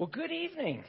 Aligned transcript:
Well, 0.00 0.08
good 0.10 0.32
evening. 0.32 0.82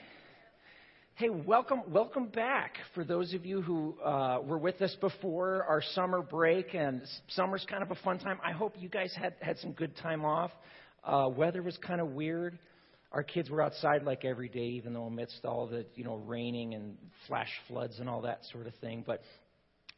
Hey, 1.15 1.27
welcome, 1.27 1.81
welcome 1.89 2.27
back. 2.27 2.77
For 2.95 3.03
those 3.03 3.33
of 3.33 3.45
you 3.45 3.61
who 3.61 3.99
uh, 3.99 4.39
were 4.41 4.57
with 4.57 4.81
us 4.81 4.95
before 5.01 5.65
our 5.65 5.81
summer 5.81 6.21
break, 6.21 6.73
and 6.73 7.01
summer's 7.27 7.65
kind 7.69 7.83
of 7.83 7.91
a 7.91 7.95
fun 8.05 8.19
time. 8.19 8.39
I 8.41 8.53
hope 8.53 8.75
you 8.79 8.87
guys 8.87 9.13
had 9.13 9.33
had 9.41 9.57
some 9.57 9.73
good 9.73 9.97
time 9.97 10.23
off. 10.23 10.51
Uh, 11.03 11.27
weather 11.27 11.61
was 11.61 11.77
kind 11.85 11.99
of 11.99 12.11
weird. 12.11 12.57
Our 13.11 13.21
kids 13.21 13.49
were 13.49 13.61
outside 13.61 14.03
like 14.03 14.23
every 14.23 14.47
day, 14.47 14.67
even 14.67 14.93
though 14.93 15.07
amidst 15.07 15.43
all 15.43 15.67
the 15.67 15.85
you 15.95 16.05
know 16.05 16.15
raining 16.15 16.73
and 16.73 16.95
flash 17.27 17.51
floods 17.67 17.99
and 17.99 18.07
all 18.07 18.21
that 18.21 18.39
sort 18.53 18.65
of 18.65 18.73
thing. 18.75 19.03
But 19.05 19.23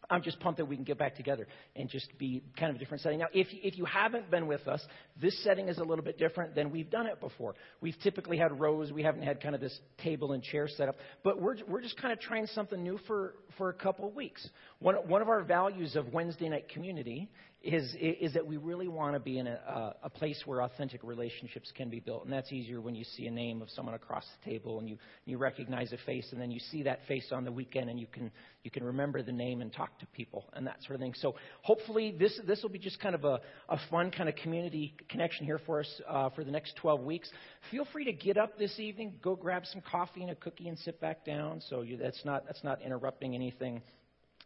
I'm 0.09 0.21
just 0.21 0.39
pumped 0.39 0.57
that 0.57 0.65
we 0.65 0.75
can 0.75 0.85
get 0.85 0.97
back 0.97 1.15
together 1.15 1.47
and 1.75 1.89
just 1.89 2.17
be 2.17 2.43
kind 2.57 2.69
of 2.69 2.75
a 2.75 2.79
different 2.79 3.01
setting. 3.01 3.19
Now, 3.19 3.27
if, 3.33 3.47
if 3.51 3.77
you 3.77 3.85
haven't 3.85 4.29
been 4.29 4.47
with 4.47 4.67
us, 4.67 4.81
this 5.21 5.41
setting 5.43 5.69
is 5.69 5.77
a 5.77 5.83
little 5.83 6.03
bit 6.03 6.17
different 6.17 6.55
than 6.55 6.71
we've 6.71 6.89
done 6.89 7.07
it 7.07 7.19
before. 7.19 7.55
We've 7.81 7.97
typically 8.03 8.37
had 8.37 8.59
rows. 8.59 8.91
We 8.91 9.03
haven't 9.03 9.23
had 9.23 9.41
kind 9.41 9.55
of 9.55 9.61
this 9.61 9.77
table 10.03 10.33
and 10.33 10.43
chair 10.43 10.67
set 10.67 10.89
up. 10.89 10.95
But 11.23 11.41
we're, 11.41 11.55
we're 11.67 11.81
just 11.81 11.97
kind 11.97 12.11
of 12.11 12.19
trying 12.19 12.47
something 12.47 12.81
new 12.81 12.99
for, 13.07 13.35
for 13.57 13.69
a 13.69 13.73
couple 13.73 14.07
of 14.07 14.15
weeks. 14.15 14.47
One, 14.79 14.95
one 15.07 15.21
of 15.21 15.29
our 15.29 15.43
values 15.43 15.95
of 15.95 16.11
Wednesday 16.13 16.49
night 16.49 16.69
community 16.69 17.29
is, 17.63 17.95
is 17.97 18.33
that 18.33 18.45
we 18.45 18.57
really 18.57 18.89
want 18.89 19.15
to 19.15 19.21
be 19.21 19.37
in 19.37 19.47
a, 19.47 19.95
a 20.03 20.09
place 20.09 20.41
where 20.45 20.61
authentic 20.61 21.01
relationships 21.01 21.71
can 21.73 21.89
be 21.89 22.01
built. 22.01 22.25
And 22.25 22.33
that's 22.33 22.51
easier 22.51 22.81
when 22.81 22.93
you 22.93 23.05
see 23.05 23.25
a 23.25 23.31
name 23.31 23.61
of 23.61 23.69
someone 23.69 23.95
across 23.95 24.25
the 24.37 24.51
table 24.51 24.79
and 24.79 24.89
you, 24.89 24.97
you 25.23 25.37
recognize 25.37 25.93
a 25.93 25.97
face, 26.05 26.27
and 26.33 26.41
then 26.41 26.51
you 26.51 26.59
see 26.59 26.83
that 26.83 26.99
face 27.07 27.27
on 27.31 27.45
the 27.45 27.51
weekend 27.53 27.89
and 27.89 27.97
you 27.97 28.07
can, 28.07 28.31
you 28.63 28.71
can 28.71 28.83
remember 28.83 29.23
the 29.23 29.31
name 29.31 29.61
and 29.61 29.71
talk 29.71 29.97
to 29.99 30.05
people 30.07 30.43
and 30.53 30.67
that 30.67 30.83
sort 30.83 30.95
of 30.95 30.99
thing. 30.99 31.13
So 31.15 31.35
hopefully 31.61 32.13
this, 32.19 32.37
this 32.45 32.61
will 32.61 32.69
be 32.69 32.79
just 32.79 32.99
kind 32.99 33.15
of 33.15 33.23
a, 33.23 33.39
a 33.69 33.79
fun 33.89 34.11
kind 34.11 34.27
of 34.27 34.35
community 34.35 34.93
connection 35.07 35.45
here 35.45 35.59
for 35.65 35.79
us 35.79 36.01
uh, 36.09 36.31
for 36.31 36.43
the 36.43 36.51
next 36.51 36.75
12 36.81 36.99
weeks. 37.01 37.29
Feel 37.71 37.87
free 37.93 38.03
to 38.03 38.13
get 38.13 38.35
up 38.37 38.57
this 38.57 38.77
evening, 38.77 39.13
go 39.23 39.37
grab 39.37 39.63
some 39.71 39.81
coffee 39.89 40.21
and 40.21 40.31
a 40.31 40.35
cookie 40.35 40.67
and 40.67 40.77
sit 40.79 40.99
back 40.99 41.25
down. 41.25 41.61
So 41.69 41.81
you, 41.81 41.95
that's, 41.95 42.25
not, 42.25 42.45
that's 42.45 42.63
not 42.65 42.81
interrupting 42.81 43.35
anything 43.35 43.81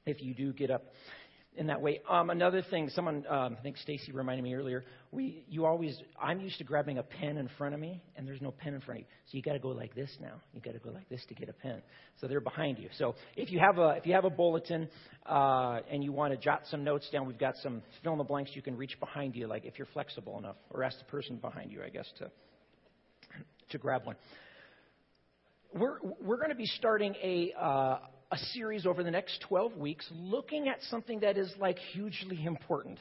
if 0.06 0.22
you 0.22 0.36
do 0.36 0.54
get 0.54 0.70
up 0.70 0.84
in 1.58 1.68
that 1.68 1.82
way. 1.82 2.00
Um, 2.10 2.30
another 2.30 2.62
thing, 2.62 2.90
someone, 2.90 3.26
um, 3.28 3.58
I 3.60 3.64
think 3.64 3.78
Stacy 3.78 4.12
reminded 4.12 4.44
me 4.44 4.54
earlier. 4.54 4.86
We, 5.12 5.44
you 5.50 5.66
always, 5.66 6.00
I'm 6.22 6.40
used 6.40 6.60
to 6.60 6.64
grabbing 6.64 7.00
a 7.00 7.04
pen 7.04 7.38
in 7.38 7.50
front 7.58 7.74
of 7.74 7.82
me, 7.82 8.02
and 8.16 8.28
there's 8.28 8.42
no 8.42 8.52
pen 8.52 8.76
in 8.76 8.82
front 8.82 9.02
of 9.02 9.06
you. 9.08 9.12
So 9.26 9.38
you 9.38 9.42
got 9.42 9.54
to 9.54 9.60
go 9.60 9.70
like 9.70 9.96
this 9.96 10.10
now. 10.22 10.36
You 10.54 10.62
got 10.62 10.74
to 10.74 10.80
go 10.80 10.92
like 10.92 11.10
this 11.10 11.26
to 11.30 11.34
get 11.34 11.50
a 11.50 11.54
pen. 11.54 11.82
So 12.22 12.28
they're 12.28 12.40
behind 12.40 12.78
you. 12.78 12.90
So 12.98 13.16
if 13.36 13.52
you 13.52 13.60
have 13.60 13.80
a, 13.80 13.96
if 13.98 14.06
you 14.06 14.14
have 14.14 14.26
a 14.26 14.30
bulletin 14.30 14.88
uh, 15.26 15.80
and 15.92 16.04
you 16.04 16.12
want 16.12 16.34
to 16.34 16.38
jot 16.38 16.62
some 16.70 16.84
notes 16.84 17.10
down, 17.12 17.26
we've 17.26 17.40
got 17.40 17.56
some 17.64 17.82
fill 18.04 18.14
in 18.14 18.20
the 18.20 18.24
blanks. 18.24 18.52
You 18.54 18.62
can 18.62 18.78
reach 18.78 18.98
behind 19.00 19.36
you, 19.36 19.48
like 19.48 19.66
if 19.66 19.78
you're 19.78 19.88
flexible 19.94 20.38
enough, 20.38 20.58
or 20.70 20.84
ask 20.84 21.00
the 21.00 21.06
person 21.06 21.38
behind 21.38 21.72
you, 21.72 21.82
I 21.84 21.90
guess, 21.90 22.08
to 22.20 22.30
to 23.72 23.78
grab 23.78 24.06
one. 24.06 24.16
We're 25.74 25.98
we're 26.22 26.38
going 26.38 26.50
to 26.50 26.56
be 26.56 26.68
starting 26.78 27.16
a. 27.22 27.54
Uh, 27.60 27.98
a 28.32 28.38
series 28.38 28.86
over 28.86 29.04
the 29.04 29.12
next 29.12 29.42
12 29.48 29.78
weeks 29.78 30.08
looking 30.12 30.68
at 30.68 30.82
something 30.90 31.22
that 31.22 31.38
is 31.38 31.52
like 31.60 31.78
hugely 31.94 32.44
important, 32.46 33.00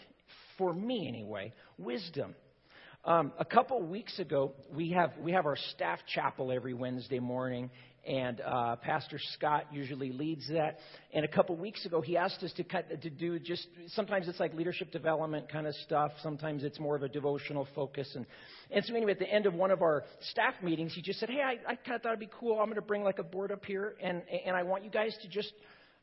for 0.56 0.72
me 0.72 1.06
anyway 1.08 1.52
wisdom. 1.78 2.34
Um, 3.04 3.32
a 3.38 3.44
couple 3.44 3.80
weeks 3.82 4.18
ago, 4.18 4.52
we 4.74 4.90
have, 4.90 5.12
we 5.20 5.32
have 5.32 5.46
our 5.46 5.56
staff 5.74 6.00
chapel 6.12 6.50
every 6.50 6.74
Wednesday 6.74 7.20
morning, 7.20 7.70
and 8.06 8.40
uh, 8.40 8.76
Pastor 8.76 9.18
Scott 9.34 9.66
usually 9.72 10.12
leads 10.12 10.48
that. 10.48 10.78
And 11.12 11.24
a 11.24 11.28
couple 11.28 11.56
weeks 11.56 11.84
ago, 11.84 12.00
he 12.00 12.16
asked 12.16 12.42
us 12.42 12.52
to 12.52 12.64
cut, 12.64 13.02
to 13.02 13.10
do 13.10 13.38
just 13.38 13.66
sometimes 13.88 14.28
it's 14.28 14.38
like 14.38 14.54
leadership 14.54 14.92
development 14.92 15.50
kind 15.50 15.66
of 15.66 15.74
stuff. 15.86 16.12
Sometimes 16.22 16.62
it's 16.62 16.78
more 16.78 16.94
of 16.94 17.02
a 17.02 17.08
devotional 17.08 17.66
focus. 17.74 18.10
And 18.14 18.26
and 18.70 18.84
so 18.84 18.94
anyway, 18.94 19.12
at 19.12 19.18
the 19.18 19.28
end 19.28 19.46
of 19.46 19.54
one 19.54 19.70
of 19.70 19.82
our 19.82 20.04
staff 20.30 20.54
meetings, 20.62 20.92
he 20.94 21.02
just 21.02 21.18
said, 21.18 21.30
"Hey, 21.30 21.40
I, 21.42 21.72
I 21.72 21.74
kind 21.74 21.96
of 21.96 22.02
thought 22.02 22.10
it'd 22.10 22.20
be 22.20 22.30
cool. 22.38 22.60
I'm 22.60 22.66
going 22.66 22.76
to 22.76 22.82
bring 22.82 23.02
like 23.02 23.18
a 23.18 23.24
board 23.24 23.50
up 23.50 23.64
here, 23.64 23.96
and 24.02 24.22
and 24.46 24.56
I 24.56 24.62
want 24.62 24.84
you 24.84 24.90
guys 24.90 25.16
to 25.22 25.28
just 25.28 25.52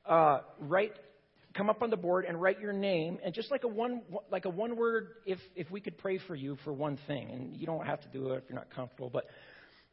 uh, 0.06 0.40
write." 0.60 0.94
Come 1.56 1.70
up 1.70 1.84
on 1.84 1.92
the 1.92 1.98
board 1.98 2.26
and 2.26 2.42
write 2.42 2.60
your 2.60 2.74
name, 2.74 3.20
and 3.24 3.32
just 3.32 3.52
like 3.52 3.64
a 3.64 3.68
one, 3.68 4.02
like 4.32 4.46
a 4.46 4.50
one 4.50 4.76
word, 4.76 5.10
if 5.28 5.38
if 5.56 5.70
we 5.70 5.82
could 5.82 6.00
pray 6.00 6.18
for 6.26 6.34
you 6.34 6.58
for 6.64 6.74
one 6.74 6.98
thing, 7.06 7.30
and 7.30 7.56
you 7.56 7.68
don't 7.68 7.86
have 7.86 8.02
to 8.02 8.08
do 8.08 8.32
it 8.32 8.38
if 8.38 8.44
you're 8.50 8.58
not 8.58 8.74
comfortable, 8.74 9.12
but 9.14 9.26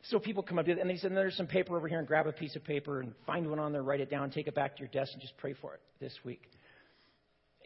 so 0.05 0.19
people 0.19 0.43
come 0.43 0.59
up 0.59 0.65
to 0.65 0.73
it, 0.73 0.79
and 0.79 0.89
they 0.89 0.97
said, 0.97 1.13
There's 1.13 1.37
some 1.37 1.47
paper 1.47 1.77
over 1.77 1.87
here, 1.87 1.99
and 1.99 2.09
grab 2.09 2.27
a 2.27 2.33
piece 2.33 2.57
of 2.57 2.65
paper 2.65 3.01
and 3.01 3.13
find 3.27 3.49
one 3.49 3.59
on 3.59 3.73
there, 3.73 3.83
write 3.83 4.01
it 4.01 4.11
down, 4.11 4.31
take 4.31 4.47
it 4.47 4.55
back 4.55 4.77
to 4.77 4.81
your 4.81 4.89
desk, 4.89 5.11
and 5.13 5.21
just 5.21 5.37
pray 5.37 5.55
for 5.61 5.75
it 5.75 5.81
this 6.01 6.15
week. 6.25 6.43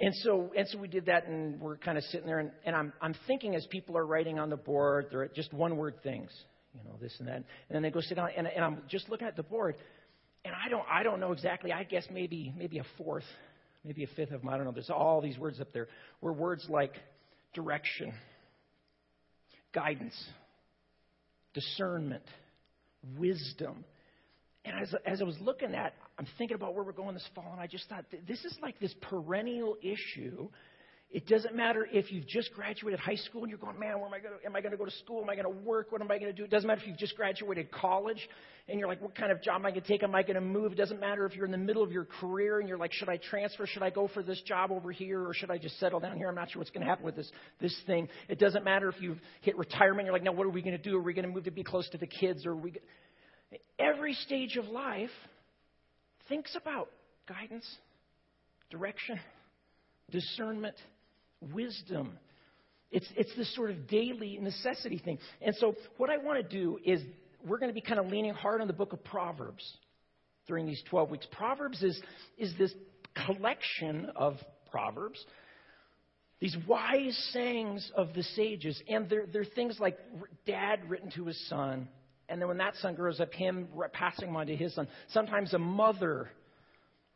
And 0.00 0.12
so, 0.22 0.50
and 0.56 0.66
so 0.68 0.78
we 0.78 0.88
did 0.88 1.06
that, 1.06 1.28
and 1.28 1.60
we're 1.60 1.76
kind 1.76 1.96
of 1.96 2.02
sitting 2.04 2.26
there, 2.26 2.40
and, 2.40 2.50
and 2.66 2.74
I'm, 2.74 2.92
I'm 3.00 3.14
thinking 3.28 3.54
as 3.54 3.64
people 3.70 3.96
are 3.96 4.04
writing 4.04 4.40
on 4.40 4.50
the 4.50 4.56
board, 4.56 5.06
they're 5.12 5.28
just 5.28 5.52
one 5.52 5.76
word 5.76 5.94
things, 6.02 6.30
you 6.74 6.82
know, 6.82 6.96
this 7.00 7.14
and 7.20 7.28
that. 7.28 7.36
And 7.36 7.44
then 7.70 7.82
they 7.82 7.90
go 7.90 8.00
sit 8.00 8.16
down, 8.16 8.30
and, 8.36 8.48
and 8.48 8.64
I'm 8.64 8.78
just 8.88 9.08
looking 9.08 9.28
at 9.28 9.36
the 9.36 9.44
board, 9.44 9.76
and 10.44 10.52
I 10.52 10.68
don't, 10.68 10.84
I 10.90 11.04
don't 11.04 11.20
know 11.20 11.30
exactly. 11.30 11.72
I 11.72 11.84
guess 11.84 12.04
maybe, 12.12 12.52
maybe 12.56 12.78
a 12.78 12.84
fourth, 12.98 13.24
maybe 13.84 14.02
a 14.02 14.08
fifth 14.08 14.32
of 14.32 14.40
them. 14.40 14.50
I 14.50 14.56
don't 14.56 14.66
know. 14.66 14.72
There's 14.72 14.90
all 14.90 15.20
these 15.22 15.38
words 15.38 15.60
up 15.60 15.72
there. 15.72 15.86
Were 16.20 16.32
words 16.32 16.66
like 16.68 16.94
direction, 17.54 18.12
guidance, 19.72 20.14
discernment, 21.54 22.24
wisdom. 23.16 23.84
And 24.64 24.78
as, 24.80 24.94
as 25.06 25.20
I 25.20 25.24
was 25.24 25.36
looking 25.40 25.74
at, 25.74 25.94
I'm 26.18 26.26
thinking 26.38 26.54
about 26.54 26.74
where 26.74 26.84
we're 26.84 26.92
going 26.92 27.14
this 27.14 27.28
fall, 27.34 27.48
and 27.52 27.60
I 27.60 27.66
just 27.66 27.88
thought, 27.88 28.04
this 28.26 28.44
is 28.44 28.56
like 28.62 28.78
this 28.78 28.94
perennial 29.00 29.76
issue. 29.82 30.48
It 31.14 31.28
doesn't 31.28 31.54
matter 31.54 31.86
if 31.92 32.10
you've 32.10 32.26
just 32.26 32.52
graduated 32.52 32.98
high 32.98 33.14
school 33.14 33.42
and 33.42 33.48
you're 33.48 33.56
going, 33.56 33.78
man, 33.78 33.98
where 33.98 34.08
am 34.08 34.12
I 34.12 34.18
going 34.18 34.36
to, 34.36 34.44
am 34.44 34.56
I 34.56 34.60
going 34.60 34.72
to 34.72 34.76
go 34.76 34.84
to 34.84 34.90
school? 34.90 35.22
Am 35.22 35.30
I 35.30 35.36
going 35.36 35.46
to 35.46 35.60
work? 35.64 35.92
What 35.92 36.00
am 36.00 36.10
I 36.10 36.18
going 36.18 36.32
to 36.32 36.36
do? 36.36 36.42
It 36.42 36.50
doesn't 36.50 36.66
matter 36.66 36.80
if 36.80 36.88
you've 36.88 36.98
just 36.98 37.14
graduated 37.14 37.70
college 37.70 38.18
and 38.66 38.80
you're 38.80 38.88
like, 38.88 39.00
what 39.00 39.14
kind 39.14 39.30
of 39.30 39.40
job 39.40 39.60
am 39.60 39.66
I 39.66 39.70
going 39.70 39.82
to 39.82 39.86
take? 39.86 40.02
Am 40.02 40.12
I 40.12 40.22
going 40.22 40.34
to 40.34 40.40
move? 40.40 40.72
It 40.72 40.74
doesn't 40.74 40.98
matter 40.98 41.24
if 41.24 41.36
you're 41.36 41.44
in 41.44 41.52
the 41.52 41.56
middle 41.56 41.84
of 41.84 41.92
your 41.92 42.04
career 42.04 42.58
and 42.58 42.68
you're 42.68 42.78
like, 42.78 42.92
should 42.92 43.08
I 43.08 43.18
transfer? 43.18 43.64
Should 43.64 43.84
I 43.84 43.90
go 43.90 44.08
for 44.12 44.24
this 44.24 44.42
job 44.44 44.72
over 44.72 44.90
here 44.90 45.24
or 45.24 45.32
should 45.34 45.52
I 45.52 45.56
just 45.56 45.78
settle 45.78 46.00
down 46.00 46.16
here? 46.16 46.28
I'm 46.28 46.34
not 46.34 46.50
sure 46.50 46.58
what's 46.58 46.72
going 46.72 46.82
to 46.82 46.88
happen 46.88 47.04
with 47.04 47.14
this, 47.14 47.30
this 47.60 47.80
thing. 47.86 48.08
It 48.28 48.40
doesn't 48.40 48.64
matter 48.64 48.88
if 48.88 49.00
you've 49.00 49.20
hit 49.42 49.56
retirement. 49.56 50.06
You're 50.06 50.14
like, 50.14 50.24
now 50.24 50.32
what 50.32 50.48
are 50.48 50.50
we 50.50 50.62
going 50.62 50.76
to 50.76 50.82
do? 50.82 50.96
Are 50.96 51.02
we 51.02 51.14
going 51.14 51.28
to 51.28 51.32
move 51.32 51.44
to 51.44 51.52
be 51.52 51.62
close 51.62 51.88
to 51.90 51.98
the 51.98 52.08
kids? 52.08 52.44
Or 52.44 52.54
are 52.54 52.56
we? 52.56 52.74
Every 53.78 54.14
stage 54.14 54.56
of 54.56 54.64
life 54.64 55.10
thinks 56.28 56.56
about 56.60 56.88
guidance, 57.28 57.72
direction, 58.68 59.20
discernment 60.10 60.74
wisdom. 61.52 62.18
It's, 62.90 63.06
it's 63.16 63.34
this 63.36 63.52
sort 63.54 63.70
of 63.70 63.88
daily 63.88 64.38
necessity 64.40 64.98
thing. 64.98 65.18
And 65.42 65.54
so, 65.56 65.74
what 65.96 66.10
I 66.10 66.18
want 66.18 66.48
to 66.48 66.48
do 66.48 66.78
is 66.84 67.00
we're 67.46 67.58
going 67.58 67.70
to 67.70 67.74
be 67.74 67.80
kind 67.80 67.98
of 67.98 68.06
leaning 68.06 68.34
hard 68.34 68.60
on 68.60 68.66
the 68.66 68.72
book 68.72 68.92
of 68.92 69.02
Proverbs 69.04 69.64
during 70.46 70.66
these 70.66 70.82
12 70.90 71.10
weeks. 71.10 71.26
Proverbs 71.32 71.82
is, 71.82 72.00
is 72.38 72.54
this 72.58 72.72
collection 73.26 74.10
of 74.16 74.34
Proverbs, 74.70 75.24
these 76.40 76.56
wise 76.66 77.30
sayings 77.32 77.90
of 77.96 78.12
the 78.14 78.22
sages. 78.22 78.80
And 78.88 79.08
they're, 79.08 79.26
they're 79.26 79.44
things 79.44 79.78
like 79.80 79.98
dad 80.46 80.80
written 80.88 81.10
to 81.12 81.26
his 81.26 81.48
son. 81.48 81.88
And 82.28 82.40
then 82.40 82.48
when 82.48 82.58
that 82.58 82.74
son 82.76 82.94
grows 82.94 83.20
up, 83.20 83.32
him 83.32 83.68
passing 83.92 84.34
on 84.34 84.46
to 84.46 84.56
his 84.56 84.74
son. 84.74 84.88
Sometimes 85.08 85.54
a 85.54 85.58
mother 85.58 86.30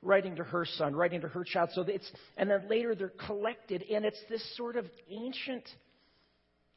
writing 0.02 0.36
to 0.36 0.44
her 0.44 0.64
son, 0.64 0.94
writing 0.94 1.20
to 1.22 1.28
her 1.28 1.44
child. 1.44 1.70
So 1.74 1.82
it's, 1.82 2.10
and 2.36 2.50
then 2.50 2.68
later 2.68 2.94
they're 2.94 3.12
collected, 3.26 3.84
and 3.90 4.04
it's 4.04 4.20
this 4.28 4.42
sort 4.56 4.76
of 4.76 4.86
ancient, 5.10 5.64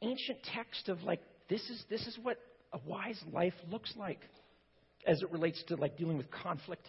ancient 0.00 0.38
text 0.54 0.88
of 0.88 1.02
like, 1.02 1.20
this 1.48 1.60
is, 1.70 1.84
this 1.88 2.06
is 2.06 2.18
what 2.22 2.38
a 2.72 2.78
wise 2.86 3.20
life 3.32 3.54
looks 3.70 3.92
like 3.96 4.20
as 5.06 5.22
it 5.22 5.30
relates 5.30 5.62
to 5.68 5.76
like 5.76 5.96
dealing 5.96 6.16
with 6.16 6.30
conflict, 6.30 6.86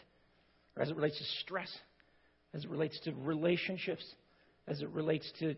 or 0.75 0.83
as 0.83 0.89
it 0.89 0.95
relates 0.95 1.17
to 1.17 1.25
stress, 1.41 1.69
as 2.53 2.63
it 2.63 2.69
relates 2.69 2.99
to 3.01 3.13
relationships, 3.23 4.03
as 4.67 4.81
it 4.81 4.89
relates 4.89 5.31
to 5.39 5.55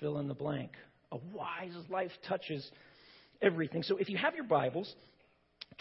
fill 0.00 0.18
in 0.18 0.28
the 0.28 0.34
blank. 0.34 0.72
A 1.12 1.18
wise 1.32 1.72
life 1.88 2.10
touches 2.28 2.68
everything. 3.40 3.82
So 3.82 3.96
if 3.96 4.08
you 4.08 4.16
have 4.18 4.34
your 4.34 4.44
Bibles, 4.44 4.92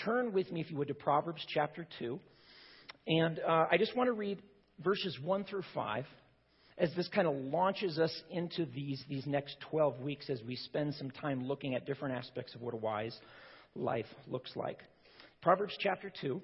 turn 0.03 0.33
with 0.33 0.51
me, 0.51 0.61
if 0.61 0.71
you 0.71 0.77
would, 0.77 0.87
to 0.87 0.93
Proverbs 0.93 1.45
chapter 1.53 1.87
2. 1.99 2.19
And 3.07 3.39
uh, 3.39 3.67
I 3.71 3.77
just 3.77 3.95
want 3.95 4.07
to 4.07 4.13
read 4.13 4.41
verses 4.83 5.17
1 5.23 5.45
through 5.45 5.63
5 5.73 6.05
as 6.77 6.93
this 6.95 7.07
kind 7.13 7.27
of 7.27 7.35
launches 7.35 7.99
us 7.99 8.11
into 8.29 8.65
these, 8.65 9.03
these 9.07 9.25
next 9.25 9.57
12 9.69 9.99
weeks 10.01 10.29
as 10.29 10.41
we 10.45 10.55
spend 10.55 10.93
some 10.95 11.09
time 11.11 11.45
looking 11.45 11.75
at 11.75 11.85
different 11.85 12.15
aspects 12.15 12.53
of 12.55 12.61
what 12.61 12.73
a 12.73 12.77
wise 12.77 13.17
life 13.75 14.07
looks 14.27 14.51
like. 14.55 14.79
Proverbs 15.41 15.77
chapter 15.79 16.11
2, 16.21 16.41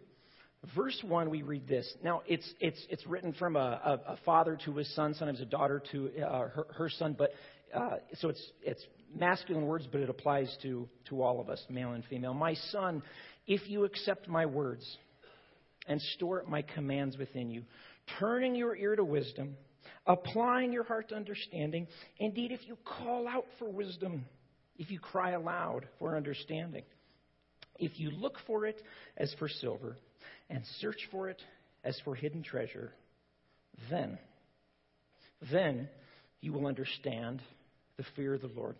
verse 0.75 0.98
1, 1.04 1.30
we 1.30 1.42
read 1.42 1.68
this. 1.68 1.92
Now, 2.04 2.22
it's, 2.28 2.50
it's, 2.60 2.80
it's 2.90 3.06
written 3.08 3.34
from 3.34 3.56
a, 3.56 3.60
a, 3.60 4.13
a 4.13 4.18
father 4.24 4.58
to 4.66 4.75
his 4.75 4.94
son, 4.96 5.13
sometimes 5.16 5.42
a 5.42 5.46
daughter 5.46 5.81
to 5.92 6.12
uh, 6.22 6.30
her, 6.30 6.68
her, 6.78 6.90
son, 6.90 7.16
but 7.18 7.31
uh, 7.74 7.98
so 8.16 8.30
it's, 8.30 8.52
it's 8.62 8.84
masculine 9.13 9.66
words, 9.66 9.88
but 9.92 10.00
it 10.02 10.10
applies 10.10 10.56
to, 10.62 10.88
to 11.10 11.22
all 11.22 11.42
of 11.42 11.50
us, 11.50 11.62
male 11.69 11.92
and 11.92 12.06
female. 12.06 12.34
My 12.34 12.54
son, 12.69 13.02
if 13.48 13.68
you 13.69 13.84
accept 13.84 14.30
my 14.30 14.46
words, 14.46 14.86
and 15.88 16.01
store 16.16 16.42
up 16.42 16.48
my 16.48 16.62
commands 16.62 17.18
within 17.18 17.50
you, 17.50 17.63
turning 18.19 18.56
your 18.56 18.75
ear 18.75 18.95
to 18.95 19.04
wisdom, 19.04 19.56
applying 20.06 20.72
your 20.72 20.83
heart 20.83 21.10
to 21.10 21.16
understanding. 21.16 21.88
Indeed, 22.19 22.51
if 22.51 22.68
you 22.68 22.78
call 22.86 23.28
out 23.28 23.45
for 23.60 23.69
wisdom, 23.69 24.25
if 24.78 24.92
you 24.92 25.00
cry 25.00 25.31
aloud 25.31 25.88
for 26.00 26.16
understanding, 26.16 26.83
If 27.81 28.00
you 28.00 28.12
look 28.12 28.36
for 28.45 28.66
it 28.68 28.80
as 29.18 29.33
for 29.39 29.50
silver 29.50 29.98
and 30.50 30.63
search 30.80 31.00
for 31.10 31.30
it 31.30 31.42
as 31.84 32.00
for 32.06 32.13
hidden 32.13 32.44
treasure, 32.44 32.94
then, 33.89 34.19
then 35.51 35.89
you 36.42 36.54
will 36.54 36.68
understand 36.68 37.42
the 37.98 38.04
fear 38.16 38.36
of 38.36 38.42
the 38.42 38.51
Lord 38.56 38.75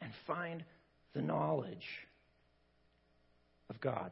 and 0.00 0.10
find 0.26 0.64
the 1.14 1.22
knowledge 1.22 1.86
of 3.70 3.80
God. 3.80 4.10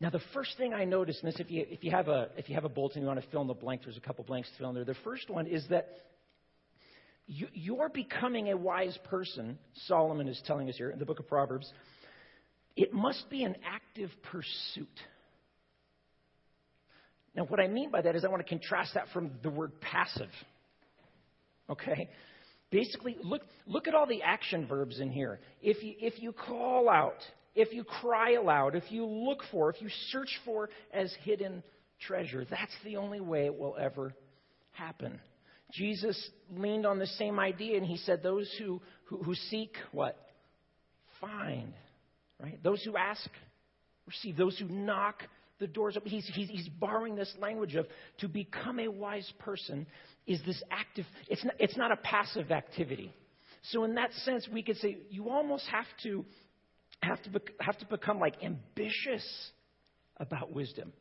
Now, 0.00 0.10
the 0.10 0.20
first 0.34 0.58
thing 0.58 0.74
I 0.74 0.84
noticed, 0.84 1.22
and 1.22 1.32
this, 1.32 1.40
if 1.40 1.50
you, 1.50 1.64
if 1.70 1.82
you 1.82 1.90
have 1.90 2.08
a 2.08 2.28
if 2.36 2.48
you 2.48 2.54
have 2.54 2.64
a 2.64 2.68
bulletin, 2.68 3.00
you 3.00 3.08
want 3.08 3.20
to 3.22 3.30
fill 3.30 3.40
in 3.40 3.46
the 3.46 3.54
blank. 3.54 3.82
There's 3.84 3.96
a 3.96 4.00
couple 4.00 4.24
blanks 4.24 4.50
to 4.50 4.58
fill 4.58 4.68
in 4.68 4.74
there. 4.74 4.84
The 4.84 4.94
first 5.04 5.30
one 5.30 5.46
is 5.46 5.66
that 5.70 5.88
you, 7.26 7.48
you're 7.54 7.88
becoming 7.88 8.50
a 8.50 8.56
wise 8.56 8.96
person. 9.04 9.58
Solomon 9.86 10.28
is 10.28 10.40
telling 10.46 10.68
us 10.68 10.76
here 10.76 10.90
in 10.90 10.98
the 10.98 11.06
book 11.06 11.18
of 11.18 11.26
Proverbs. 11.26 11.70
It 12.76 12.92
must 12.92 13.28
be 13.30 13.42
an 13.44 13.56
active 13.64 14.10
pursuit. 14.30 14.86
Now, 17.34 17.44
what 17.44 17.58
I 17.58 17.68
mean 17.68 17.90
by 17.90 18.02
that 18.02 18.16
is 18.16 18.24
I 18.24 18.28
want 18.28 18.42
to 18.42 18.48
contrast 18.48 18.94
that 18.94 19.06
from 19.12 19.30
the 19.42 19.50
word 19.50 19.72
passive. 19.80 20.30
Okay? 21.68 22.10
Basically, 22.70 23.16
look, 23.22 23.42
look 23.66 23.88
at 23.88 23.94
all 23.94 24.06
the 24.06 24.22
action 24.22 24.66
verbs 24.66 25.00
in 25.00 25.10
here. 25.10 25.40
If 25.62 25.82
you, 25.82 25.94
if 26.00 26.20
you 26.20 26.32
call 26.32 26.88
out, 26.88 27.18
if 27.56 27.72
you 27.72 27.82
cry 27.82 28.32
aloud, 28.32 28.76
if 28.76 28.90
you 28.90 29.04
look 29.04 29.40
for, 29.50 29.70
if 29.70 29.80
you 29.80 29.88
search 30.10 30.28
for 30.44 30.68
as 30.92 31.12
hidden 31.24 31.62
treasure, 32.00 32.46
that's 32.48 32.72
the 32.84 32.96
only 32.96 33.20
way 33.20 33.46
it 33.46 33.58
will 33.58 33.76
ever 33.80 34.14
happen. 34.72 35.18
Jesus 35.72 36.30
leaned 36.54 36.86
on 36.86 36.98
the 36.98 37.06
same 37.06 37.40
idea 37.40 37.76
and 37.78 37.86
he 37.86 37.96
said, 37.96 38.22
Those 38.22 38.48
who, 38.58 38.80
who, 39.06 39.22
who 39.22 39.34
seek 39.34 39.74
what? 39.90 40.16
Find. 41.20 41.72
Right? 42.40 42.62
Those 42.62 42.84
who 42.84 42.96
ask, 42.96 43.28
receive. 44.06 44.36
Those 44.36 44.58
who 44.58 44.68
knock, 44.68 45.22
the 45.58 45.66
doors 45.66 45.96
open. 45.96 46.10
He's, 46.10 46.30
he's, 46.34 46.48
he's 46.48 46.68
borrowing 46.68 47.16
this 47.16 47.34
language 47.40 47.74
of 47.74 47.86
to 48.18 48.28
become 48.28 48.78
a 48.78 48.88
wise 48.88 49.30
person 49.38 49.86
is 50.26 50.40
this 50.44 50.62
active, 50.70 51.06
it's 51.28 51.44
not, 51.44 51.54
it's 51.58 51.76
not 51.76 51.90
a 51.90 51.96
passive 51.96 52.50
activity. 52.50 53.12
So, 53.70 53.84
in 53.84 53.94
that 53.94 54.12
sense, 54.12 54.46
we 54.52 54.62
could 54.62 54.76
say 54.76 54.98
you 55.10 55.30
almost 55.30 55.66
have 55.68 55.86
to 56.04 56.24
have 57.02 57.22
to, 57.22 57.30
have 57.60 57.78
to 57.78 57.86
become 57.86 58.18
like 58.18 58.42
ambitious 58.42 59.24
about 60.18 60.52
wisdom. 60.52 60.92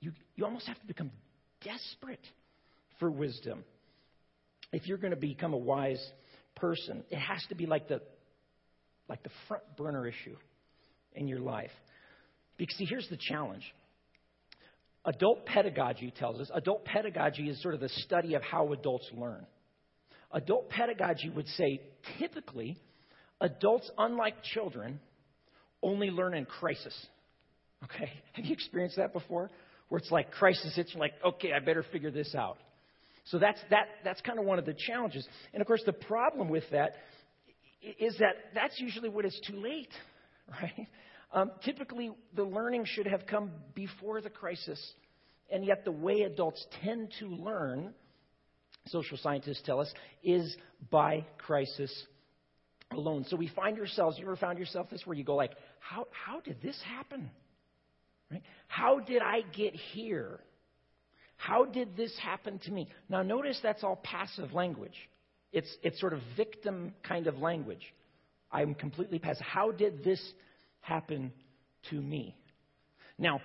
You, 0.00 0.12
you 0.34 0.44
almost 0.44 0.66
have 0.66 0.80
to 0.80 0.86
become 0.86 1.10
desperate 1.62 2.24
for 2.98 3.10
wisdom. 3.10 3.64
If 4.72 4.86
you're 4.86 4.98
going 4.98 5.12
to 5.12 5.20
become 5.20 5.52
a 5.52 5.58
wise 5.58 6.02
person, 6.56 7.04
it 7.10 7.18
has 7.18 7.44
to 7.48 7.54
be 7.54 7.66
like 7.66 7.88
the, 7.88 8.00
like 9.08 9.22
the 9.22 9.30
front 9.48 9.62
burner 9.76 10.06
issue 10.06 10.36
in 11.14 11.28
your 11.28 11.40
life. 11.40 11.70
Because, 12.56 12.76
see, 12.76 12.86
here's 12.86 13.08
the 13.08 13.18
challenge. 13.18 13.62
Adult 15.04 15.46
pedagogy 15.46 16.12
tells 16.16 16.40
us, 16.40 16.50
adult 16.54 16.84
pedagogy 16.84 17.48
is 17.48 17.60
sort 17.62 17.74
of 17.74 17.80
the 17.80 17.88
study 17.88 18.34
of 18.34 18.42
how 18.42 18.72
adults 18.72 19.08
learn. 19.14 19.46
Adult 20.32 20.68
pedagogy 20.68 21.30
would 21.30 21.48
say 21.48 21.80
typically, 22.18 22.76
adults, 23.40 23.90
unlike 23.98 24.42
children, 24.42 25.00
only 25.82 26.10
learn 26.10 26.34
in 26.34 26.44
crisis. 26.44 26.94
Okay? 27.84 28.10
Have 28.32 28.44
you 28.44 28.52
experienced 28.52 28.96
that 28.96 29.12
before? 29.12 29.50
Where 29.88 29.98
it's 29.98 30.10
like 30.10 30.30
crisis 30.30 30.74
hits, 30.76 30.94
like, 30.94 31.14
okay, 31.24 31.52
I 31.52 31.58
better 31.58 31.84
figure 31.92 32.10
this 32.10 32.34
out. 32.34 32.58
So 33.24 33.38
that's, 33.38 33.60
that, 33.70 33.86
that's 34.04 34.20
kind 34.22 34.38
of 34.38 34.44
one 34.44 34.58
of 34.58 34.64
the 34.64 34.74
challenges. 34.74 35.26
And 35.52 35.60
of 35.60 35.66
course, 35.66 35.82
the 35.84 35.92
problem 35.92 36.48
with 36.48 36.64
that 36.72 36.94
is 37.98 38.16
that 38.18 38.34
that's 38.54 38.78
usually 38.80 39.08
when 39.08 39.24
it's 39.24 39.40
too 39.46 39.56
late, 39.56 39.92
right? 40.62 40.88
Um, 41.32 41.52
typically, 41.64 42.10
the 42.34 42.44
learning 42.44 42.84
should 42.86 43.06
have 43.06 43.26
come 43.26 43.52
before 43.74 44.20
the 44.20 44.30
crisis. 44.30 44.80
And 45.50 45.64
yet, 45.64 45.84
the 45.84 45.92
way 45.92 46.22
adults 46.22 46.64
tend 46.84 47.12
to 47.20 47.26
learn, 47.26 47.92
social 48.86 49.16
scientists 49.16 49.62
tell 49.64 49.80
us, 49.80 49.92
is 50.22 50.56
by 50.90 51.24
crisis 51.38 51.92
alone. 52.92 53.24
So 53.28 53.36
we 53.36 53.48
find 53.48 53.78
ourselves, 53.78 54.18
you 54.18 54.24
ever 54.24 54.36
found 54.36 54.58
yourself 54.58 54.88
this 54.90 55.02
where 55.04 55.16
you 55.16 55.24
go 55.24 55.36
like, 55.36 55.52
how, 55.80 56.06
how 56.12 56.40
did 56.40 56.62
this 56.62 56.80
happen? 56.96 57.30
Right? 58.30 58.42
How 58.68 59.00
did 59.00 59.22
I 59.22 59.40
get 59.56 59.74
here? 59.74 60.38
How 61.36 61.64
did 61.64 61.96
this 61.96 62.16
happen 62.22 62.60
to 62.60 62.70
me? 62.70 62.88
Now 63.08 63.22
notice 63.22 63.58
that's 63.62 63.82
all 63.82 64.00
passive 64.04 64.52
language. 64.52 64.94
It's, 65.52 65.68
it's 65.82 65.98
sort 65.98 66.12
of 66.12 66.20
victim 66.36 66.94
kind 67.02 67.26
of 67.26 67.38
language. 67.38 67.82
I'm 68.52 68.74
completely 68.74 69.18
passive. 69.18 69.44
How 69.44 69.72
did 69.72 70.04
this 70.04 70.20
happen 70.80 71.32
to 71.90 71.96
me? 71.96 72.36
Now, 73.18 73.40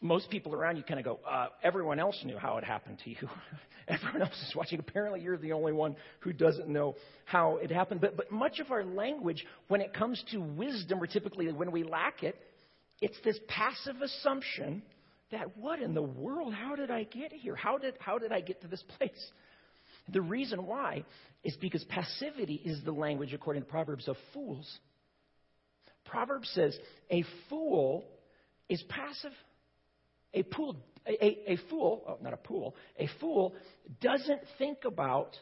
most 0.00 0.30
people 0.30 0.54
around 0.54 0.76
you 0.76 0.82
kind 0.82 0.98
of 0.98 1.04
go, 1.04 1.20
uh, 1.28 1.48
everyone 1.62 1.98
else 1.98 2.18
knew 2.24 2.38
how 2.38 2.56
it 2.56 2.64
happened 2.64 2.98
to 3.04 3.10
you. 3.10 3.16
everyone 3.88 4.22
else 4.22 4.46
is 4.48 4.54
watching. 4.56 4.78
Apparently, 4.78 5.20
you're 5.20 5.36
the 5.36 5.52
only 5.52 5.72
one 5.72 5.96
who 6.20 6.32
doesn't 6.32 6.68
know 6.68 6.94
how 7.24 7.56
it 7.56 7.70
happened. 7.70 8.00
But, 8.00 8.16
but 8.16 8.30
much 8.30 8.60
of 8.60 8.70
our 8.70 8.84
language, 8.84 9.44
when 9.68 9.80
it 9.80 9.92
comes 9.92 10.22
to 10.32 10.38
wisdom, 10.38 11.02
or 11.02 11.06
typically 11.06 11.52
when 11.52 11.70
we 11.70 11.82
lack 11.82 12.22
it, 12.22 12.36
it's 13.00 13.16
this 13.24 13.38
passive 13.48 14.00
assumption 14.00 14.82
that 15.32 15.56
what 15.56 15.80
in 15.80 15.94
the 15.94 16.02
world? 16.02 16.54
How 16.54 16.76
did 16.76 16.90
I 16.90 17.04
get 17.04 17.32
here? 17.32 17.54
How 17.54 17.78
did, 17.78 17.94
how 17.98 18.18
did 18.18 18.32
I 18.32 18.40
get 18.40 18.62
to 18.62 18.68
this 18.68 18.82
place? 18.98 19.30
The 20.08 20.20
reason 20.20 20.66
why 20.66 21.04
is 21.44 21.56
because 21.60 21.84
passivity 21.84 22.60
is 22.64 22.82
the 22.84 22.92
language, 22.92 23.32
according 23.32 23.62
to 23.62 23.68
Proverbs, 23.68 24.08
of 24.08 24.16
fools. 24.34 24.78
Proverbs 26.04 26.50
says 26.54 26.76
a 27.10 27.24
fool 27.48 28.04
is 28.68 28.82
passive. 28.88 29.32
A, 30.34 30.42
pool, 30.44 30.76
a, 31.06 31.52
a, 31.52 31.58
fool, 31.68 32.04
oh, 32.06 32.18
not 32.22 32.32
a 32.32 32.36
pool, 32.36 32.76
a 32.98 33.08
fool 33.20 33.54
doesn't 34.00 34.40
think 34.58 34.78
about 34.84 35.36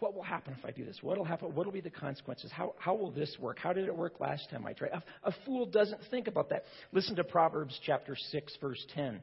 what 0.00 0.14
will 0.14 0.22
happen 0.22 0.54
if 0.58 0.64
I 0.64 0.70
do 0.70 0.84
this? 0.84 0.98
What 1.02 1.16
will 1.16 1.24
happen? 1.24 1.54
What 1.54 1.66
will 1.66 1.72
be 1.72 1.80
the 1.80 1.88
consequences? 1.88 2.50
How, 2.52 2.74
how 2.78 2.94
will 2.94 3.12
this 3.12 3.36
work? 3.38 3.58
How 3.58 3.72
did 3.72 3.86
it 3.86 3.96
work 3.96 4.18
last 4.18 4.50
time 4.50 4.66
I 4.66 4.72
tried? 4.72 4.90
A, 4.90 5.02
a 5.28 5.34
fool 5.46 5.66
doesn't 5.66 6.00
think 6.10 6.26
about 6.26 6.50
that. 6.50 6.64
Listen 6.92 7.14
to 7.16 7.24
Proverbs 7.24 7.78
chapter 7.86 8.16
6, 8.16 8.56
verse 8.60 8.84
10. 8.94 9.22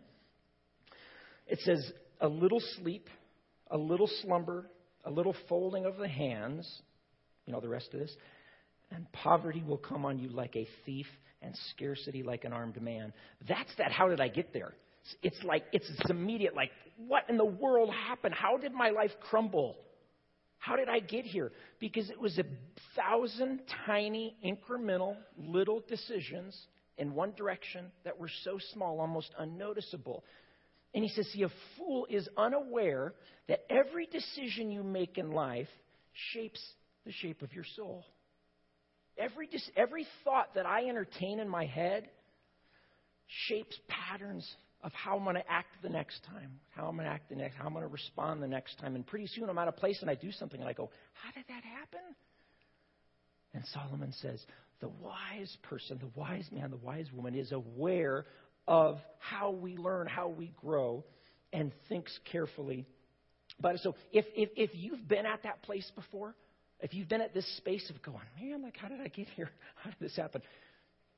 It 1.47 1.59
says, 1.59 1.91
A 2.21 2.27
little 2.27 2.61
sleep, 2.77 3.09
a 3.69 3.77
little 3.77 4.09
slumber, 4.21 4.69
a 5.03 5.11
little 5.11 5.35
folding 5.49 5.85
of 5.85 5.97
the 5.97 6.07
hands, 6.07 6.81
you 7.45 7.53
know 7.53 7.59
the 7.59 7.67
rest 7.67 7.93
of 7.93 7.99
this, 7.99 8.15
and 8.91 9.11
poverty 9.11 9.63
will 9.65 9.77
come 9.77 10.05
on 10.05 10.19
you 10.19 10.29
like 10.29 10.55
a 10.55 10.67
thief, 10.85 11.07
and 11.41 11.55
scarcity 11.71 12.23
like 12.23 12.43
an 12.43 12.53
armed 12.53 12.81
man. 12.81 13.13
That's 13.47 13.71
that. 13.77 13.91
How 13.91 14.07
did 14.07 14.21
I 14.21 14.27
get 14.27 14.53
there? 14.53 14.73
It's 15.21 15.41
like, 15.43 15.63
it's 15.71 15.89
immediate, 16.09 16.55
like, 16.55 16.71
what 17.07 17.29
in 17.29 17.37
the 17.37 17.45
world 17.45 17.89
happened? 18.07 18.35
How 18.35 18.57
did 18.57 18.73
my 18.73 18.89
life 18.89 19.11
crumble? 19.29 19.75
How 20.57 20.75
did 20.75 20.89
I 20.89 20.99
get 20.99 21.25
here? 21.25 21.51
Because 21.79 22.09
it 22.09 22.19
was 22.19 22.37
a 22.37 22.43
thousand 22.95 23.61
tiny, 23.85 24.35
incremental, 24.45 25.15
little 25.37 25.83
decisions 25.87 26.55
in 26.97 27.15
one 27.15 27.33
direction 27.35 27.85
that 28.05 28.19
were 28.19 28.29
so 28.43 28.59
small, 28.73 28.99
almost 28.99 29.31
unnoticeable. 29.39 30.23
And 30.93 31.03
he 31.03 31.09
says, 31.09 31.27
See, 31.33 31.43
a 31.43 31.49
fool 31.77 32.05
is 32.09 32.29
unaware 32.37 33.13
that 33.47 33.65
every 33.71 34.05
decision 34.05 34.69
you 34.69 34.83
make 34.83 35.17
in 35.17 35.31
life 35.31 35.69
shapes 36.31 36.61
the 37.05 37.11
shape 37.11 37.41
of 37.41 37.53
your 37.53 37.65
soul. 37.75 38.05
Every, 39.17 39.49
every 39.75 40.05
thought 40.23 40.53
that 40.55 40.67
I 40.67 40.85
entertain 40.85 41.39
in 41.39 41.49
my 41.49 41.65
head 41.65 42.07
shapes 43.47 43.77
patterns 43.87 44.47
of 44.83 44.91
how 44.93 45.17
I'm 45.17 45.23
going 45.23 45.35
to 45.35 45.51
act 45.51 45.69
the 45.81 45.89
next 45.89 46.23
time, 46.25 46.59
how 46.69 46.87
I'm 46.87 46.95
going 46.95 47.05
to 47.05 47.11
act 47.11 47.29
the 47.29 47.35
next, 47.35 47.55
how 47.55 47.65
I'm 47.65 47.73
going 47.73 47.83
to 47.83 47.91
respond 47.91 48.41
the 48.41 48.47
next 48.47 48.79
time. 48.79 48.95
And 48.95 49.05
pretty 49.05 49.27
soon 49.27 49.49
I'm 49.49 49.57
out 49.57 49.67
of 49.67 49.77
place 49.77 49.99
and 50.01 50.09
I 50.09 50.15
do 50.15 50.31
something 50.31 50.59
and 50.59 50.69
I 50.69 50.73
go, 50.73 50.89
how 51.13 51.31
did 51.31 51.45
that 51.47 51.63
happen? 51.63 52.15
And 53.53 53.63
Solomon 53.73 54.13
says, 54.21 54.43
the 54.79 54.89
wise 54.89 55.55
person, 55.63 55.99
the 55.99 56.19
wise 56.19 56.47
man, 56.51 56.71
the 56.71 56.77
wise 56.77 57.07
woman 57.13 57.35
is 57.35 57.51
aware 57.51 58.25
of 58.67 58.97
how 59.19 59.51
we 59.51 59.77
learn, 59.77 60.07
how 60.07 60.29
we 60.29 60.51
grow, 60.61 61.03
and 61.53 61.71
thinks 61.89 62.17
carefully 62.31 62.87
it. 63.69 63.79
So 63.83 63.95
if, 64.11 64.25
if, 64.35 64.49
if 64.55 64.71
you've 64.73 65.07
been 65.07 65.25
at 65.25 65.43
that 65.43 65.61
place 65.63 65.89
before, 65.95 66.35
if 66.79 66.93
you've 66.93 67.09
been 67.09 67.21
at 67.21 67.33
this 67.33 67.45
space 67.57 67.89
of 67.89 68.01
going, 68.01 68.25
man, 68.41 68.63
like, 68.63 68.77
how 68.77 68.87
did 68.87 69.01
I 69.01 69.07
get 69.07 69.27
here? 69.35 69.49
How 69.75 69.91
did 69.91 69.99
this 69.99 70.15
happen? 70.15 70.41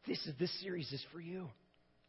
This, 0.06 0.20
is, 0.26 0.34
this 0.38 0.62
series 0.62 0.92
is 0.92 1.04
for 1.14 1.22
you. 1.22 1.48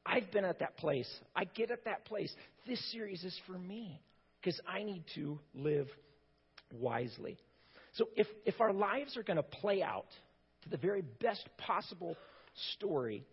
I've 0.06 0.30
been 0.30 0.44
at 0.44 0.58
that 0.58 0.76
place. 0.76 1.08
I 1.34 1.44
get 1.44 1.70
at 1.70 1.84
that 1.84 2.04
place. 2.04 2.32
This 2.66 2.80
series 2.92 3.25
is 3.25 3.38
for 3.46 3.58
me 3.58 4.00
because 4.40 4.61
I 4.66 4.82
need 4.82 5.04
to 5.14 5.38
live 5.54 5.88
wisely. 6.73 7.38
So 7.94 8.08
if, 8.16 8.26
if 8.44 8.61
our 8.61 8.73
lives 8.73 9.16
are 9.16 9.23
going 9.23 9.37
to 9.37 9.42
play 9.42 9.82
out 9.82 10.08
to 10.62 10.68
the 10.68 10.76
very 10.76 11.02
best 11.20 11.49
possible 11.58 12.16
story, 12.75 13.25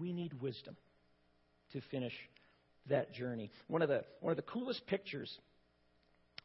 we 0.00 0.12
need 0.12 0.40
wisdom 0.40 0.76
to 1.72 1.80
finish 1.90 2.12
that 2.88 3.12
journey. 3.12 3.50
One 3.68 3.82
of 3.82 3.88
the, 3.88 4.04
one 4.20 4.30
of 4.30 4.36
the 4.36 4.42
coolest 4.42 4.86
pictures 4.86 5.32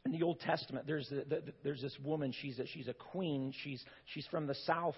in 0.04 0.12
the 0.12 0.22
Old 0.22 0.40
Testament, 0.40 0.86
there's, 0.86 1.08
the, 1.08 1.24
the, 1.28 1.52
there's 1.62 1.80
this 1.80 1.96
woman, 2.02 2.34
she's 2.40 2.58
a, 2.58 2.66
she's 2.66 2.88
a 2.88 2.94
queen, 2.94 3.52
she's, 3.62 3.82
she's 4.06 4.26
from 4.26 4.46
the 4.46 4.56
south 4.66 4.96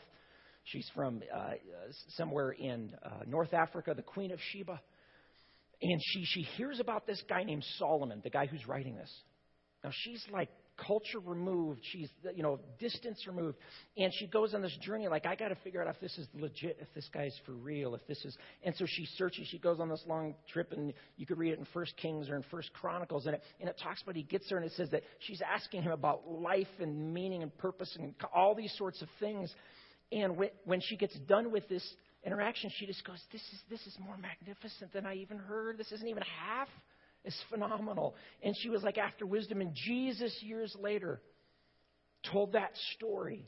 She's 0.64 0.88
from 0.94 1.22
uh, 1.34 1.50
somewhere 2.16 2.50
in 2.50 2.92
uh, 3.02 3.24
North 3.26 3.52
Africa, 3.52 3.94
the 3.94 4.02
Queen 4.02 4.30
of 4.30 4.38
Sheba. 4.52 4.80
And 5.82 6.00
she, 6.02 6.24
she 6.24 6.42
hears 6.56 6.80
about 6.80 7.06
this 7.06 7.22
guy 7.28 7.44
named 7.44 7.64
Solomon, 7.78 8.20
the 8.22 8.30
guy 8.30 8.46
who's 8.46 8.66
writing 8.66 8.96
this. 8.96 9.12
Now, 9.82 9.90
she's 9.92 10.24
like 10.32 10.48
culture 10.86 11.20
removed. 11.24 11.80
She's, 11.92 12.08
you 12.34 12.42
know, 12.42 12.58
distance 12.78 13.26
removed. 13.26 13.58
And 13.96 14.12
she 14.18 14.26
goes 14.26 14.54
on 14.54 14.62
this 14.62 14.76
journey 14.82 15.06
like, 15.08 15.26
I 15.26 15.34
got 15.34 15.48
to 15.48 15.54
figure 15.56 15.82
out 15.82 15.88
if 15.88 16.00
this 16.00 16.16
is 16.18 16.26
legit, 16.34 16.78
if 16.80 16.92
this 16.94 17.08
guy's 17.12 17.34
for 17.44 17.52
real, 17.52 17.94
if 17.94 18.06
this 18.06 18.24
is. 18.24 18.36
And 18.62 18.74
so 18.76 18.84
she 18.88 19.06
searches. 19.16 19.46
She 19.50 19.58
goes 19.58 19.80
on 19.80 19.88
this 19.88 20.02
long 20.06 20.34
trip, 20.52 20.72
and 20.72 20.92
you 21.16 21.26
could 21.26 21.38
read 21.38 21.52
it 21.52 21.58
in 21.58 21.66
First 21.72 21.96
Kings 21.96 22.28
or 22.28 22.36
in 22.36 22.44
First 22.50 22.72
Chronicles. 22.72 23.26
And 23.26 23.36
it, 23.36 23.42
and 23.60 23.68
it 23.68 23.78
talks 23.82 24.02
about 24.02 24.16
he 24.16 24.22
gets 24.22 24.48
there, 24.48 24.58
and 24.58 24.66
it 24.66 24.72
says 24.76 24.90
that 24.90 25.02
she's 25.20 25.40
asking 25.42 25.82
him 25.82 25.92
about 25.92 26.22
life 26.28 26.66
and 26.80 27.12
meaning 27.12 27.42
and 27.42 27.56
purpose 27.58 27.94
and 27.98 28.14
all 28.34 28.54
these 28.54 28.74
sorts 28.76 29.02
of 29.02 29.08
things. 29.20 29.54
And 30.12 30.36
when 30.64 30.80
she 30.80 30.96
gets 30.96 31.18
done 31.20 31.50
with 31.50 31.68
this 31.68 31.84
interaction, 32.24 32.70
she 32.78 32.86
just 32.86 33.04
goes, 33.04 33.20
This 33.32 33.40
is, 33.40 33.60
this 33.70 33.86
is 33.86 33.96
more 34.04 34.16
magnificent 34.16 34.92
than 34.92 35.06
I 35.06 35.14
even 35.16 35.38
heard. 35.38 35.78
This 35.78 35.90
isn't 35.92 36.08
even 36.08 36.22
half 36.22 36.68
is 37.24 37.36
phenomenal. 37.50 38.14
And 38.42 38.54
she 38.60 38.68
was 38.68 38.82
like 38.82 38.98
after 38.98 39.26
wisdom. 39.26 39.60
And 39.60 39.74
Jesus, 39.74 40.36
years 40.42 40.74
later, 40.78 41.20
told 42.30 42.52
that 42.52 42.72
story 42.94 43.46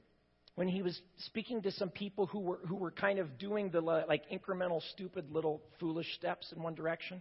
when 0.54 0.68
he 0.68 0.82
was 0.82 0.98
speaking 1.18 1.62
to 1.62 1.70
some 1.72 1.90
people 1.90 2.26
who 2.26 2.40
were, 2.40 2.60
who 2.66 2.76
were 2.76 2.90
kind 2.90 3.18
of 3.18 3.38
doing 3.38 3.70
the 3.70 3.80
like 3.80 4.22
incremental, 4.30 4.80
stupid 4.92 5.30
little 5.30 5.62
foolish 5.78 6.06
steps 6.14 6.52
in 6.54 6.62
one 6.62 6.74
direction. 6.74 7.20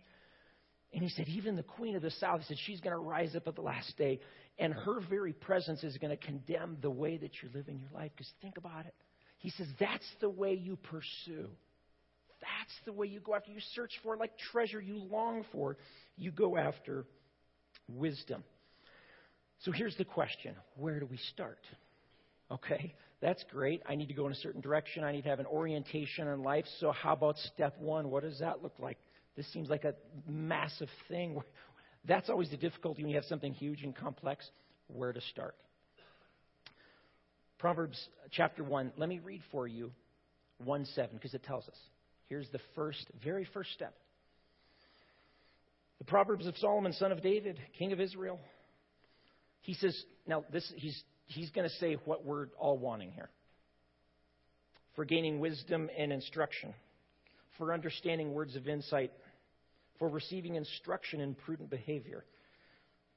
And 0.94 1.04
he 1.04 1.10
said, 1.10 1.28
even 1.28 1.58
the 1.58 1.64
queen 1.64 1.98
of 1.98 2.02
the 2.02 2.12
south, 2.12 2.40
he 2.40 2.46
said, 2.46 2.58
she's 2.66 2.80
going 2.80 2.94
to 2.94 2.98
rise 2.98 3.36
up 3.36 3.48
at 3.48 3.56
the 3.56 3.62
last 3.62 3.98
day, 3.98 4.22
and 4.58 4.74
her 4.74 5.02
very 5.10 5.34
presence 5.34 5.84
is 5.84 5.98
going 5.98 6.18
to 6.18 6.26
condemn 6.26 6.78
the 6.82 6.90
way 6.90 7.18
that 7.18 7.32
you're 7.42 7.52
living 7.54 7.82
your 7.82 7.90
life. 7.94 8.12
Because 8.16 8.32
think 8.42 8.58
about 8.58 8.86
it. 8.86 8.94
He 9.46 9.52
says, 9.52 9.68
that's 9.80 10.08
the 10.22 10.30
way 10.30 10.56
you 10.56 10.76
pursue. 10.76 11.48
That's 12.42 12.76
the 12.84 12.94
way 12.94 13.06
you 13.06 13.20
go 13.20 13.36
after. 13.36 13.52
You 13.52 13.60
search 13.76 13.92
for 14.02 14.18
like 14.18 14.32
treasure 14.52 14.82
you 14.82 14.98
long 14.98 15.46
for 15.52 15.78
you 16.18 16.32
go 16.32 16.58
after 16.58 17.06
wisdom. 17.88 18.44
So 19.60 19.72
here's 19.72 19.96
the 19.98 20.04
question 20.04 20.56
where 20.78 21.00
do 21.00 21.06
we 21.06 21.18
start? 21.18 21.60
Okay, 22.50 22.96
that's 23.22 23.46
great. 23.52 23.84
I 23.88 23.94
need 23.94 24.08
to 24.08 24.16
go 24.16 24.26
in 24.26 24.32
a 24.32 24.36
certain 24.38 24.62
direction. 24.62 25.04
I 25.04 25.12
need 25.12 25.26
to 25.26 25.30
have 25.30 25.40
an 25.40 25.46
orientation 25.46 26.28
in 26.28 26.42
life. 26.42 26.66
So, 26.80 26.92
how 26.92 27.14
about 27.14 27.38
step 27.54 27.78
one? 27.78 28.10
What 28.10 28.24
does 28.24 28.40
that 28.40 28.64
look 28.64 28.74
like? 28.80 28.98
This 29.38 29.46
seems 29.54 29.70
like 29.70 29.84
a 29.84 29.94
massive 30.28 30.90
thing. 31.08 31.40
That's 32.06 32.32
always 32.32 32.50
the 32.50 32.58
difficulty 32.58 33.04
when 33.04 33.12
you 33.12 33.18
have 33.18 33.26
something 33.26 33.54
huge 33.54 33.84
and 33.84 33.96
complex. 33.96 34.50
Where 34.88 35.14
to 35.14 35.22
start? 35.22 35.54
Proverbs 37.58 37.98
chapter 38.32 38.64
1, 38.64 38.94
let 38.98 39.10
me 39.10 39.20
read 39.20 39.42
for 39.52 39.68
you 39.68 39.92
1 40.64 40.86
7 40.86 41.10
because 41.14 41.34
it 41.34 41.44
tells 41.44 41.68
us. 41.68 41.78
Here's 42.28 42.50
the 42.50 42.60
first, 42.76 43.06
very 43.24 43.48
first 43.54 43.72
step. 43.74 43.94
The 46.00 46.06
Proverbs 46.06 46.48
of 46.48 46.58
Solomon, 46.58 46.94
son 46.94 47.12
of 47.12 47.22
David, 47.22 47.60
king 47.78 47.94
of 47.94 48.02
Israel. 48.02 48.40
He 49.62 49.74
says, 49.74 49.98
now 50.28 50.44
this, 50.52 50.72
he's, 50.76 51.02
he's 51.28 51.50
going 51.52 51.68
to 51.68 51.76
say 51.76 51.98
what 52.06 52.26
we're 52.26 52.48
all 52.60 52.78
wanting 52.78 53.12
here 53.12 53.30
for 54.96 55.06
gaining 55.06 55.40
wisdom 55.40 55.90
and 55.98 56.12
instruction, 56.12 56.74
for 57.58 57.74
understanding 57.74 58.34
words 58.34 58.56
of 58.56 58.68
insight, 58.68 59.12
for 60.00 60.08
receiving 60.08 60.56
instruction 60.56 61.20
in 61.20 61.36
prudent 61.36 61.70
behavior, 61.70 62.24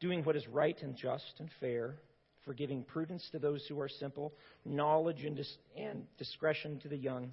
doing 0.01 0.25
what 0.25 0.37
is 0.37 0.47
right 0.49 0.77
and 0.83 0.97
just 0.97 1.35
and 1.39 1.49
fair, 1.61 1.97
for 2.45 2.55
giving 2.55 2.83
prudence 2.83 3.27
to 3.33 3.39
those 3.39 3.65
who 3.69 3.81
are 3.81 3.89
simple, 3.89 4.33
knowledge 4.65 5.25
and, 5.25 5.37
dis- 5.37 5.59
and 5.77 6.05
discretion 6.19 6.79
to 6.81 6.89
the 6.89 6.97
young. 6.97 7.33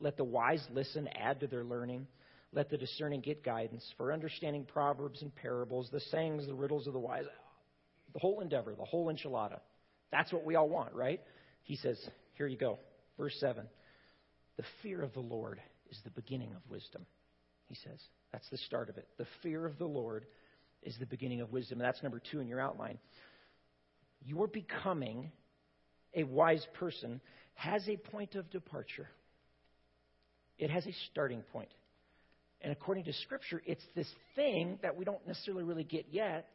Let 0.00 0.16
the 0.16 0.24
wise 0.24 0.64
listen, 0.72 1.08
add 1.08 1.40
to 1.40 1.46
their 1.46 1.64
learning. 1.64 2.06
Let 2.52 2.70
the 2.70 2.78
discerning 2.78 3.20
get 3.20 3.44
guidance 3.44 3.84
for 3.96 4.12
understanding 4.12 4.64
proverbs 4.64 5.22
and 5.22 5.34
parables, 5.34 5.88
the 5.92 6.00
sayings, 6.00 6.46
the 6.46 6.54
riddles 6.54 6.86
of 6.86 6.92
the 6.92 6.98
wise. 6.98 7.24
The 8.12 8.18
whole 8.18 8.40
endeavor, 8.40 8.74
the 8.74 8.84
whole 8.84 9.12
enchilada. 9.12 9.60
That's 10.10 10.32
what 10.32 10.44
we 10.44 10.56
all 10.56 10.68
want, 10.68 10.94
right? 10.94 11.20
He 11.62 11.76
says, 11.76 11.96
here 12.34 12.48
you 12.48 12.56
go. 12.56 12.78
Verse 13.16 13.36
7. 13.38 13.64
The 14.56 14.64
fear 14.82 15.02
of 15.02 15.12
the 15.12 15.20
Lord 15.20 15.60
is 15.90 15.98
the 16.04 16.10
beginning 16.10 16.52
of 16.54 16.68
wisdom, 16.68 17.06
he 17.68 17.76
says. 17.76 18.00
That's 18.32 18.48
the 18.50 18.58
start 18.58 18.88
of 18.88 18.96
it. 18.96 19.06
The 19.18 19.26
fear 19.42 19.64
of 19.64 19.78
the 19.78 19.86
Lord 19.86 20.26
is 20.82 20.96
the 20.98 21.06
beginning 21.06 21.40
of 21.40 21.52
wisdom. 21.52 21.78
That's 21.78 22.02
number 22.02 22.20
two 22.30 22.40
in 22.40 22.48
your 22.48 22.60
outline. 22.60 22.98
Your 24.24 24.46
becoming 24.46 25.30
a 26.14 26.24
wise 26.24 26.66
person 26.74 27.20
has 27.54 27.86
a 27.88 27.96
point 27.96 28.34
of 28.34 28.50
departure, 28.50 29.08
it 30.58 30.70
has 30.70 30.86
a 30.86 30.92
starting 31.10 31.42
point. 31.52 31.70
And 32.62 32.72
according 32.72 33.04
to 33.04 33.12
Scripture, 33.14 33.62
it's 33.64 33.82
this 33.96 34.08
thing 34.36 34.78
that 34.82 34.94
we 34.94 35.06
don't 35.06 35.26
necessarily 35.26 35.64
really 35.64 35.84
get 35.84 36.06
yet. 36.10 36.46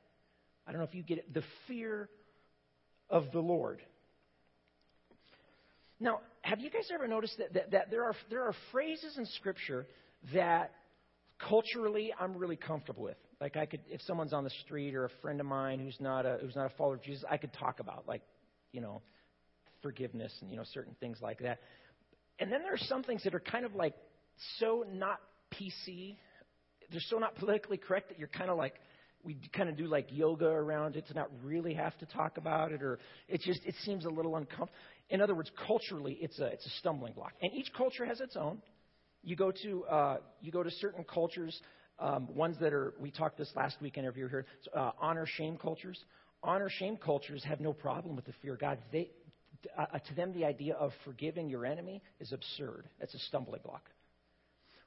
I 0.68 0.72
don't 0.72 0.80
know 0.80 0.88
if 0.88 0.94
you 0.94 1.02
get 1.02 1.18
it 1.18 1.34
the 1.34 1.44
fear 1.68 2.10
of 3.10 3.32
the 3.32 3.40
Lord. 3.40 3.82
Now, 6.00 6.20
have 6.42 6.60
you 6.60 6.70
guys 6.70 6.90
ever 6.94 7.08
noticed 7.08 7.38
that, 7.38 7.54
that, 7.54 7.72
that 7.72 7.92
there, 7.92 8.04
are, 8.04 8.14
there 8.30 8.44
are 8.44 8.54
phrases 8.72 9.18
in 9.18 9.26
Scripture 9.38 9.88
that 10.34 10.72
culturally 11.40 12.14
I'm 12.20 12.38
really 12.38 12.58
comfortable 12.58 13.04
with? 13.04 13.18
Like 13.46 13.58
I 13.58 13.68
could, 13.68 13.82
if 13.90 14.02
someone's 14.02 14.34
on 14.34 14.44
the 14.44 14.50
street 14.66 14.96
or 14.96 15.06
a 15.06 15.10
friend 15.22 15.40
of 15.40 15.46
mine 15.46 15.78
who's 15.78 15.98
not 16.00 16.26
a 16.26 16.40
who's 16.42 16.56
not 16.56 16.66
a 16.66 16.76
follower 16.78 16.96
of 16.96 17.04
Jesus, 17.04 17.24
I 17.30 17.38
could 17.38 17.54
talk 17.54 17.80
about 17.80 18.06
like, 18.08 18.24
you 18.72 18.82
know, 18.82 19.04
forgiveness 19.84 20.34
and 20.42 20.50
you 20.50 20.58
know 20.58 20.64
certain 20.74 20.96
things 21.00 21.20
like 21.22 21.38
that. 21.42 21.60
And 22.40 22.52
then 22.52 22.64
there 22.64 22.74
are 22.74 22.88
some 22.90 23.04
things 23.04 23.22
that 23.24 23.36
are 23.36 23.40
kind 23.40 23.64
of 23.64 23.76
like 23.76 23.94
so 24.58 24.84
not 24.92 25.20
PC. 25.54 26.16
They're 26.90 27.00
so 27.02 27.20
not 27.20 27.36
politically 27.36 27.78
correct 27.78 28.10
that 28.10 28.18
you're 28.18 28.30
kind 28.30 28.50
of 28.50 28.58
like, 28.58 28.74
we 29.24 29.38
kind 29.56 29.70
of 29.70 29.78
do 29.78 29.86
like 29.86 30.08
yoga 30.10 30.48
around 30.48 30.96
it 30.96 31.06
to 31.10 31.14
not 31.14 31.30
really 31.44 31.76
have 31.76 31.96
to 32.00 32.08
talk 32.08 32.40
about 32.40 32.72
it, 32.72 32.82
or 32.82 32.98
it 33.28 33.42
just 33.42 33.60
it 33.64 33.76
seems 33.84 34.06
a 34.06 34.10
little 34.10 34.38
uncomfortable. 34.38 34.74
In 35.12 35.22
other 35.22 35.36
words, 35.36 35.52
culturally, 35.68 36.18
it's 36.20 36.40
a 36.40 36.48
it's 36.48 36.66
a 36.66 36.72
stumbling 36.80 37.14
block, 37.14 37.34
and 37.44 37.54
each 37.54 37.72
culture 37.78 38.08
has 38.08 38.22
its 38.22 38.36
own. 38.36 38.58
You 39.22 39.36
go 39.36 39.52
to 39.62 39.84
uh, 39.86 40.18
you 40.42 40.52
go 40.52 40.64
to 40.64 40.72
certain 40.72 41.04
cultures, 41.04 41.56
um, 42.00 42.34
ones 42.36 42.58
that 42.60 42.74
are 42.74 42.94
we 43.00 43.12
talked 43.12 43.38
this 43.38 43.52
last 43.56 43.82
week 43.82 43.98
if 43.98 44.18
you're 44.18 44.30
here, 44.30 44.46
uh, 44.76 44.92
honor 45.00 45.26
shame 45.26 45.58
cultures. 45.58 46.04
Honor 46.44 46.70
shame 46.70 46.98
cultures 46.98 47.44
have 47.44 47.60
no 47.60 47.74
problem 47.74 48.16
with 48.16 48.26
the 48.26 48.34
fear 48.42 48.54
of 48.54 48.60
God. 48.60 48.78
They 48.92 49.10
uh, 49.78 49.86
to 49.98 50.14
them 50.14 50.34
the 50.34 50.46
idea 50.46 50.76
of 50.76 50.92
forgiving 51.04 51.50
your 51.50 51.66
enemy 51.66 52.02
is 52.20 52.32
absurd. 52.34 52.88
It's 53.00 53.14
a 53.14 53.20
stumbling 53.20 53.62
block. 53.64 53.90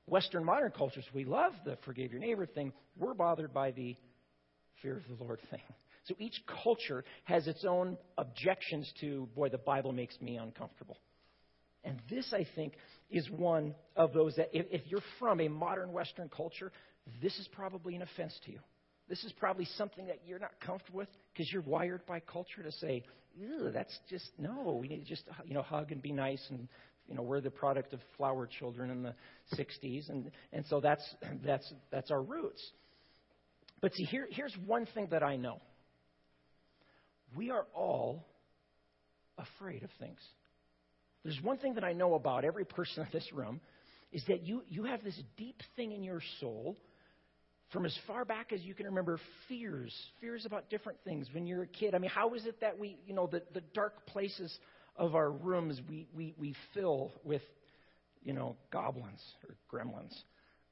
Western 0.06 0.44
modern 0.44 0.70
cultures, 0.70 1.04
we 1.12 1.24
love 1.24 1.52
the 1.64 1.76
forgive 1.84 2.12
your 2.12 2.20
neighbor 2.20 2.46
thing. 2.46 2.72
We're 2.96 3.14
bothered 3.14 3.52
by 3.52 3.72
the 3.72 3.96
fear 4.82 4.96
of 4.96 5.18
the 5.18 5.22
Lord 5.22 5.40
thing. 5.50 5.60
So 6.04 6.14
each 6.18 6.42
culture 6.64 7.04
has 7.24 7.46
its 7.46 7.66
own 7.66 7.98
objections 8.16 8.90
to, 9.02 9.28
boy, 9.34 9.50
the 9.50 9.58
Bible 9.58 9.92
makes 9.92 10.18
me 10.22 10.38
uncomfortable. 10.38 10.96
And 11.84 12.00
this, 12.08 12.32
I 12.32 12.46
think, 12.54 12.72
is 13.10 13.28
one 13.30 13.74
of 13.96 14.12
those 14.12 14.36
that 14.36 14.50
if, 14.52 14.66
if 14.70 14.82
you're 14.86 15.02
from 15.18 15.40
a 15.40 15.48
modern 15.48 15.92
Western 15.92 16.28
culture, 16.28 16.72
this 17.22 17.38
is 17.38 17.48
probably 17.52 17.96
an 17.96 18.02
offense 18.02 18.38
to 18.44 18.52
you. 18.52 18.60
This 19.08 19.24
is 19.24 19.32
probably 19.32 19.64
something 19.76 20.06
that 20.06 20.20
you're 20.26 20.38
not 20.38 20.52
comfortable 20.60 20.98
with 20.98 21.08
because 21.32 21.50
you're 21.50 21.62
wired 21.62 22.04
by 22.06 22.20
culture 22.20 22.62
to 22.62 22.72
say, 22.72 23.02
that's 23.72 23.96
just, 24.10 24.30
no, 24.38 24.78
we 24.80 24.88
need 24.88 24.98
to 24.98 25.04
just, 25.04 25.22
you 25.46 25.54
know, 25.54 25.62
hug 25.62 25.92
and 25.92 26.02
be 26.02 26.12
nice 26.12 26.44
and 26.50 26.68
you 27.08 27.14
know, 27.14 27.22
we're 27.22 27.40
the 27.40 27.50
product 27.50 27.94
of 27.94 28.00
flower 28.16 28.46
children 28.46 28.90
in 28.90 29.02
the 29.02 29.14
60s, 29.56 30.10
and, 30.10 30.30
and 30.52 30.64
so 30.66 30.80
that's, 30.80 31.02
that's, 31.44 31.72
that's 31.90 32.10
our 32.10 32.22
roots. 32.22 32.62
But 33.80 33.94
see, 33.94 34.04
here, 34.04 34.28
here's 34.30 34.54
one 34.66 34.86
thing 34.94 35.08
that 35.10 35.22
I 35.22 35.36
know 35.36 35.60
we 37.36 37.50
are 37.50 37.66
all 37.74 38.26
afraid 39.36 39.82
of 39.82 39.90
things. 39.98 40.18
There's 41.25 41.40
one 41.42 41.58
thing 41.58 41.75
that 41.75 41.84
I 41.84 41.92
know 41.92 42.14
about 42.14 42.44
every 42.44 42.64
person 42.64 43.02
in 43.02 43.08
this 43.12 43.32
room 43.32 43.60
is 44.12 44.22
that 44.28 44.42
you, 44.42 44.62
you 44.68 44.84
have 44.84 45.02
this 45.04 45.20
deep 45.37 45.62
thing 45.76 45.92
in 45.92 46.02
your 46.02 46.22
soul 46.40 46.76
from 47.72 47.84
as 47.84 47.96
far 48.06 48.25
back 48.25 48.52
as 48.52 48.62
you 48.62 48.75
can 48.75 48.87
remember 48.87 49.20
fears 49.46 49.94
fears 50.22 50.46
about 50.46 50.70
different 50.70 50.98
things 51.04 51.28
when 51.32 51.46
you're 51.46 51.64
a 51.64 51.66
kid 51.66 51.94
i 51.94 51.98
mean 51.98 52.10
how 52.10 52.32
is 52.32 52.46
it 52.46 52.58
that 52.62 52.78
we 52.78 52.96
you 53.06 53.12
know 53.12 53.26
the, 53.26 53.42
the 53.52 53.60
dark 53.75 54.06
places 54.06 54.58
of 54.98 55.14
our 55.14 55.30
rooms 55.30 55.80
we, 55.88 56.08
we, 56.14 56.34
we 56.37 56.54
fill 56.75 57.12
with, 57.25 57.42
you 58.22 58.32
know, 58.32 58.56
goblins 58.72 59.22
or 59.48 59.54
gremlins 59.72 60.14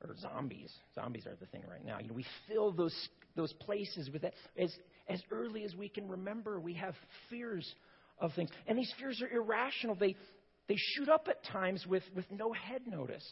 or 0.03 0.15
zombies. 0.21 0.71
Zombies 0.95 1.27
are 1.27 1.37
the 1.41 1.47
thing 1.47 1.63
right 1.71 1.85
now. 1.85 1.99
You 2.01 2.09
know, 2.09 2.15
we 2.15 2.27
fill 2.49 2.73
those, 2.73 3.09
those 3.37 3.53
places 3.55 4.11
with 4.13 4.23
that. 4.23 4.35
As, 4.59 4.75
as 5.09 5.23
early 5.31 5.65
as 5.65 5.75
we 5.75 5.89
can 5.89 6.09
remember, 6.09 6.61
we 6.61 6.75
have 6.75 6.95
fears 7.31 7.73
of 8.19 8.33
things. 8.35 8.51
And 8.67 8.77
these 8.77 8.93
fears 8.99 9.23
are 9.23 9.29
irrational. 9.29 9.95
They, 9.95 10.17
they 10.69 10.77
shoot 10.77 11.09
up 11.09 11.29
at 11.29 11.45
times 11.45 11.87
with, 11.87 12.03
with 12.15 12.25
no 12.31 12.53
head 12.53 12.83
notice. 12.87 13.25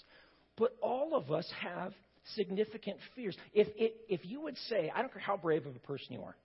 But 0.57 0.77
all 0.81 1.15
of 1.15 1.33
us 1.33 1.51
have 1.61 1.93
significant 2.35 2.99
fears. 3.15 3.37
If, 3.53 3.69
if, 3.77 3.93
if 4.09 4.21
you 4.25 4.41
would 4.43 4.57
say, 4.69 4.91
I 4.95 5.01
don't 5.01 5.13
care 5.13 5.23
how 5.23 5.37
brave 5.37 5.67
of 5.67 5.75
a 5.75 5.81
person 5.81 6.13
you 6.13 6.23
are, 6.23 6.37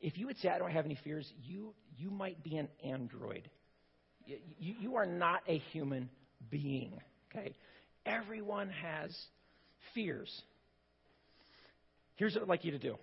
if 0.00 0.18
you 0.18 0.26
would 0.26 0.38
say, 0.38 0.48
I 0.48 0.58
don't 0.58 0.72
have 0.72 0.84
any 0.84 0.98
fears, 1.04 1.30
you, 1.44 1.74
you 1.96 2.10
might 2.10 2.42
be 2.42 2.56
an 2.56 2.68
android. 2.84 3.48
You, 4.26 4.74
you 4.80 4.96
are 4.96 5.06
not 5.06 5.42
a 5.46 5.58
human 5.72 6.10
being, 6.50 6.98
okay? 7.30 7.54
Everyone 8.04 8.70
has 8.70 9.16
fears. 9.94 10.42
Here's 12.16 12.34
what 12.34 12.42
I'd 12.42 12.48
like 12.48 12.64
you 12.64 12.72
to 12.72 12.78
do. 12.78 12.96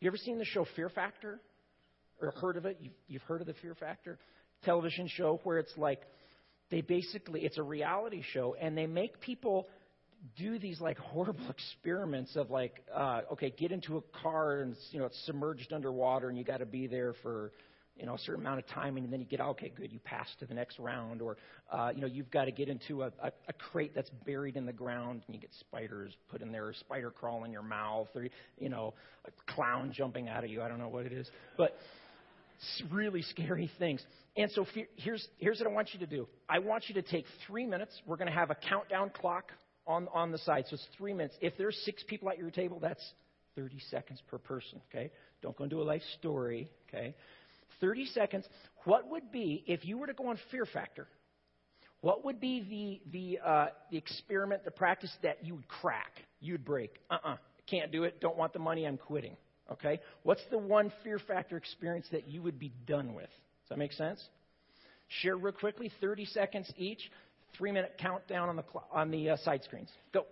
You 0.00 0.08
ever 0.08 0.16
seen 0.16 0.38
the 0.38 0.44
show 0.44 0.66
Fear 0.74 0.88
Factor? 0.88 1.40
Or 2.20 2.32
heard 2.32 2.56
of 2.56 2.66
it? 2.66 2.78
You've, 2.80 2.92
you've 3.06 3.22
heard 3.22 3.40
of 3.40 3.46
the 3.46 3.54
Fear 3.54 3.74
Factor 3.76 4.18
television 4.64 5.08
show 5.08 5.40
where 5.44 5.58
it's 5.58 5.76
like 5.76 6.02
they 6.70 6.80
basically, 6.80 7.40
it's 7.44 7.58
a 7.58 7.62
reality 7.62 8.22
show, 8.32 8.54
and 8.60 8.76
they 8.76 8.86
make 8.86 9.20
people 9.20 9.66
do 10.36 10.58
these 10.58 10.80
like 10.80 10.98
horrible 10.98 11.48
experiments 11.48 12.36
of 12.36 12.50
like, 12.50 12.84
uh, 12.94 13.22
okay, 13.32 13.50
get 13.50 13.72
into 13.72 13.96
a 13.96 14.02
car 14.22 14.60
and 14.60 14.76
you 14.90 14.98
know 14.98 15.06
it's 15.06 15.20
submerged 15.26 15.72
underwater 15.72 16.28
and 16.28 16.38
you 16.38 16.44
got 16.44 16.58
to 16.58 16.66
be 16.66 16.86
there 16.86 17.14
for 17.22 17.52
you 17.96 18.06
know 18.06 18.14
a 18.14 18.18
certain 18.18 18.40
amount 18.40 18.58
of 18.58 18.66
time 18.68 18.96
and 18.96 19.12
then 19.12 19.20
you 19.20 19.26
get 19.26 19.40
okay 19.40 19.70
good 19.76 19.92
you 19.92 19.98
pass 19.98 20.26
to 20.38 20.46
the 20.46 20.54
next 20.54 20.78
round 20.78 21.20
or 21.20 21.36
uh, 21.70 21.90
you 21.94 22.00
know 22.00 22.06
you've 22.06 22.30
got 22.30 22.46
to 22.46 22.50
get 22.50 22.68
into 22.68 23.02
a, 23.02 23.12
a, 23.22 23.32
a 23.48 23.52
crate 23.52 23.92
that's 23.94 24.10
buried 24.24 24.56
in 24.56 24.64
the 24.64 24.72
ground 24.72 25.22
and 25.26 25.34
you 25.34 25.40
get 25.40 25.50
spiders 25.60 26.12
put 26.30 26.40
in 26.40 26.50
there 26.50 26.66
or 26.66 26.72
spider 26.72 27.10
crawl 27.10 27.44
in 27.44 27.52
your 27.52 27.62
mouth 27.62 28.08
or 28.14 28.26
you 28.58 28.68
know 28.68 28.94
a 29.26 29.52
clown 29.52 29.92
jumping 29.94 30.28
out 30.28 30.44
of 30.44 30.50
you 30.50 30.62
I 30.62 30.68
don't 30.68 30.78
know 30.78 30.88
what 30.88 31.04
it 31.04 31.12
is. 31.12 31.28
But 31.58 31.76
really 32.90 33.22
scary 33.22 33.70
things. 33.78 34.04
And 34.36 34.50
so 34.52 34.66
here's, 34.96 35.26
here's 35.38 35.58
what 35.58 35.68
I 35.68 35.72
want 35.72 35.90
you 35.92 36.00
to 36.00 36.06
do. 36.06 36.28
I 36.48 36.60
want 36.60 36.84
you 36.88 36.94
to 36.94 37.02
take 37.02 37.24
three 37.46 37.66
minutes. 37.66 38.00
We're 38.06 38.16
going 38.16 38.28
to 38.28 38.34
have 38.34 38.50
a 38.50 38.54
countdown 38.54 39.10
clock 39.10 39.52
on, 39.86 40.08
on 40.14 40.30
the 40.30 40.38
side. 40.38 40.64
So 40.68 40.74
it's 40.74 40.86
three 40.96 41.12
minutes. 41.12 41.36
If 41.40 41.54
there's 41.58 41.76
six 41.84 42.02
people 42.06 42.30
at 42.30 42.38
your 42.38 42.50
table, 42.50 42.78
that's 42.80 43.04
30 43.56 43.80
seconds 43.90 44.22
per 44.28 44.38
person, 44.38 44.80
okay? 44.88 45.10
Don't 45.42 45.56
go 45.56 45.64
into 45.64 45.82
a 45.82 45.84
life 45.84 46.02
story, 46.18 46.70
okay? 46.88 47.14
30 47.80 48.06
seconds. 48.06 48.46
What 48.84 49.10
would 49.10 49.32
be, 49.32 49.64
if 49.66 49.84
you 49.84 49.98
were 49.98 50.06
to 50.06 50.14
go 50.14 50.28
on 50.28 50.38
Fear 50.50 50.66
Factor, 50.66 51.08
what 52.00 52.24
would 52.24 52.40
be 52.40 53.00
the, 53.10 53.12
the, 53.12 53.46
uh, 53.46 53.66
the 53.90 53.98
experiment, 53.98 54.64
the 54.64 54.70
practice 54.70 55.12
that 55.22 55.44
you 55.44 55.56
would 55.56 55.68
crack, 55.68 56.22
you'd 56.40 56.64
break? 56.64 56.92
Uh 57.10 57.14
uh-uh, 57.14 57.32
uh, 57.32 57.36
can't 57.66 57.92
do 57.92 58.04
it, 58.04 58.20
don't 58.20 58.36
want 58.36 58.52
the 58.52 58.58
money, 58.58 58.86
I'm 58.86 58.96
quitting. 58.96 59.36
Okay? 59.72 60.00
What's 60.22 60.42
the 60.50 60.58
one 60.58 60.92
fear 61.04 61.18
factor 61.18 61.56
experience 61.56 62.06
that 62.12 62.28
you 62.28 62.42
would 62.42 62.58
be 62.58 62.72
done 62.86 63.14
with? 63.14 63.28
Does 63.28 63.68
that 63.70 63.78
make 63.78 63.92
sense? 63.92 64.22
Share 65.08 65.36
real 65.36 65.52
quickly, 65.52 65.90
30 66.00 66.24
seconds 66.26 66.72
each, 66.76 67.10
three 67.56 67.72
minute 67.72 67.94
countdown 67.98 68.48
on 68.48 68.56
the, 68.56 68.64
on 68.92 69.10
the 69.10 69.30
uh, 69.30 69.36
side 69.38 69.62
screens. 69.64 69.90
Go. 70.12 70.24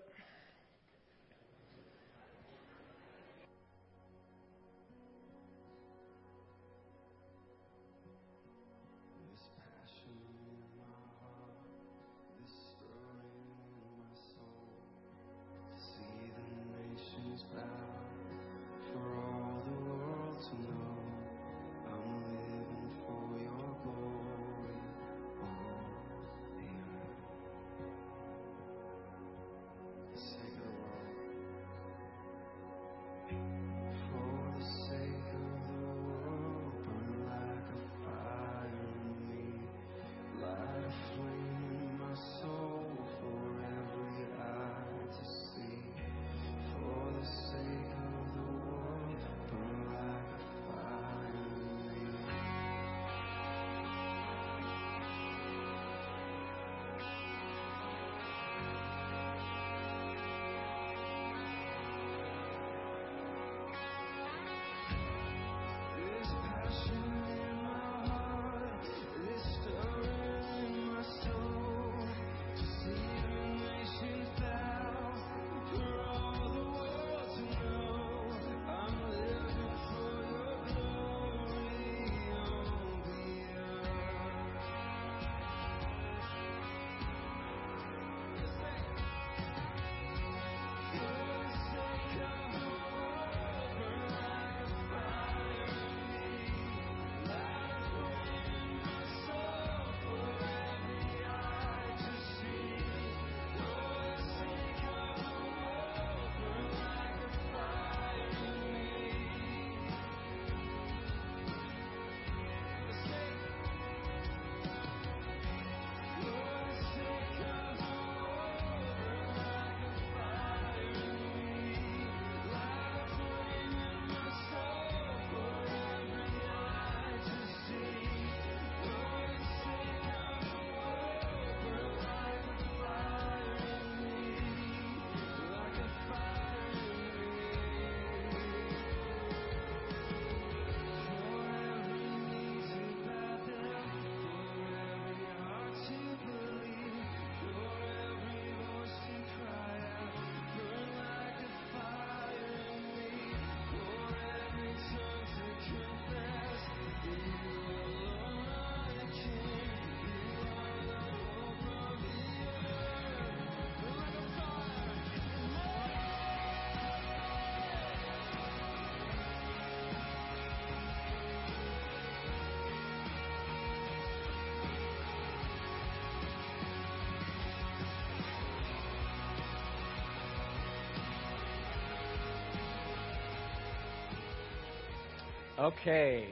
Okay. 185.59 186.29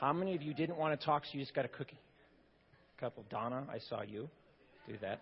How 0.00 0.12
many 0.12 0.34
of 0.34 0.42
you 0.42 0.52
didn't 0.52 0.76
want 0.76 0.98
to 0.98 1.06
talk, 1.06 1.24
so 1.24 1.30
you 1.32 1.40
just 1.40 1.54
got 1.54 1.64
a 1.64 1.68
cookie? 1.68 1.98
A 2.98 3.00
couple. 3.00 3.24
Donna, 3.30 3.64
I 3.70 3.78
saw 3.88 4.02
you 4.02 4.28
do 4.88 4.94
that. 5.00 5.20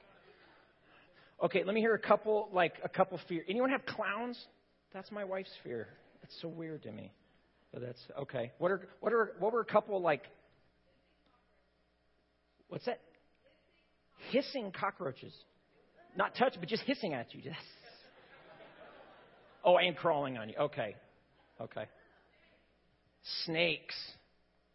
Okay, 1.43 1.65
let 1.65 1.75
me 1.75 1.83
hear 1.83 1.95
a 1.95 1.99
couple, 1.99 2.49
like 2.55 2.75
a 2.83 2.89
couple 2.89 3.21
fear. 3.29 3.45
Anyone 3.47 3.69
have 3.71 3.85
clowns? 3.85 4.39
That's 4.95 5.13
my 5.13 5.23
wife's 5.25 5.51
fear. 5.63 5.87
It's 6.23 6.35
so 6.41 6.49
weird 6.49 6.83
to 6.85 6.93
me. 6.93 7.13
But 7.75 7.83
that's 7.83 8.01
okay. 8.21 8.53
What 8.59 8.71
are 8.71 8.81
what 9.01 9.13
are 9.13 9.33
what 9.39 9.53
were 9.53 9.61
a 9.61 9.67
couple 9.67 10.01
like? 10.01 10.23
What's 12.69 12.87
that? 12.87 13.01
Hissing 14.31 14.73
cockroaches. 14.79 15.35
Not 16.17 16.35
touch, 16.37 16.55
but 16.59 16.69
just 16.71 16.85
hissing 16.85 17.13
at 17.13 17.35
you. 17.35 17.43
Just 17.43 17.57
Oh, 19.65 19.77
and 19.79 19.97
crawling 19.97 20.39
on 20.39 20.49
you. 20.49 20.57
Okay. 20.57 20.97
Okay. 21.61 21.85
Snakes. 23.45 23.95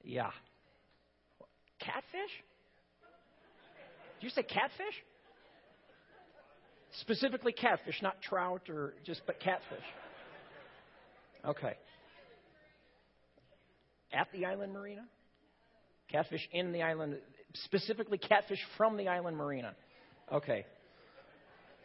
Yeah. 0.04 0.32
Catfish? 1.80 2.04
Did 4.20 4.26
you 4.26 4.30
say 4.30 4.44
catfish? 4.44 5.04
Specifically 7.02 7.52
catfish, 7.52 8.02
not 8.02 8.22
trout 8.22 8.70
or 8.70 8.94
just, 9.06 9.22
but 9.28 9.40
catfish. 9.40 9.84
Okay. 11.46 11.74
At 14.14 14.28
the 14.34 14.46
island 14.46 14.74
marina? 14.74 15.06
Catfish 16.10 16.48
in 16.54 16.72
the 16.72 16.82
island, 16.82 17.18
specifically 17.66 18.18
catfish 18.18 18.60
from 18.78 18.98
the 18.98 19.10
island 19.10 19.38
marina. 19.38 19.76
Okay. 20.32 20.66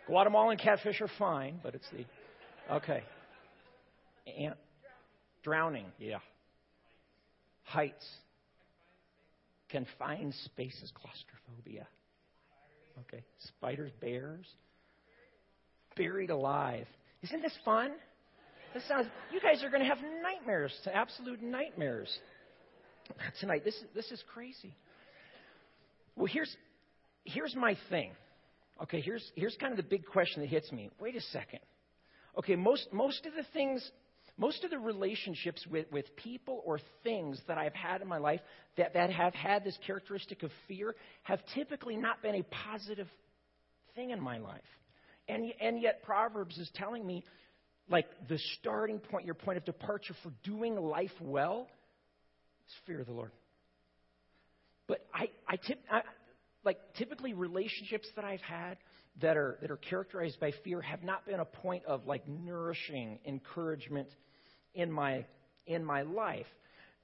Guatemalan 0.06 0.56
catfish 0.56 1.00
are 1.00 1.10
fine, 1.18 1.60
but 1.62 1.74
it's 1.74 1.88
the. 1.92 2.04
Okay. 2.70 3.02
And 4.38 4.54
drowning, 5.42 5.86
yeah. 5.98 6.18
Heights. 7.64 8.06
Confined 9.70 10.34
spaces, 10.44 10.92
claustrophobia. 10.94 11.86
Okay. 13.00 13.24
Spiders, 13.38 13.90
bears. 14.00 14.46
Buried 15.96 16.30
alive. 16.30 16.86
Isn't 17.22 17.42
this 17.42 17.56
fun? 17.64 17.92
This 18.74 18.86
sounds. 18.88 19.06
You 19.32 19.40
guys 19.40 19.62
are 19.62 19.70
going 19.70 19.82
to 19.82 19.88
have 19.88 19.98
nightmares, 20.22 20.72
absolute 20.92 21.42
nightmares 21.42 22.10
tonight. 23.40 23.64
This 23.64 23.74
is 23.74 23.84
this 23.94 24.10
is 24.10 24.22
crazy. 24.32 24.74
Well, 26.16 26.26
here's 26.26 26.54
here's 27.24 27.54
my 27.54 27.76
thing. 27.90 28.12
Okay, 28.82 29.00
here's 29.00 29.24
here's 29.34 29.56
kind 29.60 29.72
of 29.72 29.76
the 29.76 29.88
big 29.88 30.06
question 30.06 30.40
that 30.42 30.48
hits 30.48 30.72
me. 30.72 30.90
Wait 31.00 31.16
a 31.16 31.20
second. 31.20 31.60
Okay, 32.38 32.56
most 32.56 32.88
most 32.92 33.26
of 33.26 33.34
the 33.34 33.44
things 33.52 33.90
most 34.38 34.64
of 34.64 34.70
the 34.70 34.78
relationships 34.78 35.66
with, 35.70 35.90
with 35.92 36.16
people 36.16 36.62
or 36.64 36.78
things 37.04 37.40
that 37.48 37.58
I've 37.58 37.74
had 37.74 38.00
in 38.00 38.08
my 38.08 38.18
life 38.18 38.40
that, 38.76 38.94
that 38.94 39.10
have 39.10 39.34
had 39.34 39.62
this 39.62 39.76
characteristic 39.86 40.42
of 40.42 40.50
fear 40.66 40.94
have 41.22 41.40
typically 41.54 41.96
not 41.96 42.22
been 42.22 42.36
a 42.36 42.42
positive 42.42 43.08
thing 43.94 44.10
in 44.10 44.20
my 44.20 44.38
life. 44.38 44.60
And, 45.28 45.52
and 45.60 45.80
yet, 45.80 46.02
Proverbs 46.02 46.58
is 46.58 46.70
telling 46.74 47.06
me, 47.06 47.24
like, 47.88 48.06
the 48.28 48.38
starting 48.58 48.98
point, 48.98 49.26
your 49.26 49.34
point 49.34 49.58
of 49.58 49.64
departure 49.64 50.14
for 50.22 50.32
doing 50.42 50.76
life 50.76 51.12
well 51.20 51.68
is 52.66 52.74
fear 52.86 53.00
of 53.00 53.06
the 53.06 53.12
Lord. 53.12 53.32
But 54.88 55.06
I, 55.14 55.28
I, 55.46 55.56
tip, 55.56 55.78
I 55.90 56.02
like, 56.64 56.78
typically 56.96 57.34
relationships 57.34 58.08
that 58.16 58.24
I've 58.24 58.40
had 58.40 58.78
that 59.20 59.36
are, 59.36 59.58
that 59.60 59.70
are 59.70 59.76
characterized 59.76 60.40
by 60.40 60.52
fear 60.64 60.80
have 60.80 61.02
not 61.02 61.26
been 61.26 61.40
a 61.40 61.44
point 61.44 61.84
of, 61.84 62.06
like, 62.06 62.26
nourishing 62.26 63.18
encouragement 63.26 64.08
in 64.74 64.90
my, 64.90 65.24
in 65.66 65.84
my 65.84 66.02
life. 66.02 66.46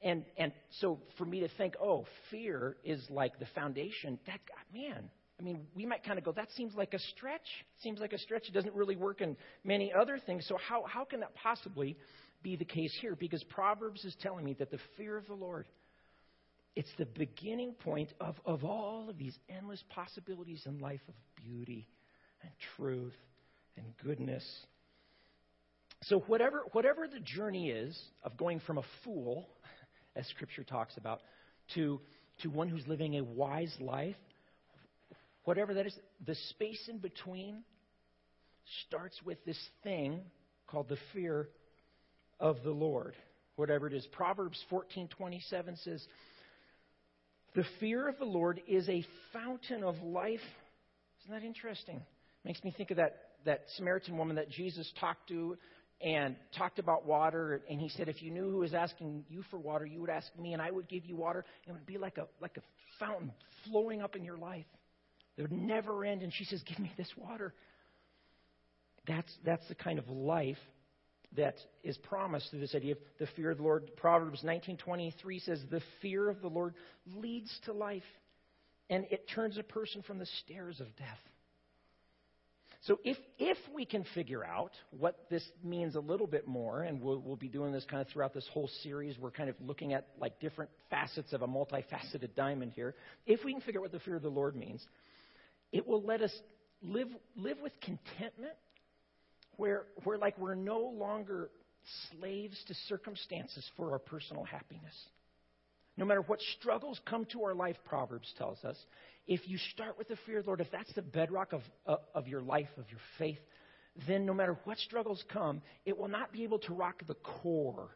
And, 0.02 0.24
and 0.36 0.52
so 0.80 1.00
for 1.18 1.24
me 1.24 1.40
to 1.40 1.48
think, 1.56 1.74
oh, 1.82 2.06
fear 2.30 2.76
is 2.84 3.04
like 3.10 3.38
the 3.38 3.46
foundation, 3.54 4.18
that, 4.26 4.40
man, 4.72 5.10
I 5.38 5.42
mean, 5.42 5.66
we 5.74 5.86
might 5.86 6.04
kind 6.04 6.18
of 6.18 6.24
go, 6.24 6.32
that 6.32 6.50
seems 6.56 6.74
like 6.74 6.94
a 6.94 6.98
stretch. 6.98 7.46
Seems 7.82 8.00
like 8.00 8.12
a 8.12 8.18
stretch. 8.18 8.48
It 8.48 8.54
doesn't 8.54 8.74
really 8.74 8.96
work 8.96 9.20
in 9.20 9.36
many 9.64 9.92
other 9.92 10.18
things. 10.18 10.46
So, 10.48 10.56
how, 10.56 10.84
how 10.86 11.04
can 11.04 11.20
that 11.20 11.34
possibly 11.34 11.96
be 12.42 12.56
the 12.56 12.64
case 12.64 12.96
here? 13.00 13.14
Because 13.14 13.42
Proverbs 13.44 14.04
is 14.04 14.16
telling 14.20 14.44
me 14.44 14.54
that 14.58 14.70
the 14.70 14.78
fear 14.96 15.16
of 15.16 15.26
the 15.26 15.34
Lord, 15.34 15.66
it's 16.74 16.90
the 16.98 17.06
beginning 17.06 17.74
point 17.84 18.12
of, 18.20 18.34
of 18.44 18.64
all 18.64 19.08
of 19.08 19.18
these 19.18 19.36
endless 19.48 19.82
possibilities 19.90 20.62
in 20.66 20.78
life 20.78 21.00
of 21.08 21.14
beauty 21.36 21.86
and 22.42 22.50
truth 22.76 23.14
and 23.76 23.86
goodness. 24.04 24.44
So, 26.04 26.20
whatever, 26.20 26.62
whatever 26.72 27.08
the 27.08 27.20
journey 27.20 27.70
is 27.70 27.98
of 28.22 28.36
going 28.36 28.60
from 28.60 28.78
a 28.78 28.82
fool, 29.04 29.48
as 30.14 30.26
Scripture 30.28 30.64
talks 30.64 30.96
about, 30.96 31.20
to, 31.74 32.00
to 32.42 32.48
one 32.48 32.68
who's 32.68 32.86
living 32.86 33.16
a 33.16 33.24
wise 33.24 33.74
life, 33.80 34.16
whatever 35.44 35.74
that 35.74 35.86
is, 35.86 35.98
the 36.24 36.34
space 36.50 36.88
in 36.88 36.98
between 36.98 37.62
starts 38.86 39.20
with 39.24 39.44
this 39.44 39.58
thing 39.82 40.20
called 40.66 40.88
the 40.88 40.98
fear 41.12 41.48
of 42.38 42.62
the 42.62 42.70
Lord. 42.70 43.14
Whatever 43.56 43.88
it 43.88 43.92
is. 43.92 44.06
Proverbs 44.12 44.62
14:27 44.70 45.76
says, 45.78 46.06
"The 47.54 47.64
fear 47.80 48.06
of 48.06 48.18
the 48.18 48.24
Lord 48.24 48.62
is 48.68 48.88
a 48.88 49.02
fountain 49.32 49.82
of 49.82 50.00
life." 50.02 50.44
Isn't 51.20 51.32
that 51.32 51.42
interesting? 51.42 52.04
Makes 52.48 52.64
me 52.64 52.74
think 52.76 52.90
of 52.90 52.96
that 52.96 53.16
that 53.44 53.62
Samaritan 53.76 54.18
woman 54.18 54.34
that 54.34 54.50
Jesus 54.50 54.92
talked 54.98 55.28
to 55.28 55.56
and 56.00 56.34
talked 56.56 56.80
about 56.80 57.06
water 57.06 57.62
and 57.70 57.80
he 57.80 57.88
said 57.90 58.08
if 58.08 58.20
you 58.20 58.32
knew 58.32 58.50
who 58.50 58.58
was 58.58 58.74
asking 58.74 59.24
you 59.28 59.44
for 59.50 59.58
water 59.58 59.86
you 59.86 60.00
would 60.00 60.10
ask 60.10 60.26
me 60.36 60.52
and 60.52 60.60
I 60.60 60.70
would 60.70 60.88
give 60.88 61.04
you 61.04 61.14
water 61.14 61.44
it 61.66 61.72
would 61.72 61.86
be 61.86 61.98
like 61.98 62.18
a 62.18 62.26
like 62.40 62.56
a 62.56 62.62
fountain 62.98 63.32
flowing 63.64 64.02
up 64.02 64.16
in 64.16 64.24
your 64.24 64.36
life 64.36 64.64
that 65.38 65.42
would 65.42 65.52
never 65.52 66.04
end. 66.04 66.22
And 66.22 66.34
she 66.34 66.44
says, 66.44 66.62
Give 66.68 66.78
me 66.80 66.92
this 66.98 67.10
water. 67.16 67.54
That's, 69.06 69.32
that's 69.44 69.66
the 69.68 69.74
kind 69.74 69.98
of 69.98 70.08
life 70.08 70.58
that 71.36 71.54
is 71.84 71.96
promised 71.98 72.50
through 72.50 72.60
this 72.60 72.74
idea 72.74 72.92
of 72.92 72.98
the 73.18 73.28
fear 73.36 73.52
of 73.52 73.58
the 73.58 73.62
Lord. 73.62 73.90
Proverbs 73.96 74.42
19:23 74.42 75.40
says, 75.42 75.62
"The 75.70 75.82
fear 76.02 76.28
of 76.28 76.40
the 76.40 76.48
Lord 76.48 76.74
leads 77.06 77.50
to 77.66 77.72
life, 77.72 78.02
and 78.90 79.06
it 79.10 79.28
turns 79.28 79.58
a 79.58 79.62
person 79.62 80.02
from 80.02 80.18
the 80.18 80.26
snares 80.46 80.80
of 80.80 80.86
death." 80.96 81.20
So 82.82 83.00
if 83.04 83.16
if 83.38 83.58
we 83.74 83.84
can 83.84 84.04
figure 84.14 84.44
out 84.44 84.70
what 84.90 85.18
this 85.30 85.42
means 85.64 85.96
a 85.96 86.00
little 86.00 86.28
bit 86.28 86.46
more, 86.46 86.82
and 86.82 87.00
we'll, 87.00 87.18
we'll 87.18 87.36
be 87.36 87.48
doing 87.48 87.72
this 87.72 87.84
kind 87.84 88.00
of 88.00 88.08
throughout 88.08 88.32
this 88.32 88.48
whole 88.52 88.70
series, 88.82 89.18
we're 89.18 89.32
kind 89.32 89.50
of 89.50 89.56
looking 89.60 89.94
at 89.94 90.06
like 90.20 90.38
different 90.38 90.70
facets 90.88 91.32
of 91.32 91.42
a 91.42 91.48
multifaceted 91.48 92.34
diamond 92.36 92.72
here. 92.74 92.94
If 93.26 93.44
we 93.44 93.52
can 93.52 93.60
figure 93.62 93.80
out 93.80 93.82
what 93.82 93.92
the 93.92 94.00
fear 94.00 94.16
of 94.16 94.22
the 94.22 94.28
Lord 94.28 94.54
means, 94.54 94.86
it 95.72 95.86
will 95.86 96.02
let 96.02 96.22
us 96.22 96.32
live, 96.82 97.08
live 97.36 97.58
with 97.62 97.72
contentment 97.80 98.54
where, 99.56 99.84
where 100.04 100.16
like 100.16 100.38
we're 100.38 100.54
no 100.54 100.78
longer 100.78 101.50
slaves 102.12 102.56
to 102.68 102.74
circumstances 102.88 103.68
for 103.76 103.92
our 103.92 103.98
personal 103.98 104.44
happiness. 104.44 104.94
No 105.96 106.04
matter 106.04 106.22
what 106.22 106.38
struggles 106.58 107.00
come 107.06 107.26
to 107.32 107.42
our 107.42 107.54
life, 107.54 107.76
Proverbs 107.84 108.32
tells 108.38 108.62
us, 108.64 108.76
if 109.28 109.46
you 109.46 109.58
start 109.72 109.96
with 109.98 110.08
the 110.08 110.16
fear 110.26 110.38
of 110.38 110.44
the 110.44 110.50
Lord, 110.50 110.60
if 110.60 110.70
that's 110.72 110.92
the 110.94 111.02
bedrock 111.02 111.52
of, 111.52 111.60
of, 112.14 112.26
your 112.26 112.40
life, 112.40 112.68
of 112.78 112.84
your 112.90 113.00
faith, 113.18 113.38
then 114.06 114.26
no 114.26 114.34
matter 114.34 114.58
what 114.64 114.78
struggles 114.78 115.22
come, 115.32 115.62
it 115.84 115.96
will 115.96 116.08
not 116.08 116.32
be 116.32 116.42
able 116.44 116.58
to 116.60 116.72
rock 116.72 117.02
the 117.06 117.14
core 117.14 117.90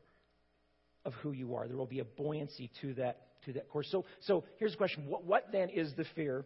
of 1.05 1.15
who 1.15 1.33
you 1.33 1.55
are. 1.55 1.67
There 1.67 1.77
will 1.77 1.87
be 1.87 2.01
a 2.01 2.05
buoyancy 2.05 2.71
to 2.83 2.95
that 2.95 3.23
to 3.47 3.53
that 3.55 3.69
core. 3.71 3.83
So, 3.83 4.05
so 4.21 4.45
here's 4.59 4.73
the 4.73 4.79
question: 4.79 5.07
What, 5.09 5.25
what 5.25 5.47
then 5.51 5.69
is 5.71 5.93
the 5.97 6.05
fear 6.15 6.45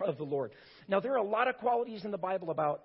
of 0.00 0.16
the 0.18 0.24
Lord. 0.24 0.52
Now, 0.88 1.00
there 1.00 1.12
are 1.12 1.18
a 1.18 1.22
lot 1.22 1.48
of 1.48 1.56
qualities 1.56 2.04
in 2.04 2.10
the 2.10 2.18
Bible 2.18 2.50
about 2.50 2.82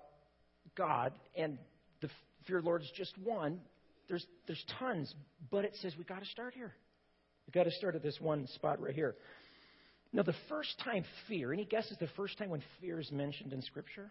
God, 0.76 1.12
and 1.34 1.58
the 2.00 2.08
fear 2.46 2.58
of 2.58 2.64
the 2.64 2.68
Lord 2.68 2.82
is 2.82 2.90
just 2.96 3.16
one. 3.18 3.60
There's, 4.08 4.24
there's 4.46 4.64
tons, 4.78 5.12
but 5.50 5.64
it 5.64 5.76
says 5.80 5.94
we've 5.96 6.06
got 6.06 6.20
to 6.20 6.26
start 6.26 6.54
here. 6.54 6.74
We've 7.46 7.54
got 7.54 7.64
to 7.64 7.72
start 7.72 7.94
at 7.94 8.02
this 8.02 8.18
one 8.20 8.46
spot 8.48 8.80
right 8.80 8.94
here. 8.94 9.16
Now, 10.12 10.22
the 10.22 10.34
first 10.48 10.78
time 10.82 11.04
fear, 11.28 11.52
any 11.52 11.64
guesses 11.64 11.96
the 12.00 12.08
first 12.16 12.38
time 12.38 12.50
when 12.50 12.62
fear 12.80 12.98
is 13.00 13.10
mentioned 13.12 13.52
in 13.52 13.62
Scripture? 13.62 14.10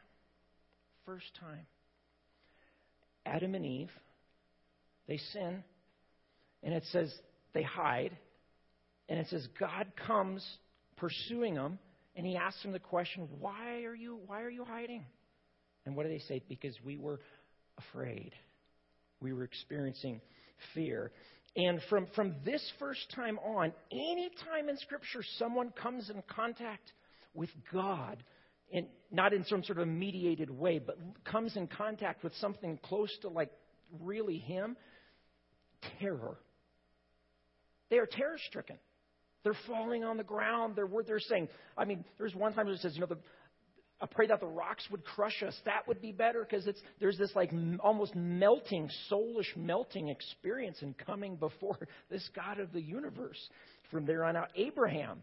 First 1.05 1.25
time. 1.39 1.65
Adam 3.25 3.55
and 3.55 3.65
Eve, 3.65 3.89
they 5.07 5.17
sin, 5.33 5.63
and 6.61 6.73
it 6.73 6.83
says 6.91 7.13
they 7.53 7.63
hide, 7.63 8.15
and 9.09 9.19
it 9.19 9.27
says 9.29 9.47
God 9.59 9.87
comes 10.05 10.45
pursuing 10.97 11.55
them 11.55 11.79
and 12.15 12.25
he 12.25 12.37
asks 12.37 12.61
them 12.63 12.71
the 12.71 12.79
question, 12.79 13.27
why 13.39 13.83
are 13.83 13.95
you, 13.95 14.19
why 14.25 14.41
are 14.41 14.49
you 14.49 14.63
hiding? 14.63 15.05
And 15.85 15.95
what 15.95 16.03
do 16.03 16.09
they 16.09 16.19
say? 16.19 16.41
Because 16.47 16.75
we 16.83 16.97
were 16.97 17.19
afraid. 17.77 18.31
We 19.19 19.33
were 19.33 19.43
experiencing 19.43 20.21
fear. 20.73 21.11
And 21.55 21.79
from, 21.89 22.07
from 22.15 22.35
this 22.43 22.61
first 22.79 22.99
time 23.15 23.39
on, 23.39 23.71
any 23.91 24.29
time 24.43 24.67
in 24.67 24.77
Scripture 24.77 25.23
someone 25.37 25.71
comes 25.71 26.09
in 26.09 26.21
contact 26.27 26.91
with 27.33 27.49
God, 27.71 28.21
and 28.73 28.87
not 29.11 29.33
in 29.33 29.45
some 29.45 29.63
sort 29.63 29.79
of 29.79 29.87
mediated 29.87 30.49
way, 30.49 30.79
but 30.79 30.97
comes 31.23 31.55
in 31.55 31.67
contact 31.67 32.23
with 32.23 32.33
something 32.35 32.77
close 32.83 33.15
to 33.21 33.29
like 33.29 33.51
really 34.01 34.37
Him, 34.37 34.75
terror. 35.99 36.37
They 37.89 37.97
are 37.97 38.07
terror 38.07 38.37
stricken. 38.47 38.77
They're 39.43 39.55
falling 39.67 40.03
on 40.03 40.17
the 40.17 40.23
ground. 40.23 40.75
They're, 40.75 40.89
they're 41.05 41.19
saying, 41.19 41.49
I 41.77 41.85
mean, 41.85 42.03
there's 42.17 42.33
one 42.33 42.53
time 42.53 42.67
it 42.67 42.79
says, 42.79 42.95
you 42.95 43.01
know, 43.01 43.07
the, 43.07 43.19
I 44.01 44.07
pray 44.07 44.27
that 44.27 44.41
the 44.41 44.47
rocks 44.47 44.85
would 44.91 45.05
crush 45.05 45.41
us. 45.41 45.55
That 45.65 45.87
would 45.87 46.01
be 46.01 46.11
better 46.11 46.45
because 46.47 46.67
it's 46.67 46.81
there's 46.99 47.17
this 47.17 47.31
like 47.35 47.51
almost 47.79 48.13
melting, 48.15 48.89
soulish 49.09 49.55
melting 49.55 50.09
experience 50.09 50.81
in 50.81 50.93
coming 50.93 51.35
before 51.39 51.77
this 52.09 52.27
God 52.35 52.59
of 52.59 52.73
the 52.73 52.81
universe. 52.81 53.39
From 53.91 54.05
there 54.05 54.25
on 54.25 54.35
out, 54.35 54.49
Abraham, 54.55 55.21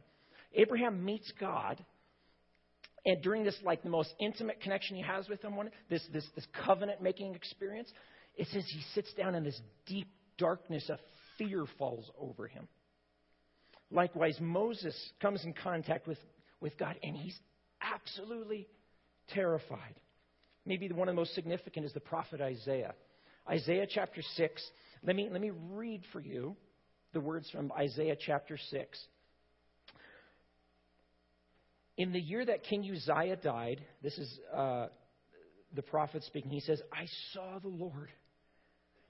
Abraham 0.55 1.05
meets 1.05 1.31
God, 1.39 1.85
and 3.05 3.21
during 3.23 3.45
this 3.45 3.57
like 3.63 3.83
the 3.83 3.91
most 3.91 4.15
intimate 4.21 4.61
connection 4.61 4.97
he 4.97 5.03
has 5.03 5.29
with 5.29 5.43
him, 5.43 5.57
one 5.57 5.71
this 5.91 6.03
this 6.13 6.27
this 6.35 6.47
covenant 6.65 7.03
making 7.03 7.35
experience, 7.35 7.91
it 8.37 8.47
says 8.53 8.65
he 8.69 8.83
sits 8.95 9.13
down 9.15 9.35
in 9.35 9.45
this 9.45 9.61
deep 9.87 10.09
darkness 10.39 10.89
of 10.89 10.99
fear 11.37 11.65
falls 11.79 12.11
over 12.19 12.47
him. 12.47 12.69
Likewise, 13.91 14.39
Moses 14.41 14.97
comes 15.21 15.45
in 15.45 15.53
contact 15.53 16.07
with, 16.07 16.19
with 16.61 16.77
God, 16.79 16.97
and 17.03 17.15
he's 17.17 17.39
absolutely 17.95 18.69
terrified. 19.29 19.95
Maybe 20.65 20.89
the 20.89 20.95
one 20.95 21.09
of 21.09 21.15
the 21.15 21.21
most 21.21 21.35
significant 21.35 21.87
is 21.87 21.93
the 21.93 22.01
prophet 22.01 22.41
Isaiah. 22.41 22.95
Isaiah 23.49 23.87
chapter 23.89 24.23
6. 24.37 24.63
Let 25.03 25.17
me, 25.17 25.29
let 25.31 25.41
me 25.41 25.51
read 25.73 26.03
for 26.13 26.21
you 26.21 26.57
the 27.13 27.21
words 27.21 27.51
from 27.51 27.73
Isaiah 27.73 28.17
chapter 28.19 28.57
6. 28.57 28.99
In 31.99 32.13
the 32.13 32.21
year 32.21 32.45
that 32.45 32.65
King 32.65 32.89
Uzziah 32.91 33.37
died, 33.37 33.85
this 34.03 34.17
is 34.17 34.39
uh, 34.55 34.87
the 35.75 35.83
prophet 35.83 36.23
speaking, 36.25 36.51
he 36.51 36.61
says, 36.61 36.81
I 36.93 37.07
saw 37.33 37.59
the 37.59 37.69
Lord. 37.69 38.09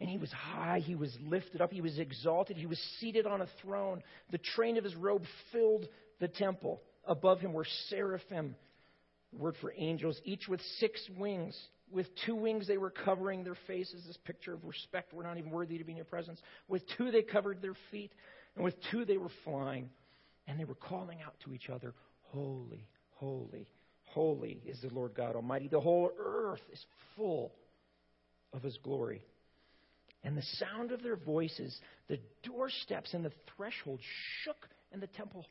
And 0.01 0.11
he 0.11 0.19
was 0.19 0.33
high, 0.33 0.81
he 0.81 0.97
was 0.97 1.17
lifted 1.25 1.61
up, 1.61 1.71
he 1.71 1.81
was 1.81 1.99
exalted, 1.99 2.57
he 2.57 2.67
was 2.67 2.81
seated 2.99 3.25
on 3.25 3.41
a 3.41 3.47
throne. 3.63 4.03
The 4.31 4.39
train 4.39 4.77
of 4.77 4.83
his 4.83 4.97
robe 4.97 5.23
filled 5.53 5.87
the 6.19 6.27
temple. 6.27 6.83
Above 7.05 7.41
him 7.41 7.53
were 7.53 7.67
seraphim, 7.88 8.55
word 9.33 9.57
for 9.61 9.73
angels, 9.77 10.21
each 10.25 10.49
with 10.49 10.61
six 10.79 11.01
wings. 11.19 11.59
With 11.91 12.07
two 12.25 12.35
wings 12.35 12.67
they 12.67 12.79
were 12.79 12.91
covering 12.91 13.45
their 13.45 13.57
faces, 13.67 14.05
this 14.07 14.17
picture 14.25 14.55
of 14.55 14.65
respect. 14.65 15.12
We're 15.12 15.25
not 15.25 15.37
even 15.37 15.51
worthy 15.51 15.77
to 15.77 15.85
be 15.85 15.93
in 15.93 15.97
your 15.97 16.07
presence. 16.07 16.41
With 16.69 16.83
two 16.97 17.11
they 17.11 17.23
covered 17.23 17.61
their 17.61 17.77
feet, 17.91 18.12
and 18.55 18.65
with 18.65 18.75
two 18.91 19.05
they 19.05 19.19
were 19.19 19.31
flying. 19.45 19.91
And 20.47 20.59
they 20.59 20.65
were 20.65 20.75
calling 20.75 21.19
out 21.25 21.35
to 21.45 21.53
each 21.53 21.69
other, 21.69 21.95
Holy, 22.23 22.87
holy, 23.17 23.69
holy 24.07 24.62
is 24.67 24.81
the 24.81 24.88
Lord 24.88 25.15
God 25.15 25.37
Almighty. 25.37 25.69
The 25.69 25.81
whole 25.81 26.11
earth 26.19 26.62
is 26.73 26.85
full 27.15 27.53
of 28.53 28.62
his 28.62 28.79
glory. 28.83 29.23
And 30.25 30.37
the 30.37 30.43
sound 30.43 30.93
of 30.93 31.03
their 31.03 31.17
voices, 31.17 31.77
the 32.09 32.19
doorsteps 32.43 33.12
and 33.12 33.25
the 33.25 33.33
threshold 33.57 34.01
shook 34.45 34.69
in 34.93 35.01
the 35.01 35.09
temple 35.09 35.45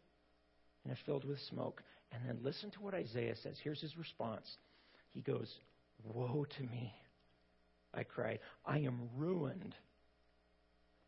and 0.84 0.92
it 0.92 1.00
filled 1.06 1.26
with 1.26 1.40
smoke. 1.50 1.84
And 2.12 2.22
then 2.28 2.40
listen 2.44 2.72
to 2.72 2.82
what 2.82 2.94
Isaiah 2.94 3.36
says. 3.42 3.56
Here's 3.64 3.82
his 3.82 3.98
response. 3.98 4.46
He 5.12 5.22
goes, 5.22 5.50
Woe 6.04 6.46
to 6.58 6.64
me, 6.64 6.94
I 7.94 8.04
cried. 8.04 8.40
I 8.66 8.80
am 8.80 9.10
ruined. 9.16 9.76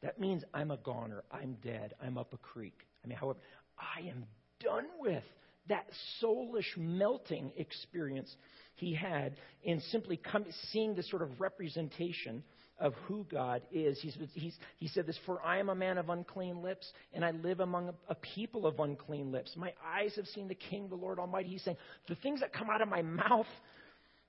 That 0.01 0.19
means 0.19 0.43
I'm 0.53 0.71
a 0.71 0.77
goner. 0.77 1.23
I'm 1.31 1.57
dead. 1.63 1.93
I'm 2.01 2.17
up 2.17 2.33
a 2.33 2.37
creek. 2.37 2.77
I 3.03 3.07
mean, 3.07 3.17
however, 3.17 3.39
I 3.77 4.01
am 4.01 4.25
done 4.59 4.85
with 4.99 5.23
that 5.69 5.85
soulish 6.21 6.77
melting 6.77 7.51
experience 7.57 8.33
he 8.75 8.93
had 8.93 9.35
in 9.63 9.79
simply 9.91 10.17
come, 10.17 10.45
seeing 10.71 10.93
this 10.95 11.09
sort 11.09 11.21
of 11.21 11.39
representation 11.39 12.43
of 12.79 12.93
who 13.07 13.25
God 13.31 13.61
is. 13.71 13.99
He's, 14.01 14.17
he's, 14.33 14.55
he 14.77 14.87
said 14.87 15.05
this, 15.05 15.17
For 15.25 15.41
I 15.43 15.59
am 15.59 15.69
a 15.69 15.75
man 15.75 15.97
of 15.97 16.09
unclean 16.09 16.61
lips, 16.61 16.91
and 17.13 17.23
I 17.23 17.31
live 17.31 17.59
among 17.59 17.89
a, 17.89 17.93
a 18.09 18.15
people 18.15 18.65
of 18.65 18.79
unclean 18.79 19.31
lips. 19.31 19.53
My 19.55 19.73
eyes 19.85 20.15
have 20.15 20.25
seen 20.27 20.47
the 20.47 20.55
King, 20.55 20.89
the 20.89 20.95
Lord 20.95 21.19
Almighty. 21.19 21.49
He's 21.49 21.63
saying, 21.63 21.77
The 22.07 22.15
things 22.15 22.39
that 22.41 22.53
come 22.53 22.69
out 22.69 22.81
of 22.81 22.87
my 22.87 23.01
mouth, 23.01 23.47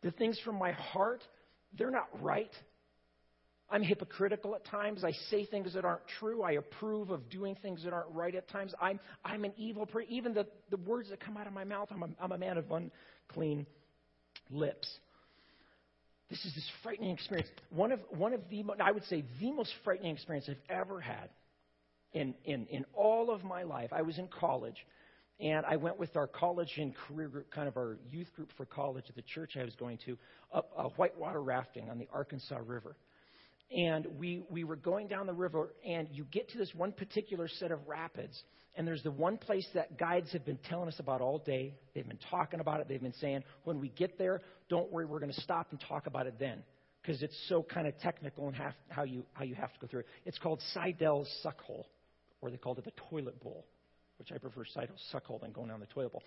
the 0.03 0.11
things 0.13 0.39
from 0.45 0.59
my 0.59 0.73
heart, 0.73 1.23
they're 1.77 1.91
not 1.91 2.09
right. 2.21 2.53
I'm 3.71 3.83
hypocritical 3.83 4.55
at 4.55 4.65
times. 4.67 5.05
I 5.05 5.13
say 5.31 5.47
things 5.47 5.73
that 5.75 5.85
aren't 5.85 6.07
true. 6.21 6.43
I 6.43 6.53
approve 6.53 7.11
of 7.11 7.29
doing 7.31 7.57
things 7.63 7.83
that 7.85 7.93
aren't 7.93 8.15
right 8.15 8.35
at 8.35 8.49
times. 8.49 8.75
I'm, 8.81 9.01
I'm 9.25 9.45
an 9.45 9.53
evil 9.57 9.87
person. 9.87 10.13
Even 10.13 10.35
the, 10.35 10.47
the 10.71 10.77
words 10.77 11.09
that 11.11 11.21
come 11.21 11.37
out 11.37 11.47
of 11.47 11.53
my 11.53 11.65
mouth, 11.65 11.89
I'm 11.91 12.03
a, 12.03 12.09
I'm 12.21 12.33
a 12.33 12.39
man 12.39 12.59
of 12.59 12.67
unclean 12.71 13.67
lips. 14.51 14.89
This 16.31 16.45
is 16.45 16.55
this 16.55 16.69
frightening 16.83 17.11
experience. 17.11 17.49
One 17.71 17.93
of, 17.93 18.01
one 18.11 18.33
of 18.33 18.41
the, 18.51 18.65
I 18.81 18.93
would 18.93 19.05
say, 19.05 19.25
the 19.41 19.53
most 19.53 19.73
frightening 19.85 20.15
experience 20.15 20.49
I've 20.49 20.77
ever 20.77 21.01
had 21.01 21.29
in, 22.13 22.35
in, 22.45 22.67
in 22.67 22.85
all 22.95 23.31
of 23.31 23.45
my 23.45 23.63
life. 23.63 23.91
I 23.93 24.03
was 24.03 24.19
in 24.19 24.29
college, 24.29 24.77
and 25.39 25.67
I 25.67 25.77
went 25.77 25.99
with 25.99 26.17
our 26.17 26.27
college 26.27 26.73
and 26.79 26.95
career 26.95 27.29
group, 27.29 27.51
kind 27.51 27.69
of 27.69 27.77
our 27.77 27.99
youth 28.11 28.33
group 28.35 28.51
for 28.57 28.65
college 28.65 29.05
at 29.09 29.17
the 29.17 29.23
church 29.23 29.57
I 29.61 29.65
was 29.65 29.75
going 29.75 29.99
to, 30.07 30.17
up 30.53 30.71
uh, 30.77 30.85
whitewater 30.97 31.43
rafting 31.43 31.91
on 31.91 31.99
the 31.99 32.09
Arkansas 32.13 32.59
River. 32.65 32.97
And 33.71 34.07
we, 34.19 34.43
we 34.51 34.65
were 34.65 34.77
going 34.77 35.09
down 35.09 35.27
the 35.27 35.33
river, 35.33 35.75
and 35.87 36.09
you 36.13 36.25
get 36.25 36.51
to 36.51 36.59
this 36.59 36.73
one 36.75 36.93
particular 36.93 37.49
set 37.49 37.73
of 37.73 37.89
rapids, 37.89 38.41
and 38.77 38.87
there's 38.87 39.03
the 39.03 39.11
one 39.11 39.37
place 39.37 39.67
that 39.75 39.99
guides 39.99 40.33
have 40.33 40.45
been 40.45 40.59
telling 40.69 40.89
us 40.89 40.97
about 40.99 41.21
all 41.21 41.39
day. 41.39 41.75
They've 41.95 42.07
been 42.07 42.19
talking 42.31 42.61
about 42.61 42.81
it. 42.81 42.89
They've 42.89 43.03
been 43.03 43.15
saying, 43.21 43.43
when 43.65 43.81
we 43.81 43.89
get 43.89 44.19
there, 44.19 44.43
don't 44.69 44.93
worry, 44.93 45.07
we're 45.07 45.21
going 45.21 45.33
to 45.33 45.41
stop 45.41 45.69
and 45.71 45.81
talk 45.89 46.07
about 46.07 46.27
it 46.27 46.35
then. 46.39 46.63
Because 47.03 47.23
it's 47.23 47.37
so 47.49 47.63
kind 47.63 47.87
of 47.87 47.99
technical 48.01 48.49
and 48.49 48.57
how, 48.89 49.03
you, 49.03 49.25
how 49.35 49.45
you 49.45 49.55
have 49.55 49.73
to 49.75 49.79
go 49.81 49.87
through 49.87 50.01
it. 50.01 50.07
It's 50.25 50.39
called 50.39 50.61
Seidel's 50.73 51.29
Suck 51.43 51.61
Hole, 51.61 51.87
or 52.41 52.51
they 52.51 52.57
called 52.57 52.79
it 52.79 52.85
the 52.85 52.93
toilet 53.11 53.43
bowl, 53.43 53.67
which 54.19 54.33
I 54.33 54.39
prefer 54.39 54.65
Seidel's 54.65 55.03
Suck 55.13 55.25
Hole 55.27 55.39
than 55.39 55.53
going 55.53 55.69
down 55.69 55.81
the 55.81 55.87
toilet 55.87 56.13
bowl. 56.13 56.23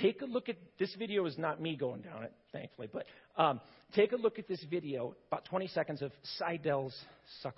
Take 0.00 0.22
a 0.22 0.26
look 0.26 0.48
at 0.48 0.56
this 0.78 0.94
video 0.94 1.26
is 1.26 1.36
not 1.36 1.60
me 1.60 1.76
going 1.76 2.02
down 2.02 2.22
it, 2.22 2.32
thankfully, 2.52 2.88
but 2.92 3.04
um, 3.36 3.60
take 3.94 4.12
a 4.12 4.16
look 4.16 4.38
at 4.38 4.48
this 4.48 4.64
video, 4.70 5.14
about 5.30 5.44
20 5.44 5.66
seconds 5.68 6.00
of 6.00 6.12
Seidel's 6.38 6.96
Suck 7.42 7.56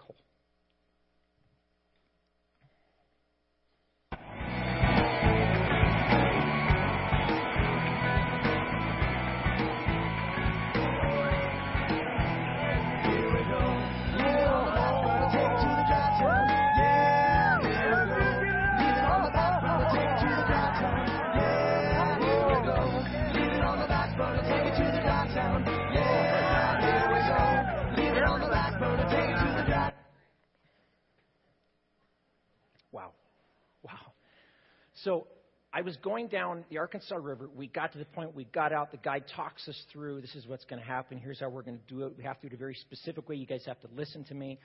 So 35.05 35.27
I 35.73 35.81
was 35.81 35.97
going 35.97 36.29
down 36.29 36.65
the 36.71 36.79
Arkansas 36.79 37.17
River. 37.17 37.49
We 37.55 37.67
got 37.67 37.93
to 37.93 37.99
the 37.99 38.05
point, 38.05 38.35
we 38.35 38.45
got 38.45 38.73
out. 38.73 38.91
The 38.93 38.99
guide 38.99 39.25
talks 39.35 39.67
us 39.69 39.81
through 39.93 40.21
this 40.21 40.35
is 40.35 40.47
what's 40.47 40.65
going 40.65 40.81
to 40.81 40.87
happen. 40.87 41.19
Here's 41.19 41.41
how 41.41 41.49
we're 41.49 41.63
going 41.63 41.79
to 41.79 41.95
do 41.95 42.05
it. 42.05 42.15
We 42.17 42.25
have 42.25 42.41
to 42.41 42.49
do 42.49 42.53
it 42.53 42.57
a 42.57 42.59
very 42.59 42.75
specific 42.75 43.29
way. 43.29 43.37
You 43.37 43.47
guys 43.47 43.65
have 43.67 43.81
to 43.81 43.89
listen 43.97 44.25
to 44.25 44.35
me. 44.35 44.59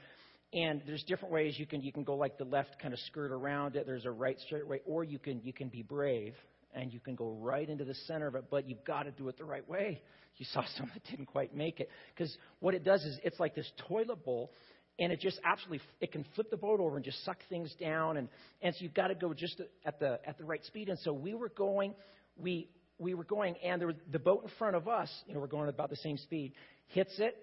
And 0.54 0.82
there's 0.86 1.04
different 1.04 1.34
ways 1.34 1.56
you 1.58 1.66
can 1.66 1.82
you 1.82 1.92
can 1.92 2.04
go 2.04 2.16
like 2.16 2.38
the 2.38 2.46
left 2.46 2.80
kind 2.82 2.94
of 2.94 3.00
skirt 3.02 3.32
around 3.32 3.76
it. 3.76 3.86
There's 3.86 4.06
a 4.06 4.12
right 4.12 4.38
straight 4.46 4.66
way, 4.66 4.80
or 4.86 5.04
you 5.04 5.20
can 5.20 5.42
you 5.44 5.52
can 5.52 5.68
be 5.68 5.82
brave 5.82 6.36
and 6.74 6.94
you 6.94 7.00
can 7.00 7.16
go 7.16 7.32
right 7.42 7.68
into 7.68 7.84
the 7.84 7.96
center 8.08 8.28
of 8.28 8.36
it. 8.36 8.46
But 8.50 8.70
you've 8.70 8.84
got 8.86 9.04
to 9.04 9.12
do 9.12 9.28
it 9.28 9.38
the 9.38 9.44
right 9.44 9.68
way. 9.68 10.02
You 10.38 10.46
saw 10.54 10.64
some 10.78 10.90
that 10.94 11.04
didn't 11.10 11.26
quite 11.26 11.54
make 11.56 11.80
it 11.80 11.90
because 12.16 12.36
what 12.60 12.76
it 12.76 12.84
does 12.86 13.04
is 13.04 13.20
it's 13.24 13.40
like 13.40 13.56
this 13.56 13.70
toilet 13.88 14.24
bowl, 14.24 14.52
and 15.00 15.12
it 15.12 15.20
just 15.20 15.40
absolutely 15.44 15.82
it 16.02 16.12
can 16.12 16.26
flip 16.36 16.50
the 16.50 16.58
boat 16.58 16.80
over 16.80 16.96
and 16.96 17.06
just 17.06 17.24
suck 17.24 17.38
things 17.50 17.74
down 17.80 18.18
and 18.18 18.28
and 18.62 18.74
so 18.76 18.84
you've 18.84 18.94
got 18.94 19.08
to 19.08 19.16
go 19.16 19.34
just 19.34 19.62
at 19.86 20.00
the 20.00 20.20
at 20.26 20.38
the 20.38 20.44
right 20.44 20.64
speed. 20.66 20.90
And 20.90 21.00
so 21.00 21.14
we 21.14 21.34
were 21.34 21.50
going 21.50 21.94
we 22.38 22.70
we 23.00 23.14
were 23.14 23.24
going 23.24 23.56
and 23.64 23.80
there 23.80 23.88
was 23.88 23.96
the 24.12 24.20
boat 24.20 24.44
in 24.44 24.50
front 24.58 24.76
of 24.76 24.88
us 24.88 25.10
you 25.28 25.34
know 25.34 25.40
we're 25.40 25.48
going 25.48 25.68
at 25.68 25.74
about 25.74 25.90
the 25.90 25.98
same 25.98 26.18
speed 26.18 26.54
hits 26.88 27.14
it 27.20 27.36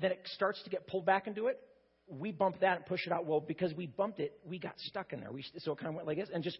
then 0.00 0.10
it 0.10 0.20
starts 0.34 0.62
to 0.64 0.70
get 0.70 0.86
pulled 0.86 1.04
back 1.04 1.26
into 1.26 1.48
it. 1.48 1.60
We 2.08 2.32
bump 2.32 2.60
that 2.60 2.78
and 2.78 2.86
push 2.86 3.06
it 3.06 3.12
out. 3.12 3.26
Well 3.26 3.40
because 3.40 3.72
we 3.74 3.86
bumped 3.86 4.20
it 4.20 4.38
we 4.44 4.58
got 4.58 4.74
stuck 4.78 5.12
in 5.12 5.20
there. 5.20 5.32
We 5.32 5.44
so 5.58 5.72
it 5.72 5.78
kind 5.78 5.88
of 5.88 5.94
went 5.94 6.06
like 6.06 6.18
this 6.18 6.30
and 6.32 6.42
just 6.42 6.58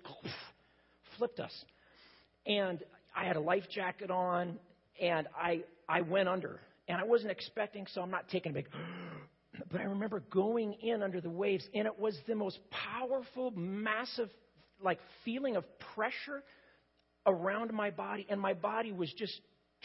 flipped 1.18 1.40
us. 1.40 1.52
And 2.46 2.82
i 3.14 3.24
had 3.24 3.36
a 3.36 3.40
life 3.40 3.64
jacket 3.74 4.10
on 4.10 4.58
and 5.00 5.26
i 5.36 5.62
i 5.88 6.00
went 6.02 6.28
under. 6.28 6.60
And 6.88 7.00
i 7.00 7.04
wasn't 7.04 7.32
expecting 7.32 7.86
so 7.92 8.02
i'm 8.02 8.10
not 8.10 8.28
taking 8.28 8.52
a 8.52 8.54
big 8.54 8.68
but 9.70 9.80
I 9.80 9.84
remember 9.84 10.20
going 10.30 10.74
in 10.74 11.02
under 11.02 11.20
the 11.20 11.30
waves, 11.30 11.64
and 11.74 11.86
it 11.86 11.98
was 11.98 12.16
the 12.26 12.34
most 12.34 12.58
powerful, 12.70 13.50
massive, 13.52 14.30
like 14.82 14.98
feeling 15.24 15.56
of 15.56 15.64
pressure 15.94 16.42
around 17.26 17.72
my 17.72 17.90
body, 17.90 18.26
and 18.30 18.40
my 18.40 18.54
body 18.54 18.92
was 18.92 19.12
just 19.12 19.40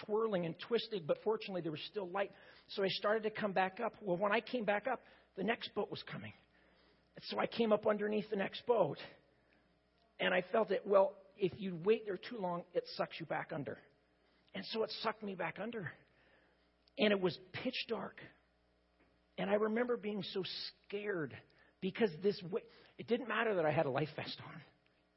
twirling 0.06 0.46
and 0.46 0.56
twisting, 0.68 1.04
but 1.06 1.18
fortunately 1.24 1.62
there 1.62 1.72
was 1.72 1.82
still 1.90 2.08
light. 2.10 2.32
So 2.70 2.84
I 2.84 2.90
started 2.90 3.24
to 3.24 3.30
come 3.30 3.52
back 3.52 3.80
up. 3.84 3.94
Well, 4.02 4.18
when 4.18 4.32
I 4.32 4.40
came 4.40 4.64
back 4.64 4.88
up, 4.88 5.02
the 5.36 5.44
next 5.44 5.74
boat 5.76 5.92
was 5.92 6.04
coming. 6.12 6.34
So 7.30 7.40
I 7.40 7.48
came 7.48 7.74
up 7.74 7.88
underneath 7.88 8.30
the 8.30 8.36
next 8.36 8.66
boat, 8.66 8.98
and 10.20 10.34
I 10.34 10.44
felt 10.52 10.72
it. 10.72 10.84
Well, 10.86 11.14
if 11.38 11.52
you 11.58 11.78
wait 11.84 12.06
there 12.06 12.18
too 12.18 12.38
long, 12.40 12.64
it 12.74 12.84
sucks 12.96 13.20
you 13.20 13.26
back 13.26 13.52
under. 13.54 13.78
And 14.56 14.64
so 14.72 14.84
it 14.84 14.92
sucked 15.04 15.24
me 15.24 15.36
back 15.36 15.58
under. 15.62 15.92
And 16.98 17.12
it 17.12 17.20
was 17.20 17.38
pitch 17.64 17.86
dark. 17.88 18.20
And 19.38 19.50
I 19.50 19.56
remember 19.56 19.98
being 19.98 20.24
so 20.34 20.44
scared 20.88 21.36
because 21.82 22.10
this, 22.24 22.42
it 22.98 23.08
didn't 23.08 23.28
matter 23.28 23.56
that 23.56 23.66
I 23.66 23.72
had 23.72 23.86
a 23.86 23.90
life 23.90 24.10
vest 24.16 24.38
on. 24.46 24.62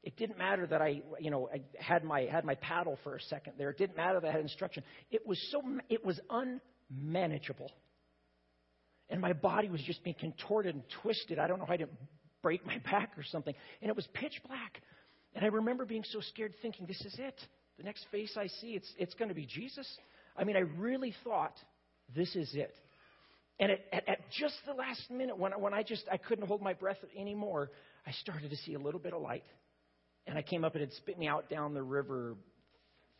It 0.03 0.17
didn't 0.17 0.37
matter 0.37 0.65
that 0.67 0.81
I, 0.81 1.01
you 1.19 1.29
know, 1.29 1.47
I 1.53 1.61
had 1.79 2.03
my 2.03 2.21
had 2.21 2.43
my 2.43 2.55
paddle 2.55 2.97
for 3.03 3.15
a 3.15 3.21
second 3.21 3.53
there. 3.57 3.69
It 3.69 3.77
didn't 3.77 3.97
matter 3.97 4.19
that 4.19 4.27
I 4.27 4.31
had 4.31 4.41
instruction. 4.41 4.83
It 5.11 5.27
was 5.27 5.39
so 5.51 5.61
it 5.89 6.03
was 6.03 6.19
unmanageable. 6.89 7.71
And 9.09 9.21
my 9.21 9.33
body 9.33 9.69
was 9.69 9.81
just 9.81 10.03
being 10.03 10.15
contorted 10.19 10.73
and 10.73 10.83
twisted. 11.03 11.37
I 11.37 11.45
don't 11.45 11.59
know 11.59 11.65
how 11.65 11.73
I 11.73 11.77
didn't 11.77 11.97
break 12.41 12.65
my 12.65 12.77
back 12.91 13.11
or 13.17 13.23
something. 13.23 13.53
And 13.81 13.89
it 13.89 13.95
was 13.95 14.07
pitch 14.13 14.41
black. 14.47 14.81
And 15.35 15.45
I 15.45 15.49
remember 15.49 15.85
being 15.85 16.03
so 16.11 16.19
scared, 16.21 16.53
thinking, 16.61 16.85
this 16.87 17.01
is 17.01 17.15
it. 17.19 17.39
The 17.77 17.83
next 17.83 18.05
face 18.11 18.35
I 18.37 18.47
see, 18.47 18.71
it's, 18.71 18.91
it's 18.97 19.13
going 19.13 19.29
to 19.29 19.35
be 19.35 19.45
Jesus. 19.45 19.87
I 20.35 20.43
mean, 20.43 20.55
I 20.55 20.61
really 20.77 21.13
thought, 21.23 21.53
this 22.15 22.35
is 22.35 22.51
it. 22.53 22.73
And 23.61 23.71
at, 23.71 23.81
at, 23.93 24.09
at, 24.09 24.19
just 24.39 24.55
the 24.65 24.73
last 24.73 25.11
minute, 25.11 25.37
when, 25.37 25.51
when 25.51 25.71
I 25.71 25.83
just 25.83 26.03
I 26.11 26.17
couldn't 26.17 26.47
hold 26.47 26.63
my 26.63 26.73
breath 26.73 26.97
anymore, 27.15 27.69
I 28.07 28.11
started 28.13 28.49
to 28.49 28.57
see 28.57 28.73
a 28.73 28.79
little 28.79 28.99
bit 28.99 29.13
of 29.13 29.21
light. 29.21 29.43
And 30.25 30.35
I 30.35 30.41
came 30.41 30.65
up 30.65 30.73
and 30.73 30.83
it 30.83 30.91
spit 30.97 31.19
me 31.19 31.27
out 31.27 31.47
down 31.47 31.75
the 31.75 31.83
river 31.83 32.35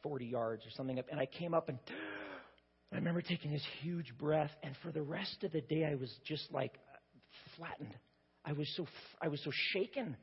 40 0.02 0.26
yards 0.26 0.66
or 0.66 0.72
something. 0.72 1.00
And 1.12 1.20
I 1.20 1.28
came 1.28 1.54
up 1.54 1.70
and 1.70 1.78
I 2.92 2.96
remember 2.96 3.22
taking 3.22 3.52
this 3.52 3.66
huge 3.82 4.18
breath. 4.18 4.50
And 4.64 4.76
for 4.84 4.92
the 4.92 5.04
rest 5.04 5.44
of 5.44 5.52
the 5.52 5.62
day, 5.62 5.86
I 5.86 5.94
was 5.94 6.12
just 6.26 6.52
like 6.52 6.74
flattened. 7.56 7.94
I 8.44 8.54
was 8.54 8.68
so, 8.76 8.88
I 9.22 9.28
was 9.28 9.40
so 9.44 9.52
shaken. 9.74 10.18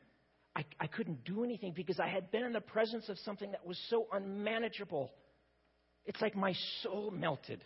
I, 0.56 0.64
I 0.80 0.88
couldn't 0.88 1.24
do 1.24 1.44
anything 1.44 1.74
because 1.76 2.00
I 2.00 2.08
had 2.08 2.32
been 2.32 2.42
in 2.42 2.52
the 2.52 2.60
presence 2.60 3.08
of 3.08 3.18
something 3.20 3.52
that 3.52 3.64
was 3.64 3.78
so 3.88 4.08
unmanageable. 4.12 5.12
It's 6.06 6.20
like 6.20 6.34
my 6.34 6.54
soul 6.82 7.12
melted 7.12 7.62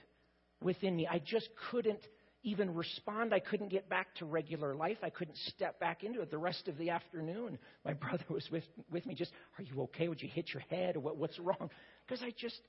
within 0.62 0.94
me. 0.94 1.08
I 1.10 1.18
just 1.18 1.48
couldn't 1.70 2.00
even 2.42 2.74
respond. 2.74 3.32
I 3.32 3.40
couldn't 3.40 3.68
get 3.68 3.88
back 3.88 4.14
to 4.16 4.24
regular 4.24 4.74
life. 4.74 4.98
I 5.02 5.10
couldn't 5.10 5.36
step 5.48 5.78
back 5.78 6.02
into 6.02 6.20
it 6.22 6.30
the 6.30 6.38
rest 6.38 6.68
of 6.68 6.76
the 6.78 6.90
afternoon. 6.90 7.58
My 7.84 7.92
brother 7.92 8.24
was 8.28 8.48
with, 8.50 8.64
with 8.90 9.06
me, 9.06 9.14
just, 9.14 9.32
Are 9.58 9.62
you 9.62 9.82
okay? 9.82 10.08
Would 10.08 10.22
you 10.22 10.28
hit 10.28 10.52
your 10.52 10.62
head? 10.68 10.96
What, 10.96 11.16
what's 11.16 11.38
wrong? 11.38 11.70
Because 12.06 12.22
I 12.22 12.32
just, 12.36 12.60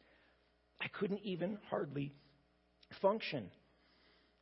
I 0.80 0.88
couldn't 0.88 1.22
even 1.24 1.58
hardly 1.70 2.14
function. 3.02 3.50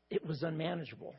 It 0.10 0.26
was 0.26 0.44
unmanageable. 0.44 1.16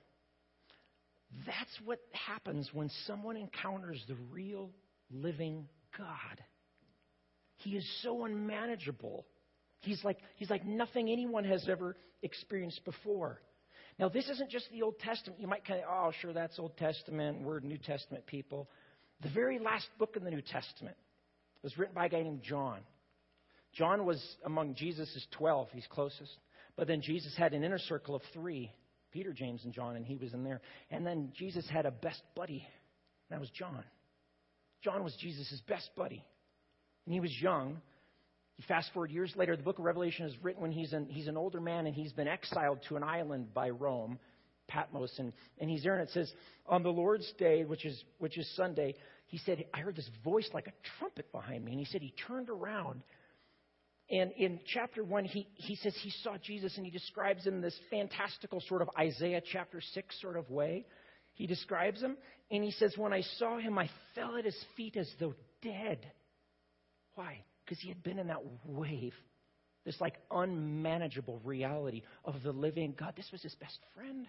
That's 1.47 1.81
what 1.85 1.99
happens 2.13 2.69
when 2.75 2.91
someone 3.07 3.37
encounters 3.37 4.03
the 4.07 4.17
real 4.31 4.71
living 5.11 5.67
God. 5.97 6.45
He 7.57 7.71
is 7.71 7.89
so 8.03 8.25
unmanageable. 8.25 9.25
He's 9.81 10.03
like, 10.05 10.19
he's 10.37 10.51
like 10.51 10.67
nothing 10.67 11.09
anyone 11.09 11.45
has 11.45 11.67
ever 11.69 11.97
experienced 12.23 12.85
before. 12.85 13.41
Now, 13.99 14.09
this 14.09 14.29
isn't 14.29 14.51
just 14.51 14.71
the 14.71 14.83
Old 14.83 14.99
Testament. 14.99 15.41
You 15.41 15.47
might 15.47 15.65
kind 15.65 15.81
of, 15.81 15.87
oh, 15.91 16.13
sure, 16.21 16.33
that's 16.33 16.59
Old 16.59 16.77
Testament. 16.77 17.43
We're 17.43 17.61
New 17.61 17.79
Testament 17.79 18.27
people. 18.27 18.69
The 19.21 19.29
very 19.29 19.59
last 19.59 19.87
book 19.99 20.17
in 20.17 20.25
the 20.25 20.31
New 20.31 20.43
Testament 20.43 20.97
was 21.63 21.77
written 21.79 21.95
by 21.95 22.07
a 22.07 22.09
guy 22.09 22.23
named 22.23 22.43
John. 22.43 22.81
John 23.75 24.05
was 24.05 24.23
among 24.45 24.75
Jesus' 24.75 25.27
12, 25.33 25.69
he's 25.73 25.87
closest. 25.89 26.33
But 26.77 26.89
then 26.89 27.01
Jesus 27.01 27.35
had 27.37 27.53
an 27.53 27.63
inner 27.63 27.79
circle 27.79 28.15
of 28.15 28.23
three 28.33 28.73
Peter, 29.13 29.33
James, 29.33 29.63
and 29.65 29.75
John, 29.75 29.97
and 29.97 30.07
he 30.07 30.17
was 30.17 30.33
in 30.33 30.43
there. 30.43 30.61
And 30.91 31.07
then 31.07 31.33
Jesus 31.37 31.69
had 31.69 31.85
a 31.87 31.91
best 31.91 32.23
buddy, 32.35 32.67
and 33.29 33.37
that 33.37 33.41
was 33.41 33.51
John. 33.51 33.85
John 34.83 35.05
was 35.05 35.15
Jesus' 35.21 35.61
best 35.69 35.91
buddy. 35.97 36.25
And 37.05 37.13
he 37.13 37.21
was 37.21 37.33
young. 37.41 37.81
You 38.63 38.69
fast 38.69 38.93
forward 38.93 39.11
years 39.11 39.33
later, 39.35 39.57
the 39.57 39.63
book 39.65 39.81
of 39.81 39.85
Revelation 39.85 40.25
is 40.25 40.35
written 40.41 40.63
when 40.63 40.71
he's 40.71 40.93
an, 40.93 41.07
he's 41.09 41.27
an 41.27 41.37
older 41.37 41.61
man 41.61 41.87
and 41.87 41.97
he's 41.97 42.13
been 42.13 42.29
exiled 42.29 42.79
to 42.89 42.97
an 42.97 43.03
island 43.03 43.53
by 43.53 43.71
Rome, 43.71 44.21
Patmos. 44.69 45.13
And, 45.19 45.33
and 45.59 45.69
he's 45.69 45.83
there, 45.83 45.95
and 45.99 46.09
it 46.09 46.13
says, 46.13 46.33
On 46.67 46.85
the 46.85 46.89
Lord's 46.89 47.29
day, 47.39 47.65
which 47.65 47.85
is, 47.85 48.01
which 48.19 48.39
is 48.39 48.49
Sunday, 48.55 48.95
he 49.27 49.39
said, 49.39 49.65
I 49.75 49.81
heard 49.81 49.97
this 49.97 50.09
voice 50.23 50.49
like 50.55 50.69
a 50.69 50.73
trumpet 50.99 51.33
behind 51.33 51.65
me. 51.65 51.73
And 51.73 51.81
he 51.81 51.87
said 51.87 52.03
he 52.03 52.15
turned 52.29 52.51
around 52.51 53.03
and 54.11 54.31
in 54.33 54.61
chapter 54.67 55.03
1, 55.03 55.25
he, 55.25 55.49
he 55.55 55.75
says 55.77 55.97
he 56.03 56.11
saw 56.23 56.37
Jesus 56.37 56.77
and 56.77 56.85
he 56.85 56.93
describes 56.93 57.47
him 57.47 57.63
this 57.63 57.77
fantastical 57.91 58.61
sort 58.69 58.83
of 58.83 58.91
Isaiah 58.99 59.41
chapter 59.53 59.81
6 59.81 60.21
sort 60.21 60.37
of 60.37 60.51
way. 60.51 60.85
He 61.33 61.47
describes 61.47 62.01
him 62.03 62.19
and 62.51 62.63
he 62.63 62.73
says, 62.73 62.93
When 62.97 63.15
I 63.15 63.23
saw 63.39 63.59
him, 63.59 63.79
I 63.79 63.89
fell 64.15 64.37
at 64.37 64.45
his 64.45 64.65
feet 64.77 64.97
as 64.99 65.11
though 65.19 65.35
dead. 65.63 65.99
Why? 67.15 67.39
Because 67.65 67.81
he 67.81 67.89
had 67.89 68.03
been 68.03 68.19
in 68.19 68.29
that 68.29 68.43
wave, 68.65 69.15
this 69.85 70.01
like 70.01 70.17
unmanageable 70.31 71.41
reality 71.45 72.03
of 72.25 72.35
the 72.43 72.53
living 72.53 72.95
God. 72.99 73.15
This 73.17 73.31
was 73.33 73.43
his 73.43 73.55
best 73.57 73.79
friend. 73.95 74.27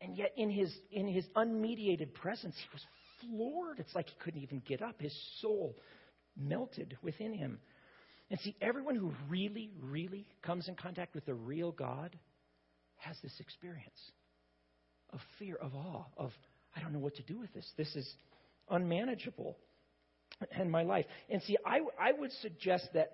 And 0.00 0.16
yet, 0.16 0.32
in 0.36 0.50
his, 0.50 0.72
in 0.92 1.08
his 1.08 1.24
unmediated 1.36 2.14
presence, 2.14 2.54
he 2.56 2.68
was 2.72 2.82
floored. 3.20 3.80
It's 3.80 3.94
like 3.94 4.08
he 4.08 4.16
couldn't 4.20 4.42
even 4.42 4.62
get 4.66 4.80
up. 4.80 5.00
His 5.00 5.14
soul 5.40 5.76
melted 6.36 6.96
within 7.02 7.32
him. 7.32 7.58
And 8.30 8.38
see, 8.40 8.54
everyone 8.60 8.94
who 8.94 9.12
really, 9.28 9.70
really 9.80 10.26
comes 10.42 10.68
in 10.68 10.76
contact 10.76 11.14
with 11.14 11.26
the 11.26 11.34
real 11.34 11.72
God 11.72 12.16
has 12.96 13.16
this 13.22 13.34
experience 13.40 13.98
of 15.12 15.20
fear, 15.38 15.56
of 15.56 15.74
awe, 15.74 16.04
of, 16.16 16.30
I 16.76 16.80
don't 16.80 16.92
know 16.92 16.98
what 16.98 17.16
to 17.16 17.22
do 17.22 17.38
with 17.38 17.52
this. 17.54 17.68
This 17.76 17.94
is 17.96 18.08
unmanageable 18.70 19.56
in 20.60 20.70
my 20.70 20.82
life. 20.82 21.06
And 21.28 21.42
see, 21.42 21.56
I, 21.64 21.80
I 22.00 22.12
would 22.12 22.32
suggest 22.42 22.88
that 22.94 23.12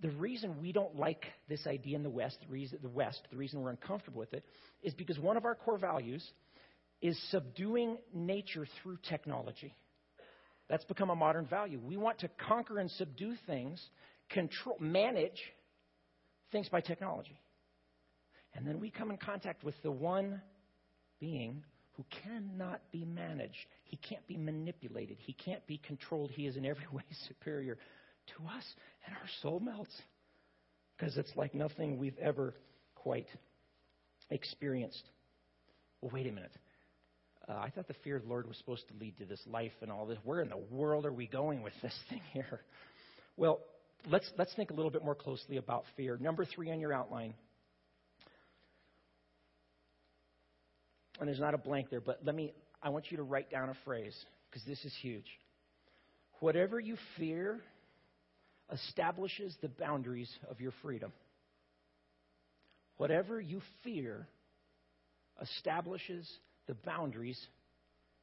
the 0.00 0.10
reason 0.10 0.60
we 0.60 0.72
don't 0.72 0.96
like 0.96 1.24
this 1.48 1.66
idea 1.66 1.96
in 1.96 2.02
the 2.02 2.10
West, 2.10 2.38
the 2.40 2.52
reason, 2.52 2.78
the 2.82 2.88
West, 2.88 3.20
the 3.30 3.36
reason 3.36 3.60
we're 3.60 3.70
uncomfortable 3.70 4.20
with 4.20 4.32
it, 4.32 4.44
is 4.82 4.94
because 4.94 5.18
one 5.18 5.36
of 5.36 5.44
our 5.44 5.54
core 5.54 5.78
values 5.78 6.24
is 7.02 7.20
subduing 7.30 7.96
nature 8.14 8.66
through 8.82 8.98
technology. 9.08 9.74
That's 10.68 10.84
become 10.84 11.10
a 11.10 11.16
modern 11.16 11.46
value. 11.46 11.80
We 11.82 11.96
want 11.96 12.18
to 12.20 12.28
conquer 12.46 12.78
and 12.78 12.90
subdue 12.92 13.34
things 13.46 13.84
control, 14.30 14.76
manage 14.78 15.40
things 16.52 16.68
by 16.68 16.80
technology. 16.80 17.38
And 18.54 18.66
then 18.66 18.80
we 18.80 18.90
come 18.90 19.10
in 19.10 19.16
contact 19.16 19.64
with 19.64 19.74
the 19.82 19.90
one 19.90 20.42
being 21.20 21.64
who 21.98 22.04
cannot 22.22 22.80
be 22.92 23.04
managed. 23.04 23.56
He 23.82 23.96
can't 23.96 24.24
be 24.28 24.36
manipulated. 24.36 25.16
He 25.20 25.32
can't 25.32 25.66
be 25.66 25.78
controlled. 25.78 26.30
He 26.30 26.46
is 26.46 26.56
in 26.56 26.64
every 26.64 26.86
way 26.92 27.02
superior 27.26 27.74
to 27.74 28.44
us. 28.44 28.64
And 29.04 29.16
our 29.16 29.28
soul 29.42 29.58
melts 29.58 29.94
because 30.96 31.16
it's 31.16 31.32
like 31.34 31.54
nothing 31.54 31.98
we've 31.98 32.18
ever 32.18 32.54
quite 32.94 33.26
experienced. 34.30 35.02
Well, 36.00 36.12
wait 36.14 36.28
a 36.28 36.32
minute. 36.32 36.52
Uh, 37.48 37.54
I 37.54 37.70
thought 37.70 37.88
the 37.88 37.94
fear 38.04 38.16
of 38.16 38.22
the 38.22 38.28
Lord 38.28 38.46
was 38.46 38.56
supposed 38.58 38.86
to 38.88 38.94
lead 39.00 39.18
to 39.18 39.24
this 39.24 39.40
life 39.50 39.72
and 39.82 39.90
all 39.90 40.06
this. 40.06 40.18
Where 40.22 40.40
in 40.40 40.50
the 40.50 40.62
world 40.70 41.04
are 41.04 41.12
we 41.12 41.26
going 41.26 41.62
with 41.62 41.72
this 41.82 41.94
thing 42.08 42.20
here? 42.32 42.60
Well, 43.36 43.58
let's, 44.08 44.30
let's 44.38 44.54
think 44.54 44.70
a 44.70 44.74
little 44.74 44.92
bit 44.92 45.04
more 45.04 45.16
closely 45.16 45.56
about 45.56 45.82
fear. 45.96 46.16
Number 46.20 46.44
three 46.44 46.70
on 46.70 46.78
your 46.78 46.92
outline. 46.92 47.34
And 51.18 51.28
there's 51.28 51.40
not 51.40 51.54
a 51.54 51.58
blank 51.58 51.90
there, 51.90 52.00
but 52.00 52.20
let 52.24 52.34
me, 52.34 52.52
I 52.82 52.90
want 52.90 53.10
you 53.10 53.16
to 53.16 53.22
write 53.22 53.50
down 53.50 53.68
a 53.68 53.76
phrase 53.84 54.14
because 54.50 54.64
this 54.66 54.84
is 54.84 54.94
huge. 55.00 55.26
Whatever 56.40 56.78
you 56.78 56.96
fear 57.16 57.60
establishes 58.72 59.56
the 59.60 59.68
boundaries 59.68 60.30
of 60.50 60.60
your 60.60 60.72
freedom. 60.82 61.12
Whatever 62.96 63.40
you 63.40 63.60
fear 63.82 64.26
establishes 65.40 66.28
the 66.66 66.74
boundaries 66.74 67.40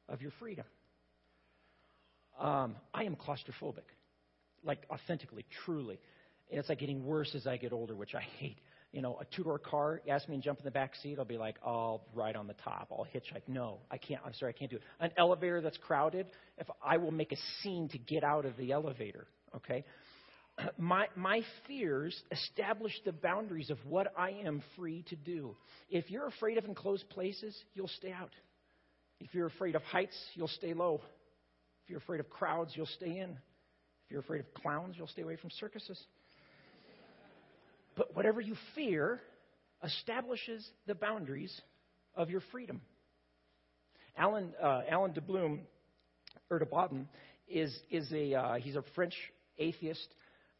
of 0.08 0.22
your 0.22 0.32
freedom. 0.38 0.64
Um, 2.38 2.76
I 2.94 3.04
am 3.04 3.16
claustrophobic 3.16 3.84
like 4.66 4.84
authentically, 4.90 5.46
truly. 5.64 5.98
And 6.50 6.58
it's 6.60 6.68
like 6.68 6.78
getting 6.78 7.04
worse 7.04 7.34
as 7.34 7.46
I 7.46 7.56
get 7.56 7.72
older, 7.72 7.94
which 7.94 8.14
I 8.14 8.22
hate. 8.38 8.58
You 8.96 9.02
know, 9.02 9.18
a 9.20 9.26
two 9.36 9.44
door 9.44 9.58
car, 9.58 10.00
ask 10.08 10.26
me 10.26 10.36
to 10.38 10.42
jump 10.42 10.58
in 10.58 10.64
the 10.64 10.70
back 10.70 10.94
seat, 11.02 11.18
I'll 11.18 11.26
be 11.26 11.36
like, 11.36 11.56
I'll 11.62 12.00
ride 12.14 12.34
on 12.34 12.46
the 12.46 12.54
top, 12.64 12.88
I'll 12.90 13.06
hitchhike. 13.14 13.42
No, 13.46 13.76
I 13.90 13.98
can't. 13.98 14.22
I'm 14.24 14.32
sorry, 14.32 14.54
I 14.56 14.58
can't 14.58 14.70
do 14.70 14.78
it. 14.78 14.82
An 15.00 15.10
elevator 15.18 15.60
that's 15.60 15.76
crowded, 15.76 16.24
if 16.56 16.66
I 16.82 16.96
will 16.96 17.10
make 17.10 17.30
a 17.30 17.36
scene 17.60 17.90
to 17.90 17.98
get 17.98 18.24
out 18.24 18.46
of 18.46 18.56
the 18.56 18.72
elevator, 18.72 19.26
okay? 19.54 19.84
My, 20.78 21.08
my 21.14 21.42
fears 21.66 22.18
establish 22.32 22.94
the 23.04 23.12
boundaries 23.12 23.68
of 23.68 23.76
what 23.84 24.14
I 24.16 24.30
am 24.30 24.62
free 24.74 25.04
to 25.10 25.16
do. 25.16 25.54
If 25.90 26.10
you're 26.10 26.28
afraid 26.28 26.56
of 26.56 26.64
enclosed 26.64 27.06
places, 27.10 27.54
you'll 27.74 27.88
stay 27.88 28.12
out. 28.12 28.30
If 29.20 29.34
you're 29.34 29.48
afraid 29.48 29.74
of 29.74 29.82
heights, 29.82 30.16
you'll 30.32 30.48
stay 30.48 30.72
low. 30.72 31.02
If 31.84 31.90
you're 31.90 31.98
afraid 31.98 32.20
of 32.20 32.30
crowds, 32.30 32.72
you'll 32.74 32.86
stay 32.86 33.18
in. 33.18 33.32
If 33.32 34.10
you're 34.10 34.20
afraid 34.20 34.40
of 34.40 34.54
clowns, 34.54 34.94
you'll 34.96 35.08
stay 35.08 35.20
away 35.20 35.36
from 35.36 35.50
circuses. 35.50 36.02
But 37.96 38.14
whatever 38.14 38.40
you 38.40 38.54
fear 38.74 39.20
establishes 39.82 40.68
the 40.86 40.94
boundaries 40.94 41.60
of 42.14 42.30
your 42.30 42.42
freedom. 42.52 42.80
Alan, 44.16 44.52
uh, 44.62 44.82
Alan 44.88 45.12
de 45.12 45.20
Bloom, 45.20 45.60
Botton, 46.70 47.08
is, 47.48 47.76
is 47.90 48.10
a, 48.12 48.34
uh, 48.34 48.54
he's 48.54 48.76
a 48.76 48.84
French 48.94 49.14
atheist. 49.58 50.08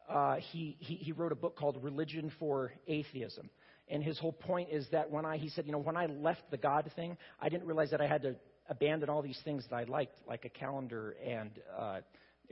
Uh, 0.09 0.35
he, 0.51 0.77
he, 0.79 0.95
he 0.95 1.11
wrote 1.11 1.31
a 1.31 1.35
book 1.35 1.57
called 1.57 1.83
Religion 1.83 2.31
for 2.39 2.71
Atheism. 2.87 3.49
And 3.89 4.03
his 4.03 4.19
whole 4.19 4.33
point 4.33 4.69
is 4.71 4.85
that 4.91 5.09
when 5.09 5.25
I, 5.25 5.37
he 5.37 5.49
said, 5.49 5.65
you 5.65 5.71
know, 5.71 5.77
when 5.77 5.97
I 5.97 6.07
left 6.07 6.43
the 6.51 6.57
God 6.57 6.91
thing, 6.95 7.17
I 7.39 7.49
didn't 7.49 7.65
realize 7.65 7.91
that 7.91 8.01
I 8.01 8.07
had 8.07 8.21
to 8.23 8.35
abandon 8.69 9.09
all 9.09 9.21
these 9.21 9.39
things 9.43 9.63
that 9.69 9.75
I 9.75 9.83
liked, 9.83 10.17
like 10.27 10.45
a 10.45 10.49
calendar 10.49 11.15
and 11.25 11.51
uh, 11.77 11.99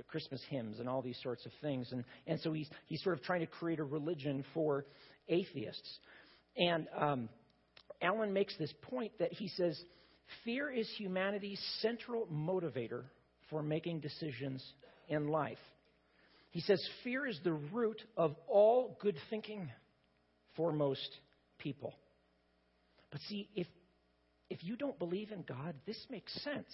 Christmas 0.04 0.42
hymns 0.50 0.80
and 0.80 0.90
all 0.90 1.02
these 1.02 1.20
sorts 1.22 1.46
of 1.46 1.52
things. 1.62 1.92
And, 1.92 2.04
and 2.28 2.40
so 2.42 2.54
he's, 2.54 2.70
he's 2.88 3.04
sort 3.04 3.18
of 3.18 3.24
trying 3.24 3.42
to 3.42 3.48
create 3.48 3.80
a 3.80 3.84
religion 3.84 4.44
for 4.54 4.86
atheists. 5.28 6.00
And 6.58 6.88
um, 6.98 7.30
Alan 8.02 8.34
makes 8.34 8.56
this 8.58 8.74
point 8.82 9.12
that 9.20 9.34
he 9.34 9.48
says, 9.50 9.80
Fear 10.44 10.72
is 10.72 10.90
humanity's 10.98 11.62
central 11.82 12.28
motivator 12.28 13.04
for 13.50 13.62
making 13.62 14.00
decisions 14.00 14.64
in 15.08 15.28
life. 15.28 15.60
He 16.52 16.62
says 16.62 16.82
fear 17.04 17.28
is 17.28 17.38
the 17.44 17.52
root 17.52 18.02
of 18.16 18.34
all 18.48 18.98
good 19.02 19.18
thinking 19.30 19.70
for 20.56 20.72
most 20.72 21.10
people. 21.58 21.94
But 23.12 23.20
see, 23.28 23.50
if, 23.56 23.68
if 24.50 24.64
you 24.64 24.78
don't 24.78 24.98
believe 24.98 25.32
in 25.32 25.42
God, 25.42 25.76
this 25.86 25.98
makes 26.10 26.34
sense. 26.44 26.74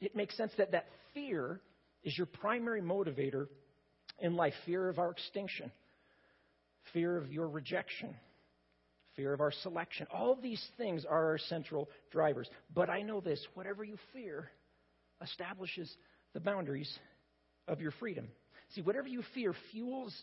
It 0.00 0.14
makes 0.14 0.36
sense 0.36 0.52
that 0.58 0.72
that 0.72 0.86
fear 1.14 1.60
is 2.04 2.16
your 2.16 2.26
primary 2.26 2.82
motivator 2.82 3.48
in 4.20 4.36
life 4.36 4.54
fear 4.64 4.88
of 4.88 4.98
our 4.98 5.10
extinction, 5.10 5.72
fear 6.92 7.16
of 7.16 7.32
your 7.32 7.48
rejection, 7.48 8.14
fear 9.16 9.32
of 9.32 9.40
our 9.40 9.52
selection. 9.62 10.06
All 10.12 10.36
these 10.40 10.62
things 10.76 11.04
are 11.04 11.30
our 11.30 11.38
central 11.38 11.88
drivers. 12.10 12.48
But 12.74 12.90
I 12.90 13.02
know 13.02 13.20
this 13.20 13.44
whatever 13.54 13.82
you 13.84 13.96
fear 14.12 14.50
establishes 15.22 15.92
the 16.34 16.40
boundaries 16.40 16.92
of 17.66 17.80
your 17.80 17.92
freedom. 17.92 18.28
See, 18.74 18.82
whatever 18.82 19.08
you 19.08 19.22
fear 19.34 19.54
fuels 19.72 20.14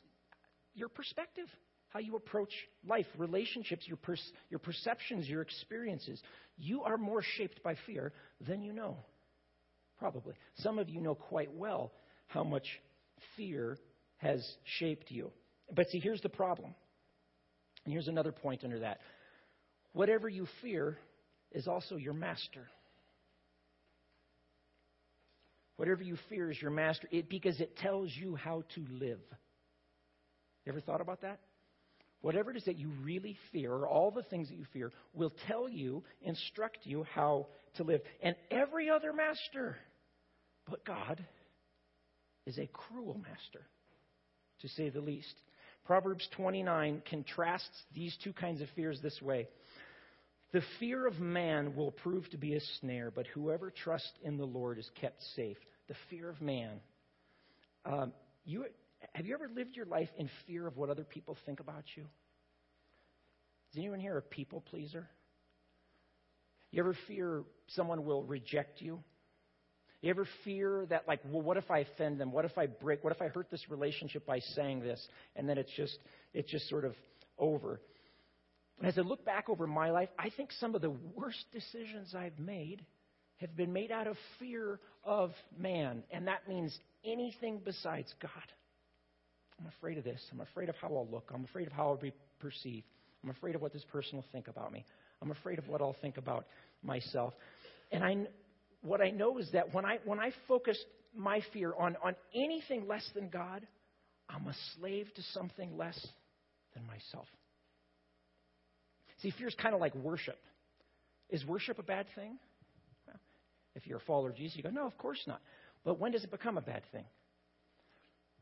your 0.73 0.89
perspective, 0.89 1.47
how 1.89 1.99
you 1.99 2.15
approach 2.15 2.51
life, 2.87 3.05
relationships, 3.17 3.87
your, 3.87 3.97
per- 3.97 4.15
your 4.49 4.59
perceptions, 4.59 5.27
your 5.27 5.41
experiences. 5.41 6.21
You 6.57 6.83
are 6.83 6.97
more 6.97 7.21
shaped 7.37 7.61
by 7.63 7.75
fear 7.85 8.13
than 8.47 8.61
you 8.61 8.71
know, 8.73 8.97
probably. 10.01 10.33
Some 10.57 10.79
of 10.79 10.89
you 10.89 10.99
know 10.99 11.13
quite 11.13 11.53
well 11.53 11.93
how 12.27 12.43
much 12.43 12.65
fear 13.37 13.77
has 14.17 14.43
shaped 14.79 15.11
you. 15.11 15.31
But 15.73 15.87
see, 15.89 15.99
here's 15.99 16.21
the 16.21 16.29
problem. 16.29 16.73
And 17.85 17.93
here's 17.93 18.07
another 18.07 18.31
point 18.31 18.63
under 18.63 18.79
that. 18.79 18.99
Whatever 19.93 20.27
you 20.27 20.47
fear 20.61 20.97
is 21.51 21.67
also 21.67 21.97
your 21.97 22.13
master. 22.13 22.67
Whatever 25.77 26.01
you 26.01 26.17
fear 26.29 26.49
is 26.49 26.59
your 26.59 26.71
master 26.71 27.07
it, 27.11 27.29
because 27.29 27.59
it 27.61 27.77
tells 27.77 28.09
you 28.15 28.35
how 28.35 28.63
to 28.75 28.85
live. 28.99 29.19
You 30.65 30.71
ever 30.71 30.81
thought 30.81 31.01
about 31.01 31.21
that? 31.21 31.39
Whatever 32.21 32.51
it 32.51 32.57
is 32.57 32.65
that 32.65 32.77
you 32.77 32.91
really 33.03 33.35
fear, 33.51 33.71
or 33.71 33.87
all 33.87 34.11
the 34.11 34.23
things 34.23 34.49
that 34.49 34.57
you 34.57 34.65
fear, 34.73 34.91
will 35.13 35.33
tell 35.47 35.67
you, 35.67 36.03
instruct 36.21 36.79
you 36.83 37.03
how 37.15 37.47
to 37.77 37.83
live. 37.83 38.01
And 38.21 38.35
every 38.51 38.89
other 38.89 39.11
master 39.11 39.77
but 40.71 40.85
God 40.85 41.23
is 42.47 42.57
a 42.57 42.65
cruel 42.67 43.19
master, 43.21 43.67
to 44.61 44.67
say 44.69 44.89
the 44.89 45.01
least. 45.01 45.35
Proverbs 45.85 46.27
29 46.35 47.03
contrasts 47.09 47.83
these 47.93 48.17
two 48.23 48.33
kinds 48.33 48.61
of 48.61 48.69
fears 48.75 48.99
this 49.03 49.21
way 49.21 49.47
The 50.53 50.61
fear 50.79 51.05
of 51.05 51.19
man 51.19 51.75
will 51.75 51.91
prove 51.91 52.27
to 52.31 52.37
be 52.37 52.55
a 52.55 52.61
snare, 52.79 53.11
but 53.11 53.27
whoever 53.27 53.69
trusts 53.69 54.13
in 54.23 54.37
the 54.37 54.45
Lord 54.45 54.79
is 54.79 54.89
kept 54.99 55.21
safe 55.35 55.57
the 55.87 55.95
fear 56.09 56.29
of 56.29 56.41
man. 56.41 56.79
Um, 57.85 58.13
you, 58.45 58.65
have 59.13 59.25
you 59.25 59.33
ever 59.33 59.49
lived 59.53 59.75
your 59.75 59.85
life 59.85 60.09
in 60.17 60.29
fear 60.47 60.65
of 60.67 60.77
what 60.77 60.89
other 60.89 61.03
people 61.03 61.37
think 61.45 61.59
about 61.59 61.83
you? 61.95 62.03
Is 63.71 63.77
anyone 63.77 63.99
here 63.99 64.17
a 64.17 64.21
people 64.21 64.61
pleaser? 64.61 65.07
You 66.71 66.81
ever 66.81 66.95
fear 67.07 67.43
someone 67.67 68.05
will 68.05 68.23
reject 68.23 68.81
you? 68.81 69.03
You 70.01 70.09
ever 70.09 70.27
fear 70.43 70.87
that, 70.89 71.07
like, 71.07 71.19
well, 71.29 71.43
what 71.43 71.57
if 71.57 71.69
I 71.69 71.79
offend 71.79 72.19
them? 72.19 72.31
What 72.31 72.45
if 72.45 72.57
I 72.57 72.65
break? 72.65 73.03
What 73.03 73.13
if 73.15 73.21
I 73.21 73.27
hurt 73.27 73.51
this 73.51 73.69
relationship 73.69 74.25
by 74.25 74.39
saying 74.55 74.81
this? 74.81 74.99
And 75.35 75.47
then 75.47 75.57
it's 75.57 75.71
just, 75.75 75.97
it's 76.33 76.49
just 76.49 76.67
sort 76.69 76.85
of 76.85 76.93
over. 77.37 77.79
As 78.83 78.97
I 78.97 79.01
look 79.01 79.23
back 79.23 79.47
over 79.47 79.67
my 79.67 79.91
life, 79.91 80.09
I 80.17 80.31
think 80.35 80.51
some 80.53 80.73
of 80.73 80.81
the 80.81 80.89
worst 80.89 81.45
decisions 81.53 82.15
I've 82.15 82.39
made 82.39 82.83
have 83.37 83.55
been 83.55 83.71
made 83.73 83.91
out 83.91 84.07
of 84.07 84.17
fear 84.39 84.79
of 85.03 85.31
man, 85.57 86.03
and 86.11 86.27
that 86.27 86.47
means 86.47 86.75
anything 87.05 87.61
besides 87.63 88.11
God. 88.21 88.31
I'm 89.59 89.67
afraid 89.67 89.99
of 89.99 90.03
this. 90.03 90.21
I'm 90.31 90.41
afraid 90.41 90.69
of 90.69 90.75
how 90.81 90.87
I'll 90.87 91.07
look. 91.11 91.31
I'm 91.33 91.43
afraid 91.43 91.67
of 91.67 91.73
how 91.73 91.89
I'll 91.89 91.97
be 91.97 92.13
perceived. 92.39 92.85
I'm 93.23 93.29
afraid 93.29 93.53
of 93.53 93.61
what 93.61 93.73
this 93.73 93.83
person 93.91 94.15
will 94.15 94.25
think 94.31 94.47
about 94.47 94.71
me. 94.71 94.83
I'm 95.21 95.29
afraid 95.29 95.59
of 95.59 95.67
what 95.67 95.81
I'll 95.81 95.95
think 96.01 96.17
about 96.17 96.47
myself. 96.81 97.33
And 97.91 98.03
I, 98.03 98.25
what 98.81 99.01
I 99.01 99.11
know 99.11 99.37
is 99.37 99.49
that 99.53 99.73
when 99.73 99.85
I, 99.85 99.99
when 100.05 100.19
I 100.19 100.31
focus 100.47 100.77
my 101.15 101.41
fear 101.53 101.73
on, 101.77 101.97
on 102.03 102.15
anything 102.33 102.87
less 102.87 103.07
than 103.13 103.29
God, 103.29 103.65
I'm 104.29 104.47
a 104.47 104.55
slave 104.77 105.07
to 105.15 105.21
something 105.33 105.77
less 105.77 105.99
than 106.73 106.85
myself. 106.87 107.27
See, 109.21 109.31
fear 109.37 109.47
is 109.47 109.55
kind 109.61 109.75
of 109.75 109.81
like 109.81 109.93
worship. 109.95 110.39
Is 111.29 111.45
worship 111.45 111.79
a 111.79 111.83
bad 111.83 112.07
thing? 112.15 112.37
If 113.73 113.87
you're 113.87 113.99
a 113.99 114.01
follower 114.01 114.29
of 114.29 114.35
Jesus, 114.35 114.57
you 114.57 114.63
go, 114.63 114.69
no, 114.69 114.85
of 114.85 114.97
course 114.97 115.21
not. 115.27 115.41
But 115.85 115.97
when 115.97 116.11
does 116.11 116.23
it 116.23 116.31
become 116.31 116.57
a 116.57 116.61
bad 116.61 116.81
thing? 116.91 117.05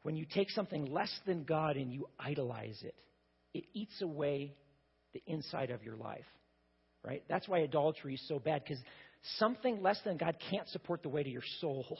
When 0.02 0.16
you 0.16 0.26
take 0.26 0.50
something 0.50 0.92
less 0.92 1.12
than 1.28 1.44
God 1.44 1.76
and 1.76 1.94
you 1.94 2.08
idolize 2.18 2.82
it, 2.84 2.96
it 3.54 3.66
eats 3.74 4.02
away 4.02 4.56
the 5.14 5.22
inside 5.28 5.70
of 5.70 5.84
your 5.84 5.96
life. 5.96 6.26
Right? 7.06 7.24
That's 7.30 7.48
why 7.48 7.60
idolatry 7.60 8.16
is 8.16 8.28
so 8.28 8.40
bad, 8.40 8.64
because 8.64 8.84
something 9.38 9.82
less 9.82 10.00
than 10.04 10.18
God 10.18 10.38
can't 10.50 10.68
support 10.70 11.04
the 11.04 11.10
weight 11.10 11.28
of 11.28 11.34
your 11.34 11.44
soul. 11.60 12.00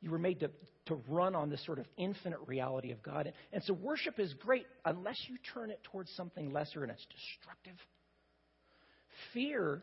You 0.00 0.10
were 0.10 0.18
made 0.18 0.40
to, 0.40 0.50
to 0.86 0.94
run 1.08 1.34
on 1.34 1.50
this 1.50 1.64
sort 1.66 1.78
of 1.78 1.86
infinite 1.96 2.38
reality 2.46 2.90
of 2.90 3.02
God. 3.02 3.26
And, 3.26 3.34
and 3.52 3.62
so 3.64 3.74
worship 3.74 4.18
is 4.18 4.32
great 4.34 4.66
unless 4.84 5.18
you 5.28 5.36
turn 5.52 5.70
it 5.70 5.80
towards 5.84 6.10
something 6.16 6.52
lesser 6.52 6.82
and 6.82 6.90
it's 6.90 7.06
destructive. 7.06 7.76
Fear 9.34 9.82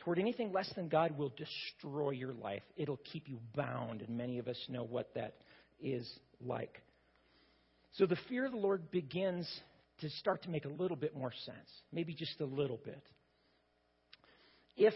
toward 0.00 0.18
anything 0.18 0.52
less 0.52 0.70
than 0.74 0.88
God 0.88 1.16
will 1.16 1.32
destroy 1.36 2.10
your 2.10 2.34
life. 2.34 2.62
It'll 2.76 3.00
keep 3.12 3.28
you 3.28 3.38
bound, 3.54 4.02
and 4.02 4.16
many 4.16 4.38
of 4.38 4.48
us 4.48 4.58
know 4.68 4.82
what 4.82 5.14
that 5.14 5.36
is 5.80 6.08
like. 6.44 6.82
So 7.92 8.06
the 8.06 8.18
fear 8.28 8.46
of 8.46 8.52
the 8.52 8.58
Lord 8.58 8.90
begins 8.90 9.48
to 10.00 10.10
start 10.10 10.42
to 10.42 10.50
make 10.50 10.64
a 10.64 10.68
little 10.68 10.96
bit 10.96 11.16
more 11.16 11.32
sense, 11.44 11.68
maybe 11.92 12.14
just 12.14 12.40
a 12.40 12.44
little 12.44 12.80
bit. 12.84 13.02
If 14.76 14.94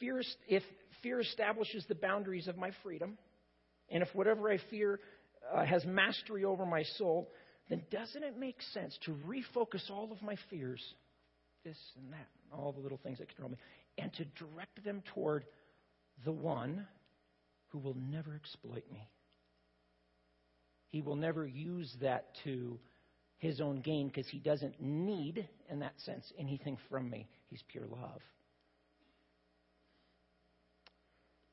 fear, 0.00 0.22
if 0.48 0.62
fear 1.02 1.20
establishes 1.20 1.84
the 1.88 1.94
boundaries 1.94 2.48
of 2.48 2.56
my 2.56 2.70
freedom, 2.82 3.18
and 3.90 4.02
if 4.02 4.08
whatever 4.14 4.50
I 4.50 4.58
fear 4.70 5.00
uh, 5.54 5.64
has 5.64 5.84
mastery 5.84 6.44
over 6.44 6.66
my 6.66 6.82
soul, 6.96 7.30
then 7.68 7.82
doesn't 7.90 8.22
it 8.22 8.38
make 8.38 8.60
sense 8.72 8.98
to 9.04 9.16
refocus 9.26 9.90
all 9.90 10.10
of 10.12 10.22
my 10.22 10.36
fears, 10.50 10.82
this 11.64 11.78
and 11.96 12.12
that, 12.12 12.28
all 12.52 12.72
the 12.72 12.80
little 12.80 13.00
things 13.02 13.18
that 13.18 13.28
control 13.28 13.50
me, 13.50 13.56
and 13.98 14.12
to 14.14 14.24
direct 14.24 14.82
them 14.84 15.02
toward 15.14 15.44
the 16.24 16.32
one 16.32 16.86
who 17.68 17.78
will 17.78 17.96
never 18.10 18.34
exploit 18.34 18.84
me. 18.92 19.08
He 20.90 21.02
will 21.02 21.16
never 21.16 21.46
use 21.46 21.94
that 22.00 22.28
to 22.44 22.78
his 23.36 23.60
own 23.60 23.80
gain 23.80 24.08
because 24.08 24.26
he 24.28 24.38
doesn't 24.38 24.80
need, 24.80 25.46
in 25.70 25.78
that 25.80 25.94
sense, 26.00 26.32
anything 26.38 26.78
from 26.88 27.08
me. 27.10 27.28
He's 27.50 27.62
pure 27.68 27.86
love. 27.86 28.20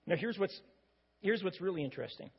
Now, 0.07 0.15
here's 0.15 0.37
what's, 0.37 0.59
here's 1.21 1.43
what's 1.43 1.59
really 1.61 1.83
interesting. 1.83 2.29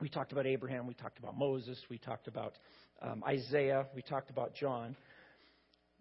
We 0.00 0.08
talked 0.08 0.32
about 0.32 0.46
Abraham, 0.46 0.86
we 0.86 0.94
talked 0.94 1.18
about 1.18 1.36
Moses, 1.36 1.78
we 1.90 1.98
talked 1.98 2.28
about 2.28 2.54
um, 3.02 3.24
Isaiah, 3.26 3.86
we 3.94 4.02
talked 4.02 4.30
about 4.30 4.54
John 4.54 4.96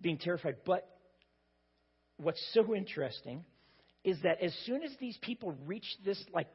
being 0.02 0.18
terrified. 0.18 0.58
But 0.66 0.88
what's 2.18 2.44
so 2.54 2.76
interesting 2.76 3.44
is 4.04 4.18
that 4.24 4.42
as 4.42 4.56
soon 4.66 4.84
as 4.84 4.92
these 5.00 5.18
people 5.22 5.56
reach 5.66 5.86
this 6.06 6.24
like 6.34 6.48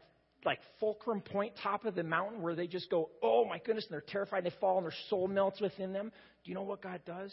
like 0.45 0.59
fulcrum 0.81 1.21
point 1.21 1.53
top 1.63 1.85
of 1.85 1.95
the 1.95 2.03
mountain 2.03 2.43
where 2.43 2.57
they 2.57 2.67
just 2.67 2.91
go, 2.91 3.11
oh 3.23 3.45
my 3.45 3.59
goodness, 3.59 3.85
and 3.85 3.93
they're 3.93 4.01
terrified, 4.01 4.39
and 4.39 4.47
they 4.47 4.57
fall, 4.61 4.79
and 4.79 4.85
their 4.85 4.95
soul 5.09 5.29
melts 5.29 5.61
within 5.61 5.93
them. 5.93 6.11
Do 6.45 6.51
you 6.51 6.55
know 6.57 6.63
what 6.63 6.83
God 6.83 7.01
does? 7.07 7.33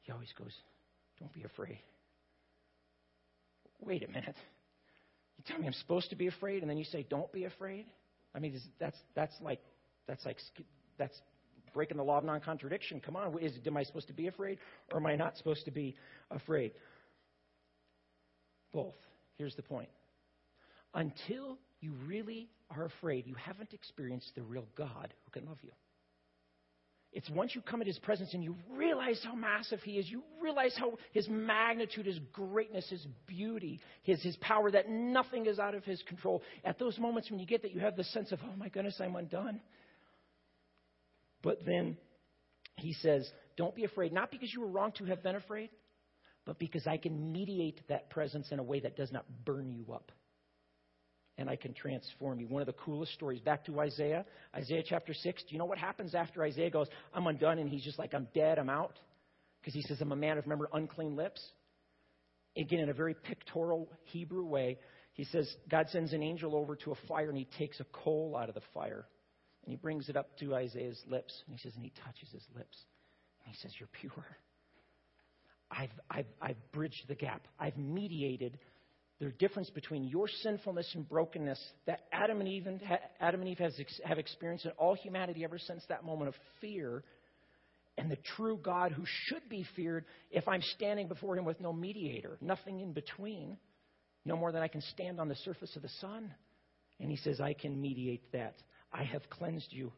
He 0.00 0.12
always 0.12 0.32
goes, 0.38 0.52
don't 1.18 1.32
be 1.32 1.44
afraid. 1.44 1.78
Wait 3.80 4.02
a 4.02 4.08
minute. 4.08 4.36
You 5.42 5.52
tell 5.52 5.60
me 5.60 5.66
I'm 5.66 5.72
supposed 5.72 6.10
to 6.10 6.16
be 6.16 6.28
afraid, 6.28 6.62
and 6.62 6.70
then 6.70 6.78
you 6.78 6.84
say, 6.84 7.04
don't 7.08 7.30
be 7.32 7.44
afraid? 7.44 7.86
I 8.32 8.38
mean, 8.38 8.60
that's, 8.78 8.96
that's 9.16 9.34
like, 9.40 9.60
that's 10.06 10.24
like, 10.24 10.36
that's 10.98 11.20
breaking 11.74 11.96
the 11.96 12.04
law 12.04 12.18
of 12.18 12.24
non 12.24 12.40
contradiction. 12.40 13.00
Come 13.04 13.16
on, 13.16 13.36
is, 13.40 13.52
am 13.66 13.76
I 13.76 13.82
supposed 13.82 14.06
to 14.06 14.12
be 14.12 14.28
afraid 14.28 14.58
or 14.92 14.98
am 14.98 15.06
I 15.06 15.16
not 15.16 15.36
supposed 15.36 15.64
to 15.64 15.72
be 15.72 15.96
afraid? 16.30 16.72
Both. 18.72 18.94
Here's 19.36 19.56
the 19.56 19.62
point. 19.62 19.88
Until 20.94 21.58
you 21.80 21.92
really 22.06 22.48
are 22.70 22.84
afraid, 22.84 23.26
you 23.26 23.34
haven't 23.34 23.72
experienced 23.72 24.32
the 24.36 24.42
real 24.42 24.66
God 24.76 25.12
who 25.24 25.40
can 25.40 25.48
love 25.48 25.58
you. 25.62 25.72
It's 27.12 27.28
once 27.28 27.54
you 27.54 27.60
come 27.60 27.82
into 27.82 27.90
his 27.90 27.98
presence 27.98 28.32
and 28.32 28.42
you 28.42 28.56
realize 28.74 29.20
how 29.22 29.34
massive 29.34 29.80
he 29.82 29.98
is, 29.98 30.10
you 30.10 30.22
realize 30.40 30.74
how 30.78 30.94
his 31.12 31.28
magnitude, 31.28 32.06
his 32.06 32.18
greatness, 32.32 32.88
his 32.88 33.06
beauty, 33.26 33.80
his, 34.02 34.22
his 34.22 34.34
power, 34.36 34.70
that 34.70 34.88
nothing 34.88 35.44
is 35.44 35.58
out 35.58 35.74
of 35.74 35.84
his 35.84 36.02
control. 36.08 36.42
At 36.64 36.78
those 36.78 36.98
moments 36.98 37.30
when 37.30 37.38
you 37.38 37.46
get 37.46 37.62
that, 37.62 37.72
you 37.72 37.80
have 37.80 37.96
the 37.96 38.04
sense 38.04 38.32
of, 38.32 38.38
oh 38.42 38.56
my 38.56 38.70
goodness, 38.70 38.98
I'm 38.98 39.14
undone. 39.14 39.60
But 41.42 41.66
then 41.66 41.98
he 42.76 42.94
says, 42.94 43.30
Don't 43.58 43.74
be 43.74 43.84
afraid, 43.84 44.12
not 44.12 44.30
because 44.30 44.52
you 44.52 44.62
were 44.62 44.68
wrong 44.68 44.92
to 44.92 45.04
have 45.04 45.22
been 45.22 45.36
afraid, 45.36 45.68
but 46.46 46.58
because 46.58 46.86
I 46.86 46.96
can 46.96 47.30
mediate 47.30 47.86
that 47.88 48.08
presence 48.08 48.48
in 48.50 48.58
a 48.58 48.62
way 48.62 48.80
that 48.80 48.96
does 48.96 49.12
not 49.12 49.26
burn 49.44 49.70
you 49.70 49.92
up. 49.92 50.12
And 51.42 51.50
I 51.50 51.56
can 51.56 51.74
transform 51.74 52.38
you. 52.38 52.46
One 52.46 52.62
of 52.62 52.66
the 52.66 52.72
coolest 52.74 53.14
stories, 53.14 53.40
back 53.40 53.64
to 53.64 53.80
Isaiah, 53.80 54.24
Isaiah 54.54 54.84
chapter 54.88 55.12
6. 55.12 55.42
Do 55.42 55.48
you 55.52 55.58
know 55.58 55.64
what 55.64 55.76
happens 55.76 56.14
after 56.14 56.44
Isaiah 56.44 56.70
goes, 56.70 56.86
I'm 57.12 57.26
undone, 57.26 57.58
and 57.58 57.68
he's 57.68 57.82
just 57.82 57.98
like, 57.98 58.14
I'm 58.14 58.28
dead, 58.32 58.60
I'm 58.60 58.70
out? 58.70 58.96
Because 59.60 59.74
he 59.74 59.82
says, 59.82 60.00
I'm 60.00 60.12
a 60.12 60.16
man 60.16 60.38
of, 60.38 60.44
remember, 60.44 60.68
unclean 60.72 61.16
lips? 61.16 61.42
Again, 62.56 62.78
in 62.78 62.90
a 62.90 62.94
very 62.94 63.14
pictorial 63.14 63.90
Hebrew 64.04 64.44
way, 64.44 64.78
he 65.14 65.24
says, 65.24 65.52
God 65.68 65.88
sends 65.90 66.12
an 66.12 66.22
angel 66.22 66.54
over 66.54 66.76
to 66.76 66.92
a 66.92 66.94
fire, 67.08 67.28
and 67.28 67.36
he 67.36 67.48
takes 67.58 67.80
a 67.80 67.84
coal 67.92 68.38
out 68.40 68.48
of 68.48 68.54
the 68.54 68.62
fire. 68.72 69.08
And 69.64 69.72
he 69.72 69.76
brings 69.76 70.08
it 70.08 70.16
up 70.16 70.38
to 70.38 70.54
Isaiah's 70.54 71.02
lips. 71.08 71.42
And 71.46 71.56
he 71.56 71.60
says, 71.60 71.72
and 71.74 71.84
he 71.84 71.92
touches 72.04 72.28
his 72.32 72.44
lips. 72.56 72.78
And 73.44 73.52
he 73.52 73.60
says, 73.60 73.72
You're 73.80 73.88
pure. 74.00 74.24
I've, 75.72 75.90
I've, 76.08 76.26
I've 76.40 76.72
bridged 76.72 77.08
the 77.08 77.16
gap. 77.16 77.48
I've 77.58 77.76
mediated 77.76 78.58
the 79.22 79.30
difference 79.30 79.70
between 79.70 80.02
your 80.04 80.26
sinfulness 80.42 80.90
and 80.94 81.08
brokenness 81.08 81.60
that 81.86 82.00
Adam 82.12 82.40
and 82.40 82.48
Eve, 82.48 82.66
Adam 83.20 83.40
and 83.40 83.48
Eve 83.48 83.58
has, 83.58 83.80
have 84.04 84.18
experienced 84.18 84.64
in 84.64 84.72
all 84.72 84.94
humanity 84.94 85.44
ever 85.44 85.58
since 85.58 85.84
that 85.88 86.04
moment 86.04 86.28
of 86.28 86.34
fear 86.60 87.04
and 87.96 88.10
the 88.10 88.18
true 88.36 88.58
God 88.60 88.90
who 88.90 89.04
should 89.26 89.48
be 89.48 89.64
feared 89.76 90.06
if 90.32 90.48
I'm 90.48 90.62
standing 90.74 91.06
before 91.06 91.36
him 91.36 91.44
with 91.44 91.60
no 91.60 91.72
mediator, 91.72 92.36
nothing 92.40 92.80
in 92.80 92.92
between, 92.92 93.58
no 94.24 94.36
more 94.36 94.50
than 94.50 94.60
I 94.60 94.66
can 94.66 94.82
stand 94.92 95.20
on 95.20 95.28
the 95.28 95.36
surface 95.36 95.76
of 95.76 95.82
the 95.82 95.90
sun. 96.00 96.34
And 96.98 97.08
he 97.08 97.16
says, 97.16 97.40
I 97.40 97.52
can 97.52 97.80
mediate 97.80 98.32
that. 98.32 98.54
I 98.92 99.04
have 99.04 99.22
cleansed 99.30 99.68
you. 99.70 99.92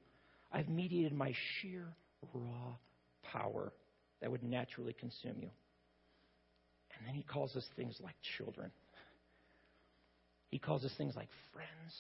I've 0.53 0.69
mediated 0.69 1.15
my 1.15 1.33
sheer, 1.63 1.87
raw 2.35 2.75
power 3.23 3.73
that 4.21 4.31
would 4.31 4.43
naturally 4.43 4.93
consume 4.93 5.37
you. 5.41 5.51
And 6.99 7.09
then 7.09 7.15
he 7.15 7.23
calls 7.23 7.57
us 7.57 7.65
things 7.75 7.97
like 8.03 8.15
children. 8.37 8.71
He 10.55 10.61
calls 10.61 10.85
us 10.85 10.93
things 10.97 11.17
like 11.17 11.27
friends. 11.53 11.93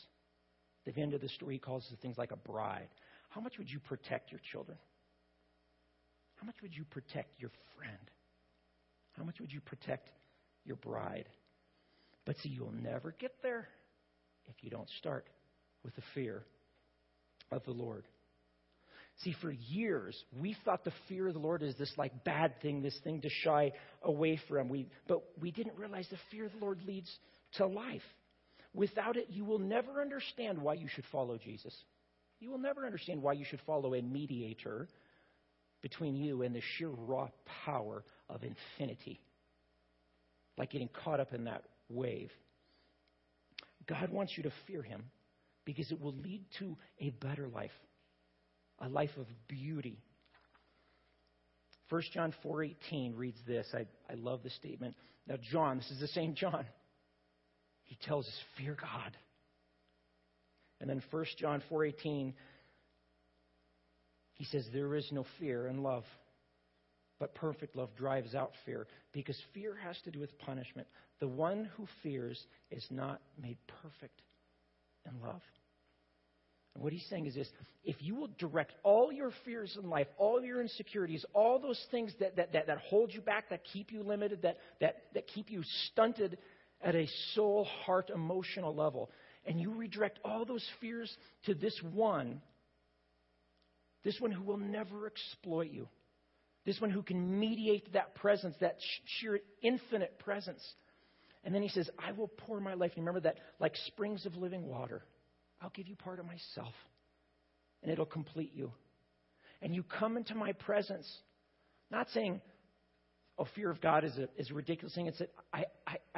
At 0.87 0.95
the 0.95 1.01
end 1.01 1.13
of 1.13 1.21
the 1.21 1.29
story, 1.29 1.55
he 1.55 1.59
calls 1.59 1.83
us 1.91 1.99
things 2.01 2.17
like 2.17 2.31
a 2.31 2.37
bride. 2.37 2.87
How 3.31 3.41
much 3.41 3.59
would 3.59 3.69
you 3.69 3.81
protect 3.81 4.31
your 4.31 4.41
children? 4.53 4.79
How 6.37 6.47
much 6.47 6.55
would 6.63 6.73
you 6.73 6.85
protect 6.85 7.41
your 7.41 7.51
friend? 7.77 7.99
How 9.19 9.25
much 9.25 9.41
would 9.41 9.53
you 9.53 9.61
protect 9.61 10.09
your 10.65 10.77
bride? 10.77 11.25
But 12.27 12.37
see, 12.45 12.49
you'll 12.49 12.71
never 12.81 13.13
get 13.19 13.33
there 13.43 13.67
if 14.47 14.55
you 14.61 14.71
don't 14.71 14.89
start 15.01 15.27
with 15.83 15.97
the 15.97 16.03
fear 16.15 16.45
of 17.51 17.65
the 17.65 17.73
Lord. 17.73 18.05
See, 19.25 19.35
for 19.43 19.51
years, 19.51 20.17
we 20.41 20.57
thought 20.65 20.85
the 20.85 20.93
fear 21.09 21.27
of 21.27 21.35
the 21.35 21.41
Lord 21.41 21.65
is 21.65 21.75
this 21.77 21.93
like 21.99 22.23
bad 22.23 22.61
thing, 22.63 22.83
this 22.83 23.01
thing 23.03 23.21
to 23.23 23.29
shy 23.29 23.73
away 24.05 24.39
from. 24.49 24.69
We, 24.69 24.87
but 25.09 25.25
we 25.41 25.51
didn't 25.51 25.77
realize 25.77 26.07
the 26.09 26.19
fear 26.31 26.47
of 26.47 26.53
the 26.53 26.59
Lord 26.59 26.79
leads 26.87 27.11
to 27.55 27.67
life. 27.67 28.01
Without 28.75 29.17
it, 29.17 29.29
you 29.31 29.45
will 29.45 29.61
never 29.61 30.01
understand 30.01 30.61
why 30.61 30.75
you 30.75 30.89
should 30.89 31.05
follow 31.13 31.39
Jesus. 31.39 31.75
You 32.41 32.51
will 32.51 32.59
never 32.59 32.85
understand 32.85 33.23
why 33.23 33.35
you 33.35 33.45
should 33.45 33.61
follow 33.67 33.95
a 33.95 34.03
mediator 34.03 34.89
between 35.81 36.17
you 36.17 36.43
and 36.43 36.55
the 36.55 36.63
sheer 36.77 36.89
raw 36.89 37.29
power 37.65 38.05
of 38.29 38.43
infinity. 38.43 39.21
Like 40.59 40.71
getting 40.71 40.89
caught 41.05 41.21
up 41.21 41.33
in 41.33 41.45
that 41.45 41.63
wave. 41.89 42.31
God 43.87 44.11
wants 44.11 44.33
you 44.37 44.43
to 44.45 44.53
fear 44.67 44.83
him 44.83 45.05
because 45.65 45.91
it 45.91 46.01
will 46.01 46.15
lead 46.15 46.45
to 46.59 46.77
a 47.01 47.11
better 47.11 47.49
life 47.49 47.71
a 48.81 48.89
life 48.89 49.11
of 49.19 49.27
beauty. 49.47 50.03
1 51.91 52.03
John 52.13 52.35
4:18 52.45 53.17
reads 53.17 53.39
this. 53.47 53.67
I, 53.73 53.87
I 54.11 54.15
love 54.15 54.43
the 54.43 54.51
statement. 54.51 54.97
Now 55.27 55.37
John, 55.53 55.79
this 55.79 55.91
is 55.91 56.01
the 56.01 56.09
same 56.09 56.35
John. 56.35 56.67
He 57.85 57.97
tells 58.07 58.27
us 58.27 58.35
fear 58.57 58.77
God. 58.81 59.17
And 60.81 60.91
then 60.91 61.03
1 61.11 61.25
John 61.39 61.63
4:18 61.71 62.35
he 64.35 64.45
says 64.45 64.67
there 64.73 64.95
is 64.97 65.09
no 65.13 65.25
fear 65.39 65.69
in 65.69 65.83
love. 65.83 66.05
But 67.21 67.35
perfect 67.35 67.77
love 67.77 67.91
drives 67.97 68.35
out 68.35 68.53
fear 68.67 68.87
because 69.13 69.41
fear 69.55 69.77
has 69.77 69.97
to 70.03 70.11
do 70.11 70.19
with 70.19 70.37
punishment. 70.39 70.89
The 71.21 71.29
one 71.29 71.71
who 71.77 71.87
fears 72.03 72.45
is 72.71 72.85
not 72.91 73.21
made 73.41 73.57
perfect 73.83 74.21
in 75.07 75.21
love. 75.21 75.41
And 76.75 76.83
what 76.83 76.93
he's 76.93 77.07
saying 77.09 77.27
is 77.27 77.37
this 77.37 77.49
if 77.85 77.97
you 78.01 78.17
will 78.17 78.31
direct 78.39 78.73
all 78.83 79.13
your 79.13 79.31
fears 79.45 79.79
in 79.81 79.89
life, 79.89 80.09
all 80.19 80.43
your 80.43 80.61
insecurities, 80.61 81.25
all 81.33 81.61
those 81.61 81.81
things 81.93 82.13
that, 82.19 82.35
that, 82.35 82.53
that, 82.53 82.67
that 82.67 82.79
hold 82.79 83.15
you 83.15 83.21
back, 83.21 83.51
that 83.51 83.63
keep 83.73 83.93
you 83.93 84.03
limited, 84.03 84.43
that, 84.43 84.57
that, 84.81 84.97
that 85.15 85.29
keep 85.29 85.51
you 85.51 85.63
stunted 85.93 86.37
at 86.85 86.95
a 86.95 87.09
soul, 87.35 87.67
heart, 87.85 88.11
emotional 88.15 88.75
level, 88.75 89.11
and 89.47 89.59
you 89.59 89.73
redirect 89.73 90.21
all 90.25 90.45
those 90.45 90.65
fears 90.81 91.15
to 91.47 91.55
this 91.55 91.79
one, 91.93 92.41
this 94.05 94.21
one 94.21 94.31
who 94.31 94.45
will 94.45 94.59
never 94.59 95.07
exploit 95.07 95.71
you, 95.71 95.89
this 96.67 96.81
one 96.81 96.91
who 96.91 97.03
can 97.03 97.41
mediate 97.41 97.95
that 97.95 98.15
presence, 98.15 98.55
that 98.61 98.77
sheer 99.19 99.41
infinite 99.63 100.19
presence. 100.19 100.63
And 101.43 101.55
then 101.55 101.63
he 101.63 101.69
says, 101.69 101.91
I 101.99 102.13
will 102.13 102.29
pour 102.29 102.61
my 102.61 102.75
life. 102.75 102.93
You 102.97 103.03
remember 103.03 103.21
that, 103.21 103.39
like 103.59 103.75
springs 103.87 104.25
of 104.25 104.37
living 104.37 104.67
water. 104.67 105.03
I'll 105.61 105.73
give 105.75 105.89
you 105.89 105.97
part 105.97 106.21
of 106.21 106.27
myself, 106.27 106.75
and 107.83 107.91
it'll 107.91 108.07
complete 108.07 108.53
you. 108.55 108.73
And 109.63 109.75
you 109.75 109.83
come 109.83 110.19
into 110.19 110.35
my 110.35 110.53
presence, 110.53 111.11
not 111.91 112.09
saying, 112.11 112.41
oh, 113.39 113.47
fear 113.55 113.71
of 113.71 113.81
God 113.81 114.05
is 114.05 114.17
a, 114.19 114.29
is 114.37 114.51
a 114.51 114.55
ridiculous 114.55 114.95
thing. 114.95 115.07
It's 115.07 115.19
that 115.19 115.33
I, 115.53 115.65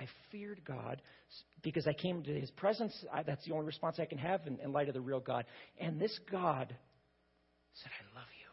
I, 0.06 0.30
feared 0.30 0.62
God 0.64 1.02
because 1.62 1.86
I 1.86 1.92
came 1.92 2.22
to 2.22 2.40
his 2.40 2.50
presence. 2.52 2.92
I, 3.12 3.22
that's 3.22 3.44
the 3.44 3.52
only 3.52 3.66
response 3.66 3.96
I 3.98 4.06
can 4.06 4.18
have 4.18 4.46
in, 4.46 4.58
in 4.60 4.72
light 4.72 4.88
of 4.88 4.94
the 4.94 5.00
real 5.00 5.20
God. 5.20 5.44
And 5.78 6.00
this 6.00 6.18
God 6.30 6.74
said, 7.74 7.90
I 7.90 8.18
love 8.18 8.28
you. 8.40 8.46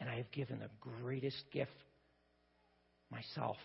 And 0.00 0.08
I 0.08 0.16
have 0.16 0.30
given 0.30 0.60
the 0.60 0.70
greatest 0.80 1.42
gift, 1.52 1.70
myself. 3.10 3.56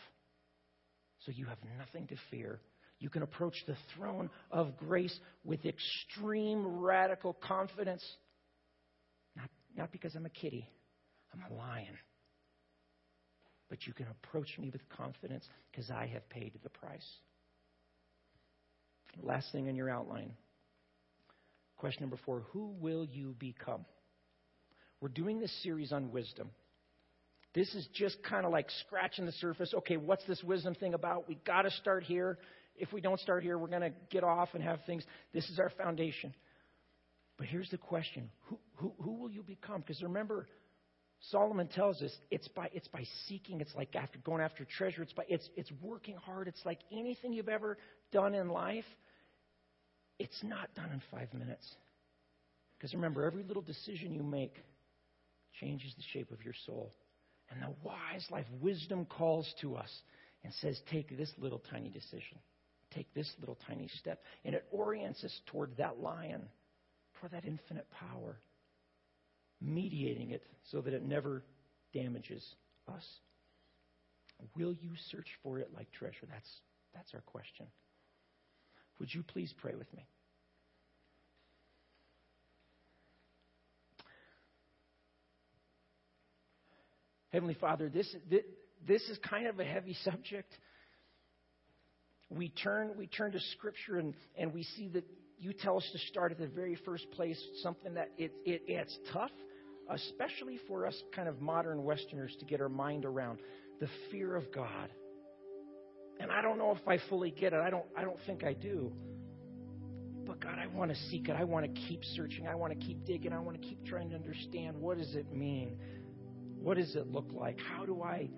So 1.25 1.31
you 1.31 1.45
have 1.45 1.59
nothing 1.79 2.07
to 2.07 2.15
fear 2.31 2.59
you 3.03 3.09
can 3.09 3.21
approach 3.21 3.55
the 3.67 3.75
throne 3.93 4.29
of 4.49 4.77
grace 4.77 5.13
with 5.43 5.65
extreme 5.65 6.79
radical 6.79 7.33
confidence. 7.33 8.01
Not, 9.35 9.49
not 9.75 9.91
because 9.91 10.15
I'm 10.15 10.25
a 10.25 10.29
kitty, 10.29 10.69
I'm 11.33 11.51
a 11.51 11.53
lion. 11.53 11.97
But 13.73 13.87
you 13.87 13.93
can 13.93 14.05
approach 14.05 14.59
me 14.59 14.69
with 14.69 14.87
confidence 14.89 15.47
because 15.71 15.89
I 15.89 16.05
have 16.13 16.29
paid 16.29 16.51
the 16.61 16.69
price. 16.69 17.07
Last 19.19 19.51
thing 19.51 19.65
in 19.65 19.75
your 19.75 19.89
outline. 19.89 20.33
Question 21.77 22.03
number 22.03 22.19
four 22.23 22.43
Who 22.51 22.75
will 22.79 23.03
you 23.03 23.35
become? 23.39 23.83
We're 25.01 25.09
doing 25.09 25.39
this 25.39 25.51
series 25.63 25.91
on 25.91 26.11
wisdom. 26.11 26.51
This 27.55 27.73
is 27.73 27.87
just 27.95 28.21
kind 28.21 28.45
of 28.45 28.51
like 28.51 28.67
scratching 28.85 29.25
the 29.25 29.31
surface. 29.31 29.73
Okay, 29.79 29.97
what's 29.97 30.23
this 30.27 30.43
wisdom 30.43 30.75
thing 30.75 30.93
about? 30.93 31.27
We 31.27 31.39
got 31.43 31.63
to 31.63 31.71
start 31.71 32.03
here 32.03 32.37
if 32.75 32.93
we 32.93 33.01
don't 33.01 33.19
start 33.19 33.41
here, 33.41 33.57
we're 33.57 33.67
going 33.69 33.81
to 33.81 33.93
get 34.11 34.23
off 34.23 34.49
and 34.53 34.63
have 34.63 34.81
things. 34.85 35.03
This 35.33 35.49
is 35.49 35.57
our 35.57 35.71
foundation. 35.71 36.35
But 37.39 37.47
here's 37.47 37.71
the 37.71 37.79
question 37.79 38.29
who, 38.45 38.59
who, 38.75 38.93
who 39.01 39.13
will 39.13 39.31
you 39.31 39.41
become? 39.41 39.81
Because 39.81 40.03
remember, 40.03 40.47
Solomon 41.31 41.67
tells 41.67 42.01
us 42.01 42.11
it's 42.31 42.47
by, 42.49 42.69
it's 42.73 42.87
by 42.87 43.03
seeking, 43.27 43.61
it's 43.61 43.73
like 43.75 43.95
after 43.95 44.19
going 44.19 44.41
after 44.41 44.65
treasure, 44.65 45.01
it's, 45.01 45.13
by, 45.13 45.23
it's, 45.27 45.49
it's 45.55 45.71
working 45.81 46.15
hard. 46.15 46.47
It's 46.47 46.61
like 46.65 46.79
anything 46.91 47.33
you've 47.33 47.49
ever 47.49 47.77
done 48.11 48.35
in 48.35 48.49
life, 48.49 48.85
it's 50.19 50.43
not 50.43 50.73
done 50.75 50.91
in 50.91 51.01
five 51.11 51.33
minutes. 51.33 51.67
Because 52.77 52.93
remember, 52.93 53.25
every 53.25 53.43
little 53.43 53.61
decision 53.61 54.13
you 54.13 54.23
make 54.23 54.55
changes 55.59 55.93
the 55.95 56.03
shape 56.11 56.31
of 56.31 56.43
your 56.43 56.53
soul. 56.65 56.91
And 57.49 57.61
the 57.61 57.73
wise 57.83 58.25
life, 58.29 58.45
wisdom 58.61 59.05
calls 59.05 59.51
to 59.61 59.75
us 59.75 59.89
and 60.43 60.53
says, 60.61 60.79
take 60.91 61.17
this 61.17 61.31
little 61.37 61.61
tiny 61.71 61.89
decision 61.89 62.37
take 62.93 63.13
this 63.13 63.29
little 63.39 63.57
tiny 63.67 63.89
step. 63.99 64.21
And 64.45 64.55
it 64.55 64.65
orients 64.71 65.23
us 65.23 65.41
toward 65.47 65.75
that 65.77 65.99
lion, 65.99 66.43
toward 67.19 67.31
that 67.33 67.45
infinite 67.45 67.87
power, 67.91 68.37
mediating 69.63 70.31
it 70.31 70.43
so 70.71 70.81
that 70.81 70.93
it 70.93 71.03
never 71.03 71.43
damages 71.93 72.43
us. 72.93 73.05
Will 74.55 74.73
you 74.73 74.91
search 75.11 75.27
for 75.41 75.59
it 75.59 75.69
like 75.73 75.91
treasure? 75.91 76.27
That's, 76.29 76.49
that's 76.93 77.13
our 77.13 77.21
question. 77.21 77.67
Would 78.99 79.13
you 79.13 79.23
please 79.23 79.53
pray 79.57 79.73
with 79.75 79.91
me? 79.93 80.05
Heavenly 87.29 87.55
Father, 87.55 87.89
this, 87.89 88.13
this 88.87 89.01
is 89.03 89.17
kind 89.27 89.47
of 89.47 89.59
a 89.59 89.63
heavy 89.63 89.95
subject 90.03 90.53
we 92.35 92.49
turn, 92.49 92.91
we 92.97 93.07
turn 93.07 93.31
to 93.31 93.39
Scripture 93.53 93.97
and, 93.97 94.13
and 94.37 94.53
we 94.53 94.63
see 94.63 94.89
that 94.89 95.03
you 95.39 95.53
tell 95.53 95.77
us 95.77 95.87
to 95.91 95.99
start 96.09 96.31
at 96.31 96.39
the 96.39 96.47
very 96.47 96.75
first 96.85 97.09
place, 97.11 97.41
something 97.61 97.95
that 97.95 98.11
it, 98.17 98.31
it, 98.45 98.63
it's 98.67 98.97
tough, 99.11 99.31
especially 99.89 100.59
for 100.67 100.85
us 100.85 100.95
kind 101.13 101.27
of 101.27 101.41
modern 101.41 101.83
Westerners 101.83 102.35
to 102.39 102.45
get 102.45 102.61
our 102.61 102.69
mind 102.69 103.05
around. 103.05 103.39
the 103.79 103.87
fear 104.11 104.35
of 104.35 104.51
God. 104.53 104.89
And 106.19 106.31
I 106.31 106.41
don't 106.41 106.57
know 106.57 106.71
if 106.71 106.87
I 106.87 106.99
fully 107.09 107.31
get 107.31 107.53
it. 107.53 107.59
I 107.59 107.69
don't, 107.69 107.85
I 107.97 108.03
don't 108.03 108.19
think 108.25 108.43
I 108.43 108.53
do. 108.53 108.93
But 110.25 110.39
God, 110.39 110.57
I 110.57 110.67
want 110.67 110.91
to 110.91 110.97
seek 111.09 111.27
it. 111.27 111.35
I 111.35 111.43
want 111.43 111.65
to 111.65 111.81
keep 111.87 112.01
searching. 112.15 112.47
I 112.47 112.55
want 112.55 112.71
to 112.71 112.85
keep 112.85 113.03
digging. 113.05 113.33
I 113.33 113.39
want 113.39 113.61
to 113.61 113.67
keep 113.67 113.85
trying 113.85 114.09
to 114.11 114.15
understand 114.15 114.77
what 114.79 114.97
does 114.97 115.15
it 115.15 115.33
mean? 115.33 115.77
What 116.61 116.77
does 116.77 116.95
it 116.95 117.07
look 117.07 117.29
like? 117.33 117.57
How 117.59 117.85
do 117.85 118.01
I 118.03 118.29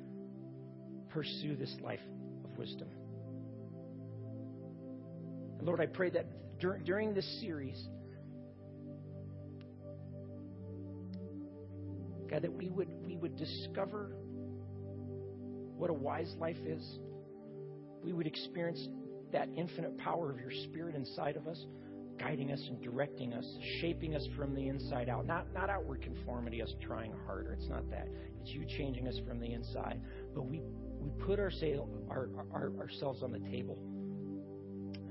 pursue 1.09 1.55
this 1.55 1.75
life 1.81 1.99
of 2.43 2.57
wisdom? 2.57 2.87
Lord, 5.61 5.79
I 5.79 5.85
pray 5.85 6.09
that 6.11 6.59
dur- 6.59 6.79
during 6.83 7.13
this 7.13 7.39
series, 7.41 7.87
God, 12.29 12.41
that 12.41 12.53
we 12.53 12.69
would 12.69 12.89
we 13.05 13.15
would 13.15 13.35
discover 13.35 14.15
what 15.77 15.89
a 15.89 15.93
wise 15.93 16.33
life 16.39 16.57
is. 16.65 16.99
We 18.03 18.13
would 18.13 18.27
experience 18.27 18.87
that 19.31 19.49
infinite 19.55 19.97
power 19.97 20.31
of 20.31 20.39
your 20.39 20.51
Spirit 20.69 20.95
inside 20.95 21.35
of 21.35 21.47
us, 21.47 21.65
guiding 22.19 22.51
us 22.51 22.61
and 22.69 22.81
directing 22.81 23.33
us, 23.33 23.45
shaping 23.81 24.15
us 24.15 24.25
from 24.37 24.55
the 24.55 24.67
inside 24.67 25.09
out. 25.09 25.25
Not, 25.25 25.53
not 25.53 25.69
outward 25.69 26.01
conformity, 26.01 26.61
us 26.61 26.73
trying 26.81 27.13
harder. 27.25 27.53
It's 27.53 27.67
not 27.67 27.89
that. 27.89 28.07
It's 28.41 28.51
you 28.51 28.65
changing 28.77 29.07
us 29.07 29.15
from 29.27 29.39
the 29.39 29.51
inside. 29.51 29.99
But 30.33 30.43
we, 30.43 30.61
we 30.99 31.09
put 31.25 31.39
our, 31.39 31.51
our, 32.09 32.29
our, 32.53 32.71
ourselves 32.79 33.23
on 33.23 33.31
the 33.31 33.39
table 33.39 33.77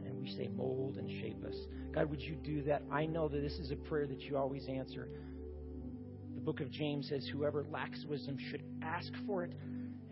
and 0.04 0.16
we 0.18 0.28
say, 0.36 0.48
mold 0.56 0.96
and 0.96 1.10
shape 1.20 1.44
us. 1.44 1.56
God, 1.92 2.08
would 2.10 2.20
you 2.20 2.36
do 2.36 2.62
that? 2.62 2.82
I 2.90 3.06
know 3.06 3.28
that 3.28 3.40
this 3.40 3.54
is 3.54 3.70
a 3.70 3.76
prayer 3.76 4.06
that 4.06 4.20
you 4.20 4.36
always 4.36 4.66
answer. 4.68 5.08
Book 6.44 6.60
of 6.60 6.70
James 6.70 7.08
says, 7.08 7.26
whoever 7.32 7.64
lacks 7.70 8.04
wisdom 8.06 8.36
should 8.50 8.62
ask 8.82 9.10
for 9.26 9.44
it, 9.44 9.52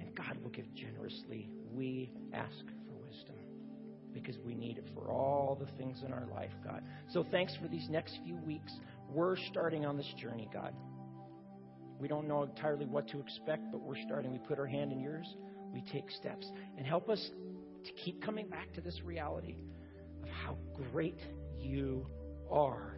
and 0.01 0.14
God 0.14 0.39
will 0.43 0.51
give 0.51 0.72
generously. 0.74 1.51
We 1.70 2.11
ask 2.33 2.64
for 2.87 3.07
wisdom 3.07 3.35
because 4.14 4.37
we 4.45 4.55
need 4.55 4.78
it 4.78 4.89
for 4.95 5.11
all 5.11 5.59
the 5.61 5.70
things 5.76 6.03
in 6.07 6.12
our 6.12 6.26
life, 6.35 6.51
God. 6.64 6.83
So 7.11 7.24
thanks 7.30 7.55
for 7.61 7.68
these 7.68 7.87
next 7.91 8.18
few 8.24 8.37
weeks. 8.37 8.72
We're 9.11 9.37
starting 9.51 9.85
on 9.85 9.97
this 9.97 10.11
journey, 10.18 10.49
God. 10.53 10.74
We 11.99 12.09
don't 12.09 12.26
know 12.26 12.43
entirely 12.43 12.87
what 12.87 13.09
to 13.09 13.20
expect, 13.20 13.70
but 13.70 13.83
we're 13.83 14.03
starting. 14.07 14.33
We 14.33 14.39
put 14.39 14.59
our 14.59 14.66
hand 14.66 14.91
in 14.91 15.01
yours, 15.01 15.26
we 15.72 15.83
take 15.93 16.11
steps. 16.11 16.47
And 16.78 16.87
help 16.87 17.11
us 17.11 17.30
to 17.85 17.93
keep 18.05 18.24
coming 18.24 18.49
back 18.49 18.72
to 18.74 18.80
this 18.80 19.03
reality 19.05 19.57
of 20.22 20.28
how 20.28 20.57
great 20.91 21.18
you 21.59 22.07
are. 22.51 22.97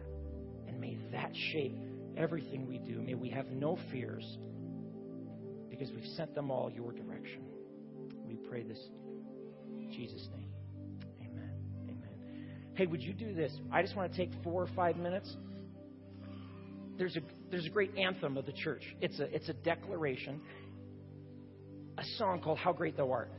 And 0.67 0.79
may 0.79 0.97
that 1.11 1.31
shape 1.51 1.77
everything 2.17 2.67
we 2.67 2.77
do. 2.77 3.01
May 3.01 3.13
we 3.13 3.29
have 3.29 3.47
no 3.47 3.77
fears 3.91 4.37
because 5.69 5.91
we've 5.91 6.09
sent 6.15 6.33
them 6.35 6.51
all 6.51 6.71
your 6.71 6.91
direction. 6.91 7.43
We 8.25 8.35
pray 8.35 8.63
this 8.63 8.79
Jesus' 9.91 10.27
name. 10.35 10.49
Amen. 11.21 11.51
Amen. 11.83 12.55
Hey, 12.73 12.85
would 12.85 13.01
you 13.01 13.13
do 13.13 13.33
this? 13.33 13.51
I 13.71 13.81
just 13.81 13.95
want 13.95 14.11
to 14.11 14.17
take 14.17 14.31
four 14.43 14.61
or 14.61 14.69
five 14.75 14.97
minutes. 14.97 15.33
There's 16.97 17.15
a, 17.15 17.21
there's 17.51 17.65
a 17.65 17.69
great 17.69 17.97
anthem 17.97 18.37
of 18.37 18.45
the 18.45 18.53
church. 18.53 18.83
It's 19.01 19.19
a, 19.19 19.23
it's 19.33 19.49
a 19.49 19.53
declaration, 19.53 20.41
a 21.97 22.03
song 22.17 22.41
called 22.41 22.57
How 22.57 22.73
Great 22.73 22.97
Thou 22.97 23.11
Art. 23.11 23.31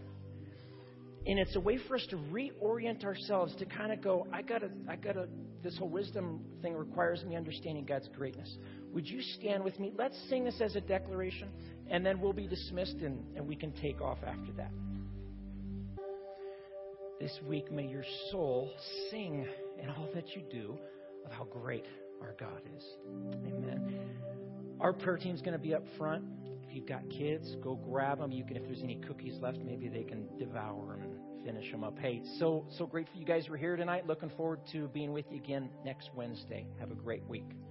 And 1.27 1.39
it's 1.39 1.57
a 1.57 1.61
way 1.61 1.79
for 1.89 1.97
us 1.97 2.07
to 2.11 2.17
reorient 2.17 3.05
ourselves 3.05 3.55
to 3.57 3.67
kind 3.67 3.93
of 3.93 4.01
go, 4.03 4.27
I 4.33 4.43
gotta, 4.43 4.71
I 4.89 4.97
gotta, 4.97 5.27
this 5.63 5.77
whole 5.79 5.89
wisdom 5.89 6.41
thing 6.63 6.75
requires 6.75 7.25
me 7.25 7.37
understanding 7.37 7.85
God's 7.85 8.09
greatness. 8.17 8.57
Would 8.93 9.07
you 9.07 9.21
stand 9.39 9.65
with 9.65 9.79
me? 9.79 9.93
Let's 9.97 10.17
sing 10.29 10.45
this 10.45 10.61
as 10.61 10.77
a 10.77 10.81
declaration, 10.81 11.49
and 11.91 12.05
then 12.05 12.21
we'll 12.21 12.33
be 12.33 12.47
dismissed 12.47 12.97
and, 12.97 13.25
and 13.37 13.47
we 13.47 13.57
can 13.57 13.73
take 13.73 14.01
off 14.01 14.19
after 14.27 14.53
that. 14.57 14.71
This 17.21 17.39
week, 17.49 17.73
may 17.73 17.87
your 17.87 18.05
soul 18.31 18.71
sing 19.11 19.47
in 19.83 19.89
all 19.91 20.09
that 20.15 20.29
you 20.37 20.43
do 20.51 20.79
of 21.25 21.33
how 21.33 21.45
great 21.45 21.87
our 22.21 22.35
God 22.39 22.61
is. 22.77 22.85
Amen. 23.47 23.99
Our 24.81 24.93
prayer 24.93 25.17
team's 25.17 25.41
going 25.41 25.55
to 25.55 25.59
be 25.59 25.75
up 25.75 25.85
front. 25.97 26.25
If 26.69 26.75
you've 26.75 26.87
got 26.87 27.09
kids, 27.09 27.57
go 27.63 27.77
grab 27.77 28.19
them. 28.19 28.33
You 28.33 28.45
can, 28.45 28.57
if 28.57 28.65
there's 28.65 28.83
any 28.83 28.97
cookies 28.97 29.39
left, 29.41 29.59
maybe 29.59 29.89
they 29.89 30.03
can 30.03 30.27
devour 30.39 30.99
them 30.99 31.36
finish 31.47 31.71
them 31.71 31.85
up. 31.85 31.97
Hey, 31.99 32.23
so 32.39 32.67
so 32.77 32.87
grateful 32.87 33.21
you 33.21 33.25
guys 33.25 33.49
were 33.49 33.57
here 33.57 33.77
tonight. 33.77 34.07
Looking 34.07 34.31
forward 34.31 34.67
to 34.73 34.89
being 34.89 35.13
with 35.13 35.27
you 35.31 35.39
again 35.39 35.71
next 35.85 36.11
Wednesday. 36.15 36.67
Have 36.81 36.91
a 36.91 36.97
great 36.97 37.25
week. 37.29 37.66